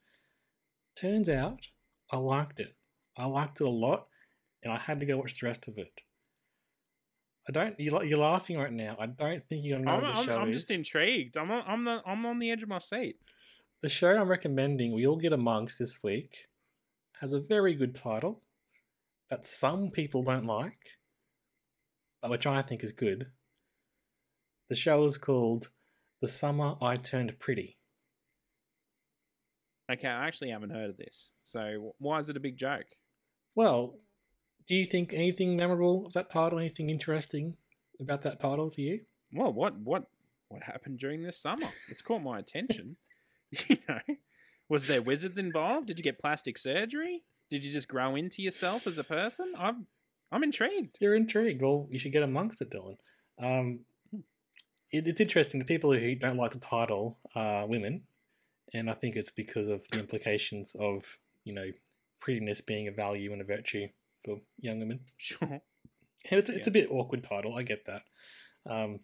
Turns 0.99 1.29
out 1.29 1.69
I 2.11 2.19
liked 2.19 2.61
it. 2.61 2.75
I 3.17 3.27
liked 3.27 3.61
it 3.61 3.67
a 3.67 3.71
lot, 3.71 4.07
and 4.63 4.73
I 4.73 4.77
had 4.77 5.01
to 5.01 5.07
go 5.07 5.17
watch 5.19 5.41
the 5.41 5.47
rest 5.47 5.69
of 5.69 5.79
it. 5.79 6.03
I 7.49 7.53
don't. 7.53 7.79
You're, 7.79 8.05
you're 8.05 8.19
laughing 8.19 8.59
right 8.59 8.73
now. 8.73 8.97
I 8.99 9.07
don't 9.07 9.47
think 9.49 9.65
you're 9.65 9.79
gonna 9.79 9.87
know 9.87 9.97
I'm, 9.97 10.03
what 10.03 10.15
the 10.15 10.21
I'm, 10.21 10.27
show 10.27 10.39
I'm 10.39 10.49
is. 10.49 10.61
just 10.61 10.71
intrigued. 10.71 11.37
I'm 11.37 11.51
on, 11.51 11.63
I'm 11.67 11.85
the, 11.85 12.03
I'm 12.05 12.27
on 12.27 12.39
the 12.39 12.51
edge 12.51 12.63
of 12.63 12.69
my 12.69 12.79
seat. 12.79 13.17
The 13.87 13.91
show 13.91 14.17
I'm 14.17 14.29
recommending 14.29 14.91
we 14.91 15.07
all 15.07 15.15
get 15.15 15.33
amongst 15.33 15.79
this 15.79 16.03
week 16.03 16.49
has 17.21 17.33
a 17.33 17.39
very 17.39 17.73
good 17.73 17.95
title 17.95 18.43
that 19.31 19.47
some 19.47 19.93
people 19.93 20.25
don't 20.25 20.45
like, 20.45 20.99
but 22.21 22.33
which 22.33 22.49
I 22.49 22.63
think 22.63 22.83
is 22.83 22.91
good. 22.91 23.27
The 24.69 24.75
show 24.75 25.05
is 25.05 25.17
called 25.17 25.69
The 26.21 26.27
Summer 26.27 26.75
I 26.83 26.97
Turned 26.97 27.39
Pretty. 27.39 27.79
Okay, 29.89 30.09
I 30.09 30.27
actually 30.27 30.51
haven't 30.51 30.71
heard 30.71 30.91
of 30.91 30.97
this. 30.97 31.31
So 31.45 31.95
why 31.99 32.19
is 32.19 32.29
it 32.29 32.37
a 32.37 32.41
big 32.41 32.57
joke? 32.57 32.87
Well, 33.55 34.01
do 34.67 34.75
you 34.75 34.85
think 34.85 35.13
anything 35.13 35.55
memorable 35.55 36.07
of 36.07 36.13
that 36.15 36.33
title, 36.33 36.59
anything 36.59 36.91
interesting 36.91 37.57
about 38.01 38.23
that 38.23 38.41
title 38.41 38.69
to 38.69 38.83
you? 38.83 39.03
Well, 39.33 39.53
what 39.53 39.79
what 39.79 40.09
what 40.49 40.65
happened 40.65 40.99
during 40.99 41.23
this 41.23 41.39
summer? 41.39 41.69
It's 41.89 42.03
caught 42.03 42.25
my 42.25 42.41
attention. 42.41 42.97
you 43.69 43.79
know, 43.89 44.01
was 44.69 44.87
there 44.87 45.03
wizards 45.03 45.39
involved? 45.39 45.87
Did 45.87 45.99
you 45.99 46.05
get 46.05 46.19
plastic 46.19 46.59
surgery? 46.59 47.23
Did 47.51 47.65
you 47.65 47.73
just 47.73 47.89
grow 47.89 48.17
into 48.17 48.43
yourself 48.43 48.87
as 48.87 48.99
a 48.99 49.05
person? 49.05 49.53
I'm 49.57 49.87
I'm 50.33 50.43
intrigued. 50.43 50.97
You're 51.01 51.15
intrigued. 51.15 51.63
Well, 51.63 51.87
you 51.91 51.99
should 51.99 52.13
get 52.13 52.23
amongst 52.23 52.61
it, 52.61 52.71
Dylan. 52.71 52.97
Um, 53.41 53.81
it, 54.91 55.07
it's 55.07 55.21
interesting. 55.21 55.61
The 55.61 55.67
people 55.67 55.93
who 55.93 56.15
don't 56.17 56.37
like 56.37 56.53
the 56.53 56.59
title 56.59 57.19
are 57.35 57.67
women, 57.67 58.03
and 58.75 58.91
I 58.91 58.95
think 58.95 59.15
it's 59.15 59.31
because 59.31 59.69
of 59.69 59.89
the 59.91 60.01
implications 60.01 60.75
of 60.79 61.19
you 61.45 61.55
know 61.55 61.71
prettiness 62.21 62.61
being 62.61 62.89
a 62.89 62.93
value 62.93 63.33
and 63.33 63.41
a 63.41 63.45
virtue 63.45 63.87
for 64.25 64.41
young 64.59 64.81
women. 64.81 65.01
Sure. 65.17 65.61
And 66.29 66.41
it's, 66.41 66.51
it's 66.51 66.67
a 66.67 66.73
bit 66.73 66.89
awkward 66.91 67.23
title. 67.23 67.55
I 67.55 67.63
get 67.63 67.87
that. 67.87 68.03
Um, 68.69 69.01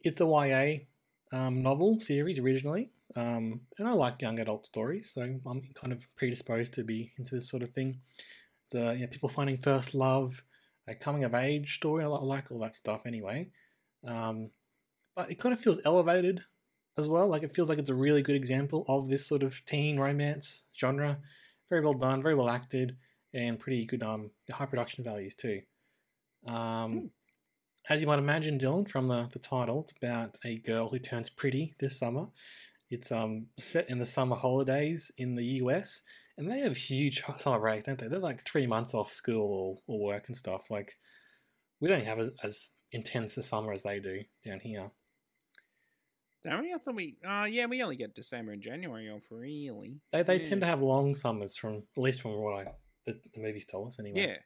it's 0.00 0.20
a 0.20 0.24
YA 0.24 0.84
um, 1.32 1.62
novel 1.62 2.00
series 2.00 2.38
originally, 2.38 2.92
um, 3.16 3.60
and 3.78 3.88
I 3.88 3.92
like 3.92 4.22
young 4.22 4.38
adult 4.38 4.66
stories, 4.66 5.12
so 5.12 5.22
I'm 5.22 5.62
kind 5.74 5.92
of 5.92 6.06
predisposed 6.16 6.74
to 6.74 6.84
be 6.84 7.12
into 7.18 7.34
this 7.34 7.48
sort 7.48 7.62
of 7.62 7.70
thing. 7.70 8.00
Uh, 8.74 8.90
you 8.90 9.00
know, 9.00 9.06
people 9.06 9.28
finding 9.28 9.56
first 9.56 9.94
love, 9.94 10.42
a 10.88 10.94
coming 10.94 11.24
of 11.24 11.34
age 11.34 11.76
story. 11.76 12.04
I 12.04 12.06
li- 12.08 12.18
I 12.20 12.24
like 12.24 12.50
all 12.50 12.58
that 12.60 12.74
stuff 12.74 13.06
anyway. 13.06 13.48
Um, 14.06 14.50
but 15.14 15.30
it 15.30 15.38
kind 15.38 15.52
of 15.52 15.60
feels 15.60 15.80
elevated 15.84 16.42
as 16.98 17.08
well. 17.08 17.28
Like 17.28 17.42
it 17.42 17.54
feels 17.54 17.68
like 17.68 17.78
it's 17.78 17.90
a 17.90 17.94
really 17.94 18.22
good 18.22 18.36
example 18.36 18.84
of 18.88 19.08
this 19.08 19.26
sort 19.26 19.42
of 19.42 19.64
teen 19.66 19.98
romance 19.98 20.64
genre. 20.78 21.18
Very 21.68 21.82
well 21.82 21.94
done, 21.94 22.22
very 22.22 22.34
well 22.34 22.48
acted, 22.48 22.96
and 23.34 23.58
pretty 23.58 23.84
good 23.86 24.02
um 24.02 24.30
high 24.50 24.66
production 24.66 25.04
values 25.04 25.34
too. 25.34 25.62
Um, 26.46 27.10
as 27.88 28.00
you 28.00 28.06
might 28.06 28.18
imagine, 28.18 28.58
Dylan, 28.58 28.88
from 28.88 29.08
the, 29.08 29.28
the 29.32 29.38
title, 29.38 29.82
it's 29.82 29.92
about 30.00 30.36
a 30.44 30.58
girl 30.58 30.88
who 30.88 30.98
turns 30.98 31.30
pretty 31.30 31.74
this 31.78 31.98
summer. 31.98 32.26
It's 32.90 33.10
um 33.10 33.46
set 33.58 33.90
in 33.90 33.98
the 33.98 34.06
summer 34.06 34.36
holidays 34.36 35.10
in 35.16 35.34
the 35.34 35.44
US, 35.62 36.02
and 36.38 36.50
they 36.50 36.60
have 36.60 36.76
huge 36.76 37.22
summer 37.38 37.58
breaks, 37.58 37.84
don't 37.84 37.98
they? 37.98 38.08
They're 38.08 38.18
like 38.18 38.44
three 38.44 38.66
months 38.66 38.94
off 38.94 39.12
school 39.12 39.80
or, 39.88 39.94
or 39.94 40.06
work 40.06 40.24
and 40.28 40.36
stuff. 40.36 40.70
Like 40.70 40.96
we 41.80 41.88
don't 41.88 42.04
have 42.04 42.18
as, 42.18 42.30
as 42.42 42.70
intense 42.92 43.36
a 43.36 43.42
summer 43.42 43.72
as 43.72 43.82
they 43.82 43.98
do 44.00 44.22
down 44.44 44.60
here. 44.60 44.90
Don't 46.44 46.62
we? 46.62 46.72
I 46.72 46.78
thought 46.78 46.94
we. 46.94 47.16
Uh, 47.28 47.44
yeah, 47.44 47.66
we 47.66 47.82
only 47.82 47.96
get 47.96 48.14
December 48.14 48.52
and 48.52 48.62
January 48.62 49.10
off, 49.10 49.22
really. 49.30 50.00
They 50.12 50.22
they 50.22 50.40
Yeah. 50.40 50.48
tend 50.48 50.60
to 50.60 50.66
have 50.66 50.80
long 50.80 51.14
summers 51.14 51.56
from 51.56 51.82
at 51.96 52.02
least 52.02 52.20
from 52.22 52.32
what 52.40 52.66
I 52.66 52.72
the, 53.04 53.20
the 53.34 53.40
movies 53.40 53.64
tell 53.64 53.86
us 53.86 53.98
anyway. 53.98 54.28
Yeah. 54.28 54.36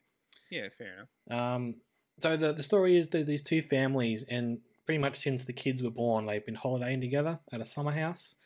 Yeah, 0.50 0.68
fair 0.76 0.94
enough. 1.28 1.40
Um, 1.54 1.74
so 2.22 2.36
the 2.36 2.52
the 2.52 2.62
story 2.62 2.96
is 2.96 3.08
that 3.08 3.26
these 3.26 3.42
two 3.42 3.62
families, 3.62 4.24
and 4.28 4.58
pretty 4.86 4.98
much 4.98 5.16
since 5.16 5.44
the 5.44 5.52
kids 5.52 5.82
were 5.82 5.90
born, 5.90 6.26
they've 6.26 6.44
been 6.44 6.54
holidaying 6.56 7.00
together 7.00 7.38
at 7.52 7.60
a 7.60 7.64
summer 7.64 7.92
house. 7.92 8.36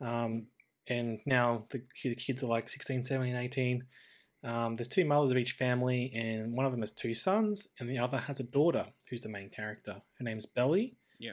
Um, 0.00 0.46
and 0.88 1.20
now 1.26 1.66
the, 1.70 1.82
the 2.02 2.14
kids 2.14 2.42
are 2.42 2.48
like 2.48 2.68
16, 2.68 3.04
17, 3.04 3.34
18. 3.34 3.84
Um, 4.44 4.76
there's 4.76 4.88
two 4.88 5.04
mothers 5.04 5.30
of 5.30 5.36
each 5.36 5.52
family, 5.52 6.12
and 6.14 6.52
one 6.52 6.66
of 6.66 6.72
them 6.72 6.80
has 6.80 6.92
two 6.92 7.14
sons, 7.14 7.68
and 7.80 7.88
the 7.88 7.98
other 7.98 8.18
has 8.18 8.38
a 8.38 8.44
daughter 8.44 8.86
who's 9.10 9.22
the 9.22 9.28
main 9.28 9.50
character. 9.50 10.02
Her 10.18 10.24
name's 10.24 10.46
Belly. 10.46 10.96
Yeah. 11.18 11.32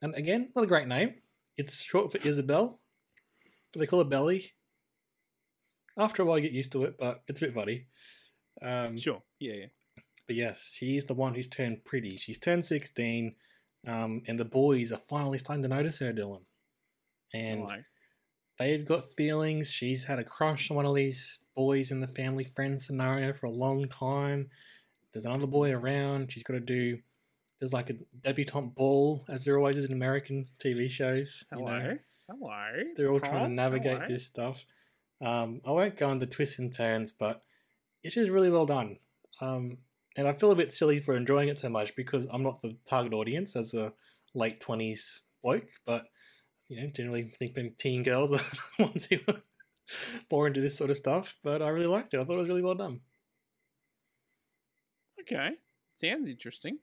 And 0.00 0.14
again, 0.14 0.50
not 0.54 0.64
a 0.64 0.68
great 0.68 0.88
name. 0.88 1.14
It's 1.56 1.82
short 1.82 2.10
for 2.10 2.18
Isabel, 2.26 2.80
but 3.72 3.80
they 3.80 3.86
call 3.86 3.98
her 3.98 4.08
Belly. 4.08 4.52
After 5.96 6.22
a 6.22 6.24
while, 6.24 6.38
you 6.38 6.44
get 6.44 6.52
used 6.52 6.72
to 6.72 6.84
it, 6.84 6.96
but 6.98 7.22
it's 7.28 7.40
a 7.42 7.46
bit 7.46 7.54
funny. 7.54 7.86
Um, 8.62 8.96
Sure. 8.96 9.22
Yeah, 9.38 9.52
yeah. 9.54 9.66
But 10.26 10.36
yes, 10.36 10.72
she's 10.76 11.04
the 11.06 11.14
one 11.14 11.34
who's 11.34 11.48
turned 11.48 11.84
pretty. 11.84 12.16
She's 12.16 12.38
turned 12.38 12.64
16, 12.64 13.34
um, 13.86 14.22
and 14.26 14.38
the 14.38 14.44
boys 14.44 14.92
are 14.92 14.98
finally 14.98 15.38
starting 15.38 15.62
to 15.62 15.68
notice 15.68 15.98
her, 15.98 16.12
Dylan. 16.12 16.42
And 17.32 17.62
Right. 17.64 17.84
they've 18.58 18.84
got 18.86 19.04
feelings. 19.04 19.70
She's 19.72 20.04
had 20.04 20.18
a 20.18 20.24
crush 20.24 20.70
on 20.70 20.76
one 20.76 20.86
of 20.86 20.94
these 20.94 21.40
boys 21.54 21.90
in 21.90 22.00
the 22.00 22.08
family 22.08 22.44
friend 22.44 22.80
scenario 22.80 23.32
for 23.32 23.46
a 23.46 23.50
long 23.50 23.88
time. 23.88 24.48
There's 25.12 25.26
another 25.26 25.46
boy 25.46 25.72
around. 25.72 26.32
She's 26.32 26.42
got 26.42 26.54
to 26.54 26.60
do. 26.60 26.98
There's 27.60 27.72
like 27.72 27.90
a 27.90 27.94
debutante 28.22 28.74
ball, 28.74 29.24
as 29.28 29.44
there 29.44 29.56
always 29.58 29.76
is 29.76 29.84
in 29.84 29.92
American 29.92 30.46
TV 30.58 30.88
shows. 30.90 31.44
you 31.52 31.58
know. 31.58 31.66
Hello. 31.66 31.98
Hello. 32.28 32.82
They're 32.96 33.10
all 33.12 33.20
trying 33.20 33.44
to 33.44 33.50
navigate 33.54 33.98
Hello. 33.98 34.06
this 34.08 34.26
stuff. 34.26 34.64
Um, 35.20 35.60
I 35.64 35.70
won't 35.70 35.96
go 35.96 36.10
into 36.10 36.26
twists 36.26 36.58
and 36.58 36.74
turns, 36.74 37.12
but 37.12 37.42
it's 38.02 38.14
just 38.14 38.30
really 38.30 38.50
well 38.50 38.66
done. 38.66 38.98
Um, 39.40 39.78
and 40.16 40.28
I 40.28 40.32
feel 40.32 40.50
a 40.50 40.56
bit 40.56 40.72
silly 40.72 41.00
for 41.00 41.16
enjoying 41.16 41.48
it 41.48 41.58
so 41.58 41.68
much 41.68 41.94
because 41.96 42.26
I'm 42.32 42.42
not 42.42 42.60
the 42.62 42.76
target 42.88 43.12
audience 43.12 43.56
as 43.56 43.74
a 43.74 43.92
late 44.34 44.60
twenties 44.60 45.22
bloke, 45.42 45.68
but 45.86 46.06
you 46.68 46.80
know, 46.80 46.86
generally 46.94 47.32
thinking 47.38 47.74
teen 47.78 48.02
girls 48.02 48.32
are 48.32 48.38
the 48.78 48.84
ones 48.84 49.04
who 49.06 49.18
are 49.28 49.42
more 50.30 50.46
into 50.46 50.60
this 50.60 50.76
sort 50.76 50.90
of 50.90 50.96
stuff. 50.96 51.36
But 51.42 51.60
I 51.62 51.68
really 51.68 51.86
liked 51.86 52.14
it. 52.14 52.20
I 52.20 52.24
thought 52.24 52.34
it 52.34 52.38
was 52.38 52.48
really 52.48 52.62
well 52.62 52.74
done. 52.74 53.00
Okay. 55.20 55.50
Sounds 55.94 56.28
interesting. 56.28 56.78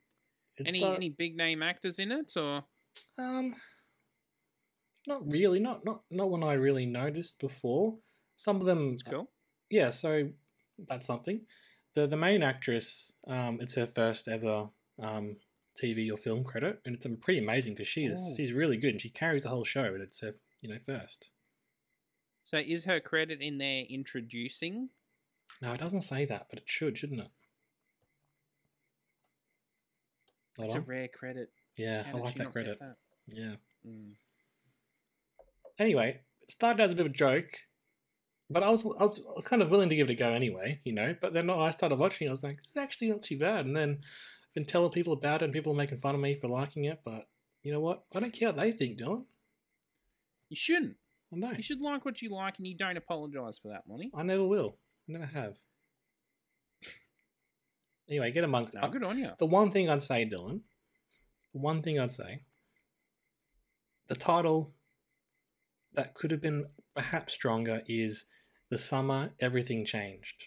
It's 0.58 0.70
any 0.70 0.80
the- 0.80 0.96
any 0.96 1.10
big 1.10 1.36
name 1.36 1.62
actors 1.64 2.00
in 2.00 2.12
it 2.12 2.34
or 2.36 2.64
Um, 3.18 3.56
not 5.08 5.26
really. 5.30 5.60
Not 5.60 5.84
not 5.86 6.04
not 6.10 6.30
one 6.30 6.44
I 6.44 6.54
really 6.54 6.86
noticed 6.86 7.40
before. 7.40 7.98
Some 8.36 8.60
of 8.60 8.66
them, 8.66 8.94
it's 8.94 9.04
cool? 9.04 9.30
yeah. 9.70 9.92
So 9.92 10.32
that's 10.88 11.06
something. 11.06 11.46
The 11.94 12.08
The 12.08 12.18
main 12.18 12.42
actress, 12.44 13.14
um, 13.28 13.60
it's 13.62 13.76
her 13.76 13.86
first 13.88 14.28
ever 14.28 14.70
um 15.00 15.38
TV 15.82 16.12
or 16.12 16.18
film 16.18 16.44
credit, 16.44 16.80
and 16.86 16.96
it's 16.96 17.08
pretty 17.22 17.40
amazing 17.40 17.74
because 17.74 17.88
she 17.88 18.06
is 18.06 18.20
Oh. 18.20 18.36
she's 18.36 18.54
really 18.54 18.78
good 18.78 18.92
and 18.92 19.02
she 19.02 19.10
carries 19.10 19.44
the 19.44 19.50
whole 19.50 19.64
show, 19.64 19.86
and 19.94 20.02
it's 20.04 20.20
her 20.22 20.34
you 20.62 20.70
know 20.70 20.80
first. 20.80 21.30
So 22.44 22.58
is 22.58 22.86
her 22.86 23.00
credit 23.00 23.42
in 23.42 23.58
there 23.58 23.84
introducing? 23.90 24.90
No, 25.62 25.74
it 25.74 25.80
doesn't 25.80 26.02
say 26.02 26.26
that, 26.26 26.48
but 26.50 26.60
it 26.60 26.66
should, 26.68 26.98
shouldn't 26.98 27.22
it? 27.22 27.32
Hold 30.58 30.68
It's 30.68 30.76
a 30.76 30.82
rare 30.82 31.08
credit. 31.08 31.50
yeah, 31.78 32.04
How 32.04 32.18
I 32.18 32.22
like 32.22 32.36
that 32.36 32.52
credit. 32.52 32.80
that? 32.80 32.98
Yeah. 33.28 33.56
Mm. 33.88 34.14
anyway, 35.80 36.22
it 36.42 36.52
started 36.52 36.82
as 36.84 36.92
a 36.92 36.96
bit 36.96 37.06
of 37.06 37.12
a 37.12 37.16
joke, 37.16 37.60
but 38.52 38.64
I 38.64 38.70
was 38.70 38.86
I 38.86 39.04
was 39.04 39.22
kind 39.44 39.62
of 39.62 39.72
willing 39.72 39.90
to 39.90 39.96
give 39.96 40.10
it 40.10 40.14
a 40.14 40.16
go 40.16 40.30
anyway, 40.30 40.82
you 40.84 40.94
know. 40.94 41.16
But 41.20 41.34
then 41.34 41.50
I 41.50 41.72
started 41.72 41.98
watching, 41.98 42.26
it, 42.26 42.30
I 42.30 42.34
was 42.34 42.44
like, 42.44 42.60
it's 42.68 42.78
actually 42.78 43.10
not 43.10 43.24
too 43.24 43.38
bad. 43.38 43.66
And 43.66 43.76
then 43.76 44.00
I've 44.02 44.54
been 44.54 44.66
telling 44.66 44.92
people 44.92 45.14
about 45.14 45.42
it, 45.42 45.46
and 45.46 45.54
people 45.54 45.74
are 45.74 45.78
making 45.78 46.00
fun 46.00 46.16
of 46.16 46.22
me 46.22 46.36
for 46.36 46.48
liking 46.48 46.86
it. 46.86 47.02
But 47.04 47.28
you 47.64 47.72
know 47.72 47.80
what? 47.80 48.04
I 48.14 48.20
don't 48.20 48.34
care 48.34 48.50
what 48.50 48.58
they 48.58 48.72
think, 48.72 49.00
Dylan. 49.00 49.26
You 50.50 50.58
shouldn't. 50.58 50.98
I 51.34 51.38
know. 51.38 51.52
You 51.52 51.64
should 51.64 51.82
like 51.82 52.04
what 52.04 52.22
you 52.22 52.30
like, 52.30 52.58
and 52.58 52.68
you 52.68 52.76
don't 52.76 52.98
apologise 52.98 53.58
for 53.58 53.70
that, 53.70 53.84
Lonnie. 53.88 54.12
I 54.14 54.24
never 54.24 54.46
will. 54.46 54.76
I 55.08 55.14
never 55.14 55.26
have. 55.26 55.58
Anyway, 58.10 58.30
get 58.32 58.44
amongst 58.44 58.74
No, 58.74 58.90
good 58.90 59.04
on 59.04 59.18
you. 59.18 59.30
The 59.40 59.46
one 59.46 59.72
thing 59.72 59.90
I'd 59.90 60.02
say, 60.02 60.26
Dylan, 60.26 60.62
the 61.54 61.60
one 61.60 61.82
thing 61.82 61.98
I'd 61.98 62.12
say, 62.12 62.42
the 64.10 64.16
title 64.16 64.74
that 65.94 66.14
could 66.14 66.32
have 66.32 66.42
been 66.42 66.66
perhaps 66.94 67.34
stronger 67.34 67.82
is 67.88 68.26
The 68.72 68.78
Summer 68.78 69.32
Everything 69.42 69.84
Changed. 69.86 70.46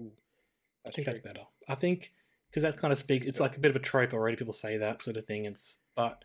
I 0.00 0.90
think 0.92 1.06
that's 1.06 1.18
better. 1.18 1.40
I 1.68 1.74
think 1.74 2.12
because 2.48 2.62
that 2.62 2.80
kind 2.80 2.92
of 2.92 2.98
speaks. 2.98 3.26
It's 3.26 3.40
like 3.40 3.56
a 3.56 3.60
bit 3.60 3.70
of 3.72 3.76
a 3.76 3.80
trope 3.80 4.14
already. 4.14 4.36
People 4.36 4.52
say 4.52 4.76
that 4.76 5.02
sort 5.02 5.16
of 5.16 5.24
thing. 5.24 5.46
It's 5.46 5.80
but 5.96 6.24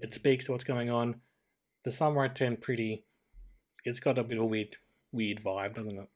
it 0.00 0.10
mm. 0.10 0.14
speaks 0.14 0.46
to 0.46 0.52
what's 0.52 0.64
going 0.64 0.90
on. 0.90 1.20
The 1.84 1.92
summer 1.92 2.28
turned 2.28 2.60
pretty. 2.60 3.04
It's 3.84 4.00
got 4.00 4.18
a 4.18 4.24
bit 4.24 4.38
of 4.38 4.42
a 4.42 4.46
weird, 4.46 4.76
weird 5.12 5.40
vibe, 5.44 5.76
doesn't 5.76 5.96
it? 5.96 6.08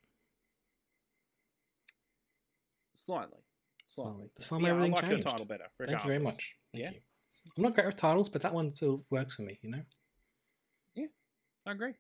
Slightly. 2.94 3.38
Slightly. 3.86 4.28
The 4.34 4.42
summer 4.42 4.62
Yeah, 4.62 4.68
I 4.68 4.70
everything 4.72 4.92
like 4.92 5.00
changed. 5.02 5.24
your 5.24 5.30
title 5.32 5.46
better. 5.46 5.66
Thank 5.78 6.02
you 6.02 6.08
very 6.08 6.18
much. 6.18 6.56
Thank 6.72 6.84
Yeah. 6.84 6.90
you. 6.90 7.00
I'm 7.56 7.62
not 7.62 7.74
great 7.74 7.86
with 7.86 7.96
titles, 7.96 8.28
but 8.28 8.42
that 8.42 8.52
one 8.52 8.72
still 8.72 9.06
works 9.08 9.36
for 9.36 9.42
me. 9.42 9.60
You 9.62 9.70
know. 9.70 9.82
Yeah, 10.96 11.06
I 11.64 11.70
agree. 11.70 11.94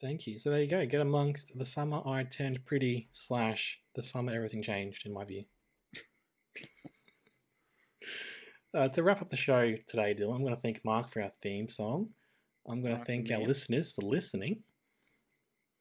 Thank 0.00 0.28
you. 0.28 0.38
So 0.38 0.50
there 0.50 0.62
you 0.62 0.68
go. 0.68 0.86
Get 0.86 1.00
amongst 1.00 1.58
the 1.58 1.64
summer 1.64 2.00
I 2.06 2.22
turned 2.22 2.64
pretty 2.64 3.08
slash 3.10 3.80
the 3.94 4.02
summer 4.02 4.32
everything 4.32 4.62
changed 4.62 5.06
in 5.06 5.12
my 5.12 5.24
view. 5.24 5.44
uh, 8.74 8.88
to 8.88 9.02
wrap 9.02 9.20
up 9.20 9.28
the 9.28 9.36
show 9.36 9.74
today, 9.88 10.14
Dylan, 10.14 10.36
I'm 10.36 10.42
going 10.42 10.54
to 10.54 10.60
thank 10.60 10.84
Mark 10.84 11.08
for 11.08 11.22
our 11.22 11.32
theme 11.42 11.68
song. 11.68 12.10
I'm 12.68 12.80
going 12.80 12.96
to 12.96 13.04
thank 13.04 13.30
our 13.32 13.40
listeners 13.40 13.92
for 13.92 14.02
listening. 14.02 14.62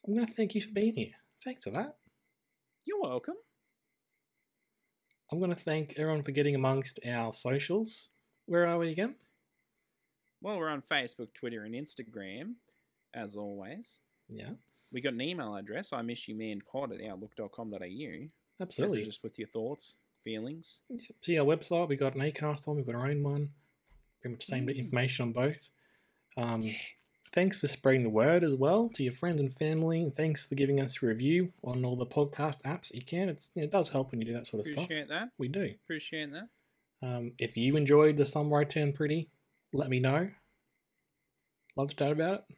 I'm 0.08 0.16
going 0.16 0.26
to 0.26 0.34
thank 0.34 0.56
you 0.56 0.62
for 0.62 0.72
being 0.72 0.96
here. 0.96 1.12
Thanks 1.44 1.66
for 1.66 1.72
that. 1.72 1.98
You're 2.86 3.02
welcome. 3.02 3.36
I'm 5.32 5.40
going 5.40 5.52
to 5.52 5.56
thank 5.56 5.94
everyone 5.98 6.24
for 6.24 6.32
getting 6.32 6.56
amongst 6.56 7.00
our 7.06 7.34
socials. 7.34 8.10
Where 8.46 8.66
are 8.66 8.80
we 8.80 8.90
again? 8.90 9.16
Well, 10.42 10.58
we're 10.58 10.70
on 10.70 10.82
Facebook, 10.90 11.34
Twitter, 11.34 11.66
and 11.66 11.76
Instagram, 11.76 12.54
as 13.14 13.36
always. 13.36 14.00
Yeah, 14.30 14.52
We 14.92 15.02
got 15.02 15.14
an 15.14 15.22
email 15.22 15.56
address, 15.56 15.94
I 15.94 16.02
miss 16.02 16.28
you 16.28 16.36
man 16.36 16.62
pod 16.72 16.92
at 16.92 17.02
outlook.com.au. 17.02 18.28
absolutely. 18.62 19.04
Just 19.04 19.24
with 19.24 19.38
your 19.40 19.48
thoughts, 19.48 19.94
feelings. 20.24 20.82
Yep. 20.90 21.02
See 21.22 21.40
our 21.40 21.46
website. 21.46 21.88
We 21.90 21.96
got 21.96 22.16
an 22.16 22.22
Acast 22.22 22.68
one. 22.68 22.78
We've 22.78 22.86
got 22.86 22.96
our 22.96 23.08
own 23.08 23.24
one. 23.24 23.50
Pretty 24.22 24.34
much 24.36 24.46
the 24.46 24.52
same 24.52 24.66
Mm. 24.68 24.76
information 24.76 25.24
on 25.24 25.34
both. 25.34 25.70
Um, 26.36 26.76
Thanks 27.34 27.58
for 27.58 27.68
spreading 27.68 28.04
the 28.04 28.10
word 28.10 28.42
as 28.44 28.56
well 28.56 28.90
to 28.96 29.04
your 29.04 29.12
friends 29.14 29.40
and 29.42 29.54
family. 29.54 30.10
Thanks 30.16 30.46
for 30.48 30.56
giving 30.56 30.80
us 30.80 31.04
a 31.04 31.06
review 31.06 31.52
on 31.64 31.84
all 31.86 31.96
the 31.98 32.06
podcast 32.06 32.62
apps 32.64 32.92
you 32.94 33.02
can. 33.04 33.28
It's, 33.30 33.50
it 33.54 33.70
does 33.70 33.90
help 33.90 34.12
when 34.12 34.22
you 34.22 34.28
do 34.28 34.34
that 34.34 34.48
sort 34.48 34.62
of 34.62 34.68
stuff. 34.68 34.86
Appreciate 34.86 35.10
that. 35.10 35.30
We 35.38 35.50
do. 35.50 35.74
Appreciate 35.84 36.30
that. 36.32 36.48
Um, 37.06 37.34
if 37.38 37.56
you 37.58 37.76
enjoyed 37.76 38.16
the 38.18 38.26
summer 38.26 38.58
I 38.60 38.64
turned 38.64 38.96
pretty, 38.96 39.30
let 39.74 39.90
me 39.90 40.00
know. 40.00 40.32
Love 41.76 41.90
to 41.90 41.96
chat 41.96 42.12
about 42.14 42.46
it. 42.50 42.56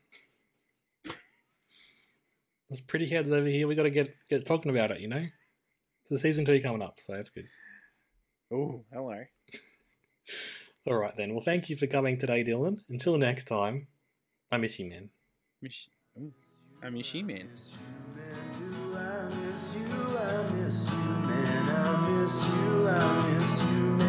There's 2.70 2.82
pretty 2.82 3.08
heads 3.08 3.32
over 3.32 3.48
here. 3.48 3.68
We 3.68 3.76
got 3.76 3.84
to 3.84 3.90
get 3.90 4.16
get 4.30 4.46
talking 4.46 4.72
about 4.72 4.92
it. 4.92 5.00
You 5.00 5.08
know, 5.08 5.26
there's 6.08 6.20
a 6.20 6.22
season 6.22 6.46
two 6.46 6.62
coming 6.62 6.82
up, 6.82 7.00
so 7.00 7.14
that's 7.14 7.30
good. 7.30 7.48
Oh, 8.52 8.84
hello. 8.94 9.24
All 10.88 10.96
right 10.96 11.16
then. 11.16 11.34
Well, 11.34 11.44
thank 11.44 11.70
you 11.70 11.76
for 11.76 11.88
coming 11.88 12.20
today, 12.20 12.44
Dylan. 12.44 12.80
Until 12.90 13.18
next 13.18 13.46
time, 13.46 13.88
I 14.52 14.58
miss 14.58 14.80
you, 14.80 14.90
man. 14.90 15.10
Miss, 15.62 15.88
ooh, 16.18 16.32
I 16.82 16.90
miss 16.90 17.14
you, 17.14 17.24
man. 17.24 17.50
Do 18.54 18.98
I 18.98 19.30
miss 19.46 19.76
you? 19.76 19.86
I 19.96 20.54
miss 20.54 20.92
you, 20.92 20.98
man. 23.80 24.09